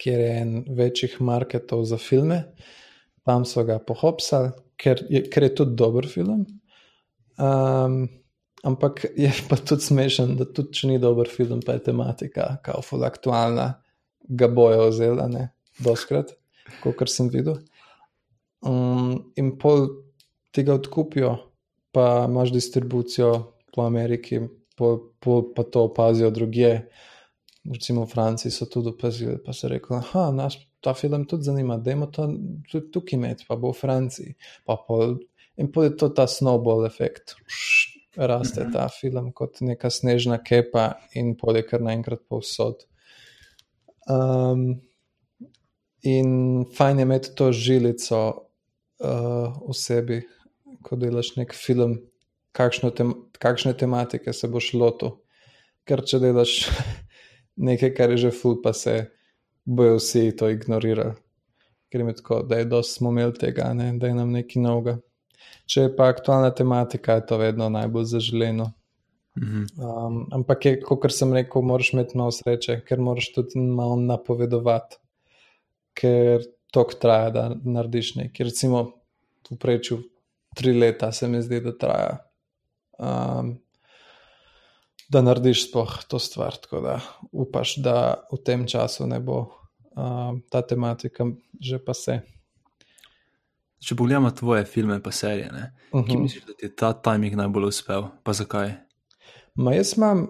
[0.00, 2.42] kjer je en večjih marketov za filme,
[3.24, 5.00] tam so ga pohopsali, ker,
[5.32, 6.44] ker je tudi dober film.
[7.38, 8.04] Um,
[8.64, 12.82] ampak je pa tudi smešen, da tudi če ni dober film, pa je tematika, kao
[12.84, 13.74] ful aktualna,
[14.24, 15.48] ga bojo vzela, ne,
[15.84, 16.32] doskrat,
[16.82, 17.60] kot sem videl.
[18.64, 19.88] Um, in pol
[20.54, 21.34] tega odkupijo,
[21.92, 23.32] pa imaš distribucijo
[23.74, 24.40] po Ameriki,
[24.78, 26.78] pol, pol pa to opazijo druge.
[27.72, 31.76] Recimo v Franciji so tudi opazili, pa so rekli, da nas ta film tudi zanima,
[31.76, 32.26] da imamo to
[32.70, 34.34] tudi tukaj imeti, pa bo v Franciji.
[34.64, 35.16] Pa pol,
[35.56, 37.36] in pol je to ta snowball efekt.
[38.16, 38.72] Raste mm -hmm.
[38.72, 42.84] ta film kot neka snežna kepa, in pol je kar naenkrat povsod.
[44.08, 44.80] Um,
[46.02, 48.44] in fajn je imeti to žilico
[49.00, 50.22] uh, v sebi,
[50.82, 51.98] ko delaš nek film,
[52.96, 55.16] tem, kakšne tematike se boš lotil.
[55.84, 56.68] Ker če delaš
[57.56, 59.10] nekaj, kar je že ful, pa se
[59.64, 61.14] bojo vsi to ignorirali.
[61.92, 63.92] Ker je tako, da je dosti smo imeli tega, ne?
[63.98, 64.98] da je nam nekaj novega.
[65.70, 68.72] Če je pa aktualna tematika, je to vedno najbolj zaželeno.
[69.34, 75.00] Um, ampak, kot sem rekel, moraš imeti malo sreče, ker moraš tudi malo napovedovati,
[75.98, 76.44] ker
[76.74, 78.50] tok traja, da narediš nekaj.
[78.50, 78.84] Recimo,
[79.50, 79.98] v preču
[80.54, 82.14] tri leta se mi zdi, da traja,
[82.98, 83.56] um,
[85.14, 86.56] da narediš spoh to stvar.
[86.62, 86.98] Tako da
[87.32, 87.96] upaš, da
[88.32, 89.44] v tem času ne bo
[89.94, 91.26] um, ta tematika
[91.60, 92.20] že pa se.
[93.84, 96.06] Če pogledamo tvoje filme, pa serije, uh -huh.
[96.06, 96.22] ki mhm.
[96.22, 98.72] misliš, da ti je ta timing najbolj uspel, pa zakaj?
[99.54, 100.26] Ma jaz imam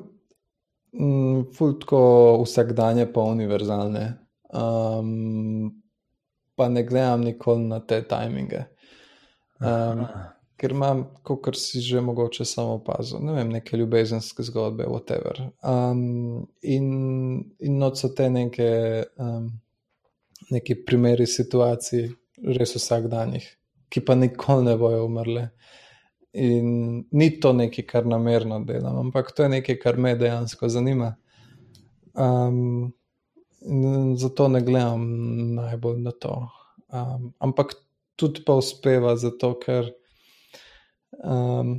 [0.92, 4.18] mm, fultko vsakdanje, pa univerzalne.
[4.54, 5.82] Um,
[6.54, 8.64] pa ne gledam nikoli na te timinge.
[9.60, 10.06] Um,
[10.56, 15.40] ker imam, kot si že mogoče samo opazil, ne vem, neke ljubezenske zgodbe, whatever.
[15.62, 16.86] Um, in
[17.58, 18.68] in noč so te neke,
[19.18, 19.50] um,
[20.50, 22.08] neke primeri situacij,
[22.58, 23.34] res vsak dan
[23.94, 25.48] ki pa nikoli ne bojo umrle.
[26.34, 31.12] In ni to nekaj, kar namerno delam, ampak to je nekaj, kar me dejansko zanima.
[32.14, 32.90] Um,
[34.18, 35.04] zato ne gledam
[35.54, 36.34] najbolj na to.
[36.90, 37.76] Um, ampak
[38.18, 39.92] tudi pa uspeva, zato ker
[41.24, 41.76] um,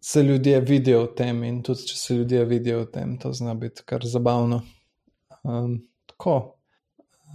[0.00, 3.54] se ljudje vidijo v tem in tudi če se ljudje vidijo v tem, to zna
[3.54, 4.62] biti kar zabavno.
[5.42, 6.36] Um, tako.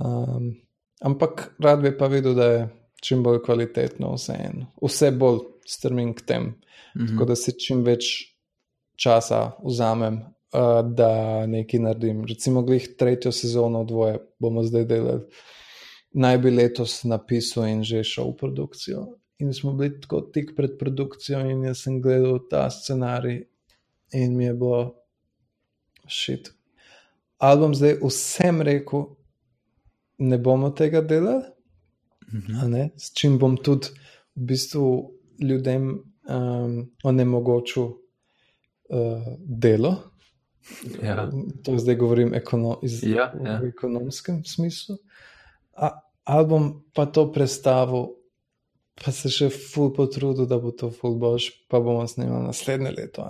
[0.01, 0.55] Um,
[1.01, 2.69] ampak rad bi pa videl, da je
[3.01, 6.55] čim bolj kvalitetno vse en, vse bolj strmim k tem, mm
[6.95, 7.11] -hmm.
[7.13, 8.33] tako da si čim več
[8.95, 10.19] časa vzamem
[10.55, 12.25] uh, da nekaj naredim.
[12.25, 15.21] Recimo, glih tretjo sezono dvoje bomo zdaj delali.
[16.11, 19.05] Naj bi letos napisal in že šel v produkcijo.
[19.37, 23.43] In smo bili tako tik pred produkcijo, in jaz sem gledal ta scenarij,
[24.13, 24.95] in mi je bilo
[26.07, 26.53] šit.
[27.37, 29.05] Ali bom zdaj vsem rekel,
[30.17, 31.43] ne bomo tega delali,
[32.33, 32.89] mhm.
[32.97, 33.91] s čim bom tudi
[34.35, 34.87] v bistvu
[35.39, 35.89] ljudem
[36.29, 39.95] um, onemogočil uh, delo.
[41.03, 41.31] Ja.
[41.63, 43.59] To zdaj govorim ekono, iz, ja, ja.
[43.61, 44.97] v ekonomskem smislu.
[46.23, 48.15] Ali bom pa to predstavil,
[49.03, 53.27] pa se še ful potrudil, da bo to ful boš, pa bomo snimali naslednje leto.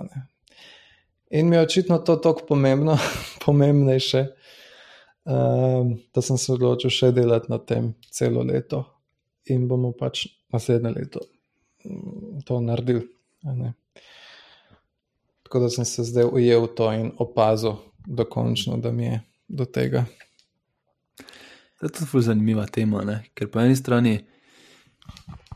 [1.30, 2.98] In mi je očitno to tako pomembno,
[3.44, 4.26] pomembnejše,
[5.24, 8.84] um, da sem se odločil še delati na tem celo leto
[9.50, 11.24] in bomo pač naslednje leto
[11.84, 13.08] mm, to naredili.
[15.46, 17.76] Tako da sem se zdaj ujel v to in opazil,
[18.06, 20.04] dokončno, da mi je do tega.
[21.78, 23.20] To je tudi zanimiva tema, ne?
[23.34, 24.16] ker po eni strani,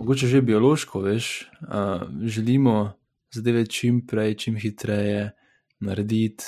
[0.00, 2.92] mogoče že biološko, veš, uh, želimo
[3.34, 5.30] zadeve čim prej, čim hitreje
[5.80, 6.44] narediti,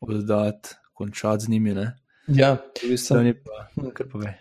[0.00, 1.74] oddati, končati z njimi.
[1.74, 1.92] Ne?
[2.28, 2.56] Ja,
[2.96, 4.38] strani pa, kar pove.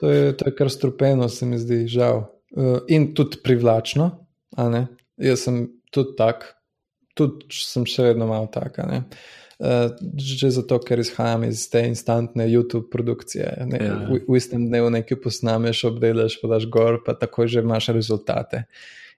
[0.00, 2.24] To je, to je kar strupeno, se mi zdi, žal.
[2.50, 4.10] Uh, in tudi privlačno.
[5.16, 6.46] Jaz sem tudi tak,
[7.14, 8.86] tudi sem še vedno malo taka.
[8.88, 9.02] Ne?
[9.04, 13.64] Uh, že zato, ker izhajam iz te instantne YouTube produkcije.
[13.70, 13.94] Ne, ja.
[14.04, 18.66] v, v istem dnevu nekaj posnameš, obdelaš, podaš gor, pa tako že imaš rezultate.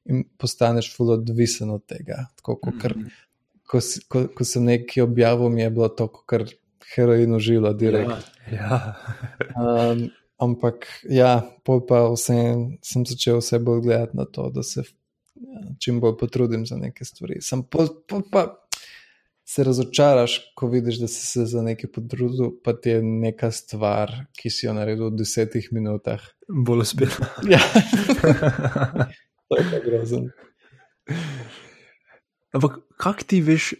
[0.06, 2.28] In postaneš fully odvisen od tega.
[2.38, 2.94] Tako, ko, kar,
[3.66, 6.54] ko, ko, ko sem nekaj objavil, mi je bilo to, kot
[6.94, 8.30] heroin užilo, direkt.
[8.52, 8.54] Ja.
[8.54, 8.78] Ja.
[9.58, 10.06] um,
[10.38, 14.86] ampak ja, pol pa vsem sem začel vse bolj gledati na to, da se
[15.82, 17.42] čim bolj potrudim za neke stvari.
[17.42, 18.46] Sem pol, pol pa
[19.48, 24.10] se razočaraš, ko vidiš, da si se za nekaj potrudil, pa ti je neka stvar,
[24.36, 26.20] ki si jo naredil v desetih minutah.
[26.48, 27.26] Bolj uspešno.
[27.52, 27.60] Ja,
[29.48, 30.26] to je pa grozen.
[32.52, 33.70] Ampak kak ti veš,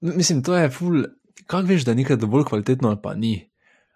[0.00, 1.04] mislim, to je ful,
[1.44, 3.34] kak veš, da je nekaj dovolj kvalitetno ali pa ni.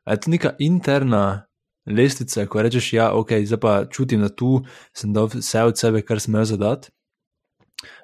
[0.05, 1.47] A je to neka interna
[1.89, 4.61] lestvica, ko rečeš, ja, ok, zdaj pa čutim, da tu
[4.93, 6.93] sem dal vse od sebe, kar sem jaz zadati,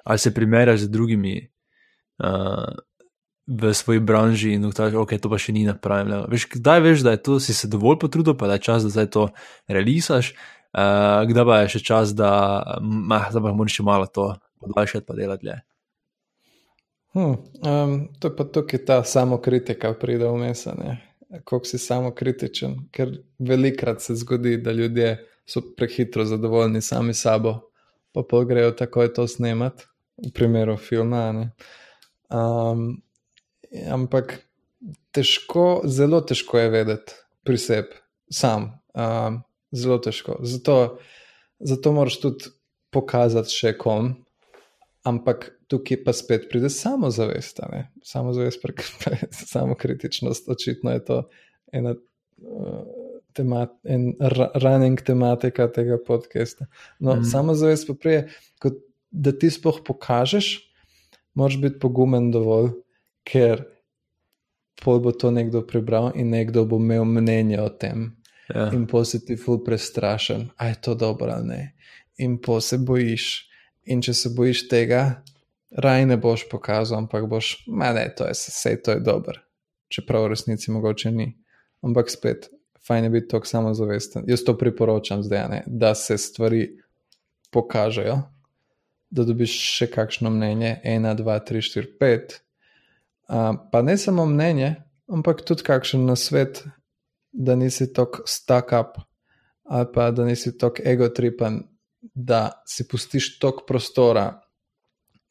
[0.03, 1.35] ali se primerjaš z drugimi
[2.23, 2.65] uh,
[3.47, 6.25] v svoji branži in uktaš, ok, to pa še ni napravljeno.
[6.31, 8.91] Veš, kdaj veš, da je to, si se dovolj potrudil, pa da je čas, da
[8.91, 9.29] zdaj to
[9.71, 12.31] realisaš, uh, kdaj pa je še čas, da
[12.83, 15.57] mah, zdaj pa moraš še malo to podaljšati pa delati dlje.
[17.17, 20.67] Hmm, um, to je pa tukaj ta samokritika, pride vmes,
[21.45, 22.75] kako si samokritičen.
[22.91, 25.15] Ker velikrat se zgodi, da ljudje
[25.47, 27.71] so prehitro zadovoljni sami sabo,
[28.11, 29.87] pa pa grejo takoj to snemati,
[30.27, 31.49] v primeru filma.
[32.27, 33.01] Um,
[33.91, 34.39] ampak
[35.15, 37.17] težko, zelo težko je vedeti
[37.47, 37.99] pri sebi,
[38.29, 38.71] sam.
[38.93, 39.41] Um,
[39.71, 40.37] zelo težko.
[40.41, 40.97] Zato,
[41.59, 42.51] zato moraš tudi
[42.93, 44.13] pokazati še kom.
[45.07, 47.61] Ampak tukaj pa spet pride samozavest,
[48.03, 48.63] samozavest,
[49.53, 50.49] samo kritičnost.
[50.51, 51.19] Očitno je to
[51.71, 52.81] ena uh,
[53.37, 54.11] temat, en
[54.63, 56.67] running tematika tega podcasta.
[56.99, 57.27] No, mm.
[57.31, 58.23] samozavest pa prije,
[58.63, 58.81] kot
[59.11, 60.66] da ti sploh pokažeš,
[61.37, 62.71] moraš biti pogumen dovolj,
[63.27, 63.61] ker
[64.83, 68.11] pol bo to nekdo prebral in nekdo bo imel mnenje o tem.
[68.49, 68.69] Ja.
[68.73, 71.61] In po se ti ful prestrašen, a je to dobro ali ne.
[72.17, 73.47] In po se bojiš.
[73.85, 75.21] In če se bojiš tega,
[75.71, 79.39] raj ne boš pokazal, ampak boš, ma ne, to je vse, to je dobro.
[79.87, 81.29] Čeprav v resnici mogoče ni.
[81.85, 82.49] Ampak spet,
[82.87, 84.25] fajn je biti tako samozavesten.
[84.27, 86.65] Jaz to priporočam zdaj, ne, da se stvari
[87.51, 88.17] pokažejo,
[89.09, 92.39] da dobiš še kakšno mnenje, ena, dva, tri, štiri, pet.
[93.27, 94.75] Uh, pa ne samo mnenje,
[95.11, 96.63] ampak tudi kakšen nasvet,
[97.31, 98.97] da nisi tako stuck up
[99.67, 101.59] ali pa da nisi tako egotripen,
[102.01, 104.41] da si pustiš toliko prostora,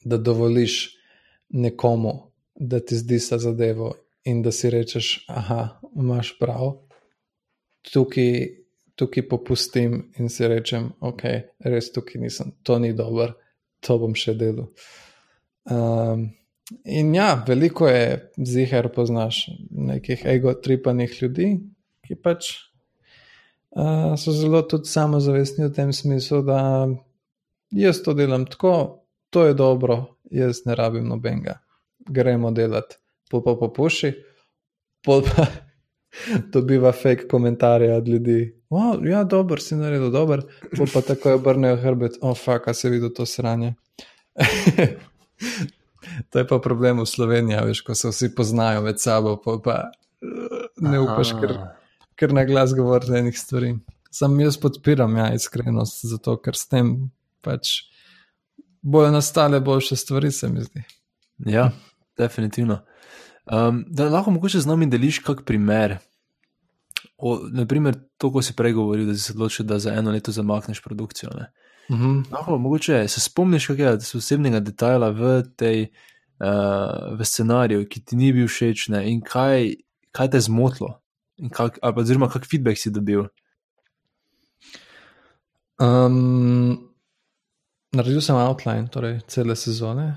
[0.05, 0.97] da dovoliš
[1.49, 3.95] nekomu, da ti zdi se zadevo
[4.25, 6.75] in da si rečeš, ah, imaš prav,
[7.93, 8.49] tukaj,
[8.95, 11.23] tukaj popustim in si rečem, ok,
[11.59, 13.33] res tukaj nisem, to ni dobro,
[13.87, 14.69] to bom še delal.
[15.71, 16.29] Um,
[16.85, 21.49] in ja, veliko je zihar, poznaš nekih ego-tripanih ljudi,
[22.07, 22.51] ki pač
[23.75, 26.61] uh, so zelo tudi samozavestni v tem smislu, da
[27.75, 31.61] jaz to delam tako, to je dobro, jaz ne rabim nobenega,
[32.07, 32.99] gremo delati,
[33.31, 34.13] pol pa popuši,
[35.07, 35.47] pol pa
[36.55, 38.41] dobiva fake komentarje od ljudi.
[38.71, 40.43] Wow, ja, dober si naredil, dober,
[40.75, 43.75] pol pa tako obrnejo hrbet, oh, fuck, a se vidi to sranje.
[46.31, 49.93] to je pa problem v Sloveniji, veš, ko se vsi poznajo med sabo, pa
[50.83, 51.55] ne upaš, ker
[52.17, 53.77] ker na glas govoriti enih stvari.
[54.11, 56.95] Sam jaz podpiram, ja, iskrenost, zato ker s tem
[57.45, 57.83] pač
[58.83, 60.85] bojo nastale boljše stvari, se mi zdi.
[61.53, 61.71] Ja,
[62.19, 62.81] definitivno.
[63.47, 65.99] Um, da lahko mogoče z nami deliš kak primer.
[67.19, 70.33] O, naprimer, to, ko si prej govoril, da si se odločil, da za eno leto
[70.33, 71.31] zamakneš produkcijo.
[71.89, 72.33] Uh -huh.
[72.33, 75.89] lahko, mogoče se spomniš kakega osebnega detajla v tej
[76.41, 79.11] uh, v scenariju, ki ti ni bil všeč ne?
[79.11, 79.75] in kaj,
[80.13, 81.01] kaj te je zmotilo.
[81.53, 83.29] Kak, ali pa oziroma, kak feedback si dobil?
[85.81, 86.89] Um,
[87.93, 90.17] naredil sem outline, torej cele sezone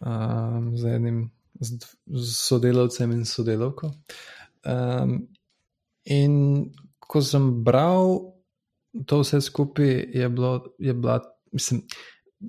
[0.00, 1.30] um, z enim
[1.60, 3.90] z, z sodelavcem in sodelavko.
[4.64, 5.26] Um,
[6.04, 8.18] in ko sem bral
[9.06, 11.20] to vse skupaj, je, bilo, je bila,
[11.52, 11.82] mislim,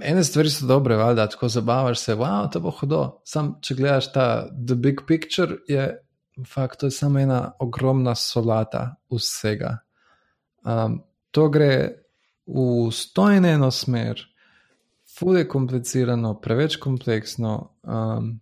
[0.02, 3.03] ene stvari so dobre, valjda, tako zabavaš se, wow, to bo hudo.
[3.26, 4.27] Sam, če gledaš ta
[4.68, 5.88] The Big Picture, je
[6.44, 9.77] Fakt, to je samo ena ogromna solata vsega.
[10.64, 11.90] Um, to gre
[12.45, 14.19] v stojno eno smer,
[15.19, 17.72] fulje je komplicirano, preveč kompleksno.
[17.84, 18.41] Um,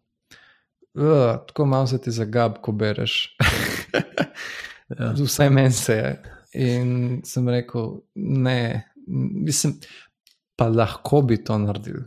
[0.93, 3.37] uh, tako malo se ti zagab, ko bereš.
[4.99, 5.13] ja.
[5.17, 6.13] Vsaj meni se je.
[6.53, 9.79] In sem rekel, ne, mislim,
[10.55, 12.03] pa lahko bi to naredil,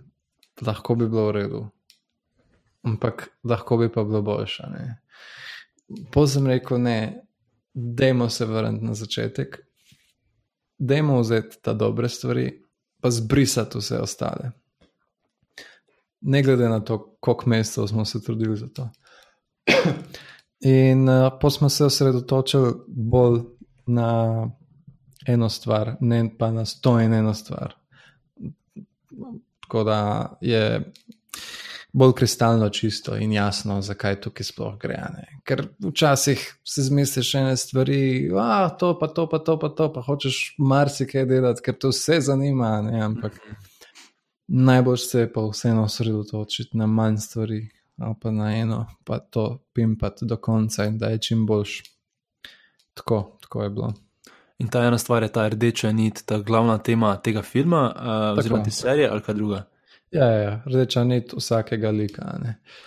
[0.62, 1.62] lahko bi bilo v redu,
[2.86, 4.68] ampak lahko bi pa bilo boljše.
[6.12, 6.98] Potem sem rekel, ne,
[7.74, 9.58] dajmo se vrniti na začetek,
[10.78, 12.46] dajmo vzeti ta dobre stvari,
[13.02, 14.52] pa zbrisati vse ostale.
[16.20, 18.88] Ne glede na to, koliko mesecev smo se trudili za to.
[20.60, 23.40] In uh, potem smo se osredotočili bolj
[23.86, 24.48] na
[25.26, 27.74] eno stvar, ne pa na sto in eno stvar.
[29.60, 29.98] Tako da
[30.40, 30.92] je
[31.92, 34.98] bolj kristalno čisto in jasno, zakaj tukaj sploh gre.
[35.14, 35.38] Ne?
[35.44, 40.02] Ker včasih si zmisliš ene stvari, a to pa to, pa to, pa to, pa
[40.04, 42.82] hočeš marsikaj delati, ker te vse zanima.
[42.84, 43.00] Ne?
[43.00, 43.40] Ampak
[44.46, 47.62] najbolj se pa vseeno osredotočiti na manj stvari,
[48.20, 51.82] pa na eno, pa to pimpati do konca in da je čim boljš.
[52.94, 53.92] Tako, tako je bilo.
[54.58, 58.64] In ta ena stvar je ta rdeča nit, ta glavna tema tega filma, uh, oziroma
[58.64, 59.64] te serije ali kaj druga.
[60.10, 62.38] Ja, ja, ja, rdeča nit vsakega lika.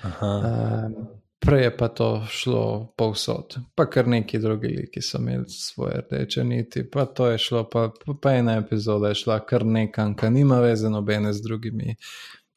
[0.03, 0.95] Um,
[1.39, 6.43] prej je pa to šlo povsod, pa kar neki drugi liki so imeli svoje rdeče
[6.43, 7.89] niti, pa to je šlo, pa,
[8.21, 11.95] pa ena epizoda je šla kar nekam, ki nima veze nobene z drugimi.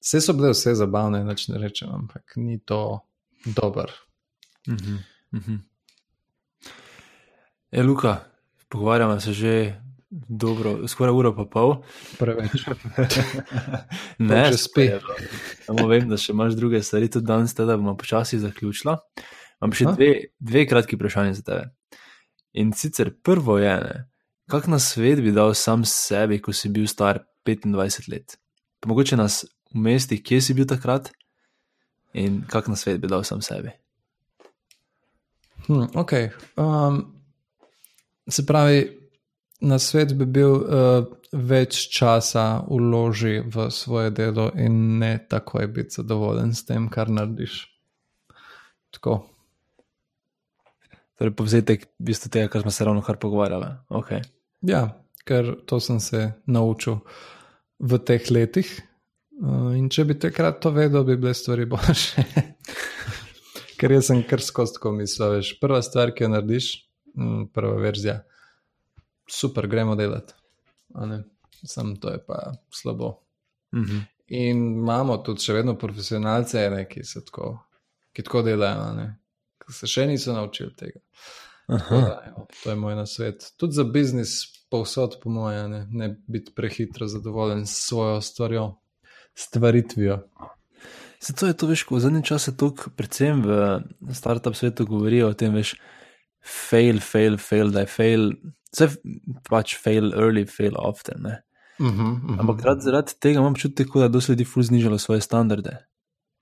[0.02, 3.00] Vse so bile vse zabavne, noč ne rečem, ampak ni to
[3.46, 3.90] dober.
[4.68, 4.98] Uh -huh,
[5.32, 5.58] uh -huh.
[7.70, 8.24] E, Luka,
[8.68, 9.80] pogovarjamo se že
[10.10, 11.82] dobro, skoraj uro pa pol.
[12.18, 12.50] Preveč.
[14.18, 15.02] ne, že spet.
[15.66, 18.98] Samo vem, da še imaš druge stvari, tudi danes, da bomo počasi zaključila.
[19.62, 21.70] Imam še dve, dve kratki vprašanje za tebe.
[22.52, 24.04] In sicer prvo je,
[24.50, 28.36] kak na svet bi dal sam sebi, ko si bil star 25 let?
[28.80, 31.10] Pa mogoče nas umesti, kje si bil takrat
[32.14, 33.72] in kak na svet bi dal sam sebi.
[35.66, 36.12] Hmm, ok.
[36.56, 37.02] Um,
[38.28, 38.82] se pravi,
[39.60, 46.00] na svet bi bil uh, več časa uloži v svoje delo in ne takoj biti
[46.00, 47.62] zadovoljen s tem, kar narediš.
[48.92, 49.22] Tako.
[51.18, 53.70] Torej, povzetek bistvo tega, kar smo se ravno kar pogovarjali.
[53.88, 54.24] Okay.
[54.66, 54.88] Ja,
[55.24, 56.98] ker to sem se naučil
[57.78, 58.68] v teh letih.
[59.42, 62.24] Uh, in če bi takrat to vedel, bi bile stvari boljše.
[63.80, 66.68] ker jaz sem kar skozi tako mislil, veš, prva stvar, ki jo narediš,
[67.18, 68.20] mm, prva verzija
[69.32, 70.34] super, gremo delati.
[71.66, 73.18] Sam to je pa slabo.
[73.74, 74.00] Mm -hmm.
[74.26, 77.58] In imamo tudi še vedno profesionalce, ne, ki, tako,
[78.12, 79.08] ki tako delajo,
[79.66, 81.00] ki se še niso naučili tega.
[81.68, 83.52] Da, jo, to je moj nasvet.
[83.56, 84.30] Tudi za biznis,
[84.70, 88.76] povsod, po mojem, ne, ne biti prehitro zadovoljen s svojo stvarjo,
[89.34, 90.18] stvaritvijo.
[91.22, 92.52] Zato je to, veš, ko v zadnjem času,
[92.98, 93.50] predvsem v
[94.10, 95.76] startup svetu, govorijo o tem, veš,
[96.42, 98.32] fail, fail, fail, da je fail.
[98.72, 98.88] Vse
[99.46, 101.26] pač fail early, fail often.
[101.78, 102.40] Uh -huh, uh -huh.
[102.40, 105.76] Ampak rad, zaradi tega imam čutek, da je dosti ljudi ful znižalo svoje standarde.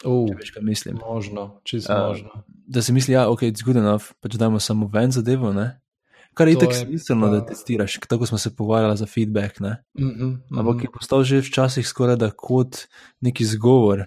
[0.05, 0.99] Uh, veš, kaj mislim.
[1.09, 2.31] Možno, čisto uh, možno.
[2.67, 5.53] Da si misli, ja, okay, je good enough, pač dajmo samo ven zadevo.
[5.53, 5.81] Ne?
[6.35, 7.33] Kar je tako smiselno, pa...
[7.33, 9.61] da testiraš, tako smo se pogovarjali za feedback.
[9.61, 10.17] Uh -huh, uh
[10.51, 10.59] -huh.
[10.59, 12.77] Ampak je postal že včasih skoraj da kot
[13.21, 14.05] neki zgovor,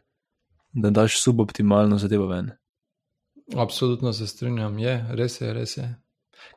[0.73, 2.51] da daš suboptimalno zadevo ven.
[3.55, 5.95] Absolutno se strinjam, je, res je, res je.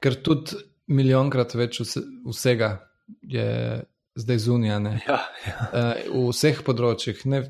[0.00, 0.50] Ker tudi
[0.86, 2.88] milijonkrat več vse, vsega
[3.22, 3.82] je
[4.16, 5.00] zdaj zunjane.
[5.08, 5.68] Ja, ja.
[5.72, 7.42] Uh, v vseh področjih, ne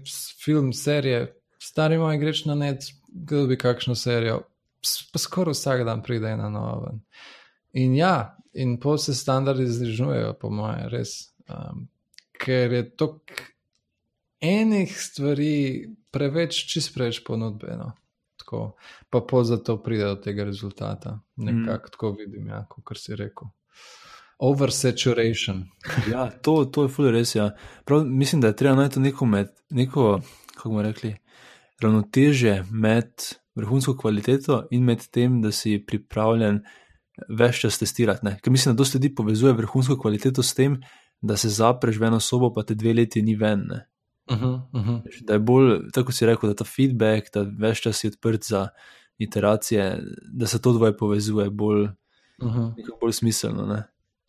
[0.43, 1.29] film, serije,
[1.63, 4.43] stari moj greš na net, gledal bi kakšno serijo,
[5.13, 6.95] pa skoraj vsak dan pride ena nova.
[7.77, 11.13] In ja, in po se standardi znižujejo, po moje, res.
[11.49, 11.87] Um,
[12.37, 13.11] ker je to
[14.41, 15.55] enih stvari
[16.11, 17.93] preveč, čist preveč ponudbeno
[18.47, 18.77] tako,
[19.11, 21.21] pa po zato pride do tega rezultata.
[21.37, 21.91] Nekako mm.
[21.91, 23.49] tako vidim, ja, kot si rekel.
[24.39, 25.65] Oversaturation.
[26.13, 27.35] ja, to, to je fully res.
[27.35, 27.51] Ja.
[27.85, 30.21] Prav, mislim, da je treba najti neko, med, neko
[30.55, 31.17] kako bomo rekli,
[31.83, 33.11] ravnoteže med
[33.55, 36.63] vrhunsko kvaliteto in med tem, da si pripravljen
[37.29, 38.27] več čas testirati.
[38.27, 38.37] Ne?
[38.43, 40.81] Ker mislim, da dosti ljudi povezuje vrhunsko kvaliteto s tem,
[41.21, 43.67] da se zapreš v eno sobo, pa te dve leti ni ven.
[43.71, 43.87] Ne?
[44.31, 45.25] Uh -huh, uh -huh.
[45.27, 48.69] Da je bolj, tako si rekel, da ta feedback, da veš čas je odprt za
[49.19, 50.03] iteracije,
[50.33, 52.73] da se to dvoje povezuje bolj, uh -huh.
[53.01, 53.67] bolj smiselno.
[53.67, 53.83] Ne?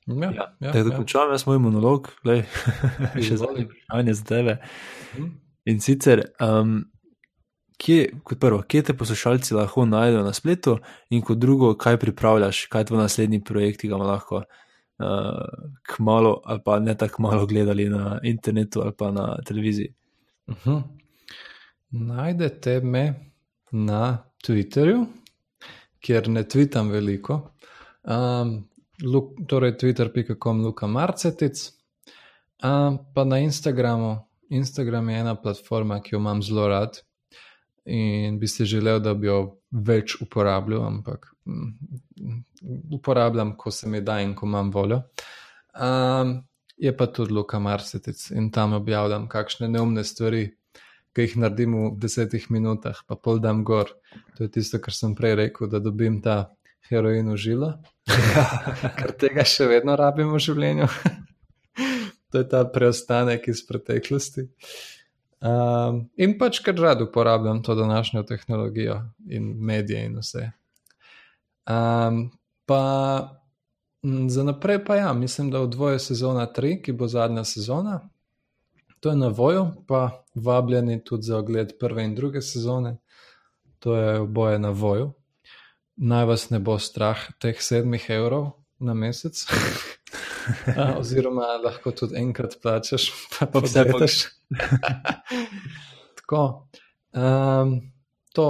[0.08, 0.98] Ja, ja, ja, tako da ja.
[0.98, 2.44] končam jaz moj monolog, Lej,
[3.28, 4.58] še zadnje vprašanje za tebe.
[5.14, 5.32] Uh -huh.
[5.66, 6.86] In sicer, um,
[7.78, 10.78] kje, kot prvo, kje te poslušalci lahko najdejo na spletu,
[11.10, 14.46] in kot drugo, kaj pripravljaš, kaj je tvoj naslednji projekt, ki ga lahko uh,
[15.94, 19.94] kmalo ali pa ne tako malo gledali na internetu ali pa na televiziji.
[20.48, 20.82] Uh -huh.
[21.92, 23.32] Najdete me
[23.72, 25.06] na Twitterju,
[26.00, 27.52] kjer ne tvitam veliko.
[28.04, 28.68] Um,
[29.04, 31.54] luk, torej, twitter.com, Luka Marcetic,
[32.64, 34.18] um, pa na Instagramu.
[34.50, 37.07] Instagram je ena platforma, ki jo imam zelo rad
[37.88, 39.40] in bi si želel, da bi jo
[39.72, 42.42] več uporabljal, ampak mm,
[43.00, 45.02] uporabljam, ko se mi da in ko imam voljo.
[45.80, 46.42] Um,
[46.78, 50.50] je pa tudi Luka Marsetec in tam objavljam kakšne neumne stvari,
[51.16, 53.90] ki jih naredim v desetih minutah, pa pol dam gor.
[54.38, 56.52] To je tisto, kar sem prej rekel, da dobim ta
[56.90, 57.72] heroin v žilo,
[59.00, 60.92] ker tega še vedno rabimo v življenju.
[62.32, 64.46] to je ta preostanek iz preteklosti.
[65.38, 70.52] Um, in pač kar rad uporabljam to današnjo tehnologijo in medije in vse.
[71.70, 72.32] Um,
[72.66, 72.84] pa
[74.28, 78.10] za naprej pa ja, mislim, da v dvoje sezona 3, ki bo zadnja sezona,
[79.00, 82.98] to je na voju, pa vabljeni tudi za ogled prve in druge sezone,
[83.80, 85.14] to je oboje na voju.
[85.96, 89.46] Naj vas ne bo strah teh sedmih evrov na mesec.
[90.80, 94.18] A, oziroma, lahko tudi enkrat plačeš, pa, pa vse boš.
[96.22, 96.44] Tako.
[97.18, 97.80] Um,
[98.34, 98.50] to,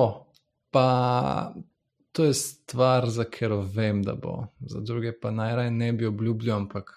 [0.72, 0.88] pa
[2.12, 6.58] to je stvar, za katero vem, da bo, za druge pa najraje ne bi obljubljal,
[6.58, 6.92] ampak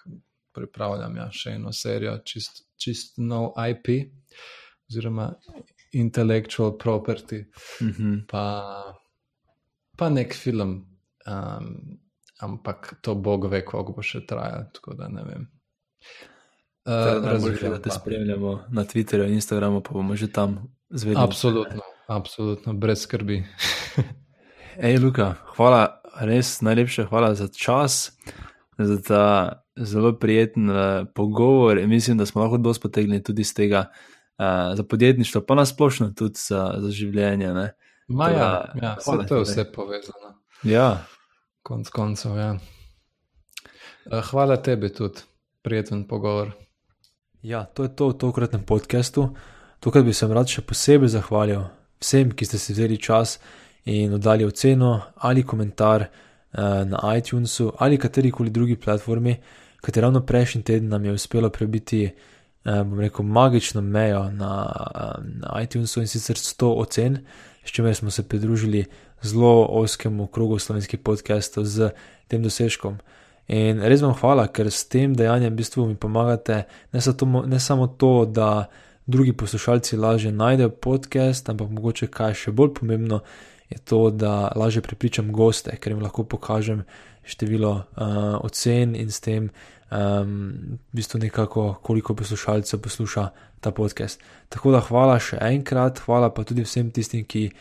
[0.51, 4.09] pripravljam ja, še eno serijo, čist, čist nov IP,
[4.89, 5.29] oziroma
[5.93, 7.45] intellectual property,
[7.81, 8.25] Mm -hmm.
[8.27, 8.43] pa,
[9.97, 10.87] pa nek film.
[11.27, 11.99] Um,
[12.41, 15.47] ampak to bog ve, koliko bo še trajalo, tako da ne vem.
[16.85, 17.95] Uh, Razumem, da te pa.
[17.95, 20.57] spremljamo na Twitterju in Instagramu, pa bomo že tam
[20.89, 21.21] zvedeli.
[21.23, 23.43] Absolutno, absolutno, brez skrbi.
[24.87, 28.17] Ej, Luka, hvala, res najlepše hvala za čas,
[28.77, 29.25] za ta
[29.77, 31.77] zelo prijeten uh, pogovor.
[31.77, 36.13] In mislim, da smo lahko dosti potegnili tudi iz tega uh, za podjetništvo, pa nasplošno
[36.17, 37.53] tudi za, za življenje.
[37.53, 37.71] Ne?
[38.07, 40.33] Ma ja, Toda, ja hvala vse to je vse povezano.
[40.63, 41.05] Ja,
[41.63, 42.55] Konc koncev, ja.
[44.11, 45.21] Eh, Hvala tebi tudi,
[45.61, 46.51] prijeten pogovor.
[47.41, 49.35] ja, to je to v tokratnem podkastu.
[49.79, 51.63] Tukaj bi se rad še posebej zahvalil
[52.01, 53.39] vsem, ki ste si vzeli čas
[53.85, 59.37] in oddali oceno ali komentar uh, na iTunesu ali katerikoli drugi platformi,
[59.81, 62.11] kateri ravno prejšnji teden nam je uspelo prebiti,
[62.65, 64.53] uh, bom rekel, magično mejo na,
[65.21, 67.17] na iTunesu in sicer 100 ocen,
[67.65, 68.85] s čimer smo se pridružili
[69.23, 71.91] zelo oskemu krogu slovenskih podcastov z
[72.27, 72.97] tem dosežkom.
[73.51, 77.59] In res vam hvala, ker s tem dejanjem v bistvu mi pomagate ne, to, ne
[77.59, 78.69] samo to, da
[79.05, 83.21] drugi poslušalci lažje najdejo podcast, ampak mogoče kaj še bolj pomembno
[83.69, 86.83] je to, da lažje prepričam goste, ker jim lahko pokažem
[87.23, 89.49] število uh, ocen in s tem
[89.91, 93.29] um, v bistvu nekako, koliko poslušalcev posluša
[93.59, 94.19] ta podcast.
[94.49, 97.51] Tako da hvala še enkrat, hvala pa tudi vsem tistim, ki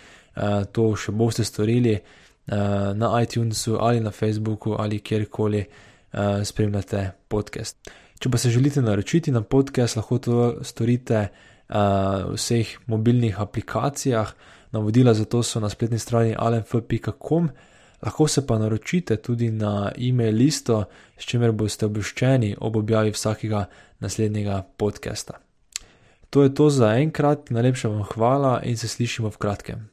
[0.73, 2.57] to še boste storili uh,
[2.95, 7.91] na iTunesu ali na Facebooku ali kjerkoli uh, spremljate podcast.
[8.21, 11.29] Če pa se želite naročiti na podcast, lahko to storite
[11.71, 14.33] v vseh mobilnih aplikacijah.
[14.73, 17.49] Navodila za to so na spletni strani alenf.com,
[18.03, 20.85] lahko se pa naročite tudi na e-mail listo,
[21.17, 23.65] s čimer boste obveščeni ob objavi vsakega
[24.01, 25.39] naslednjega podcasta.
[26.31, 29.89] To je to za enkrat, najlepša vam hvala in se slišimo v kratkem.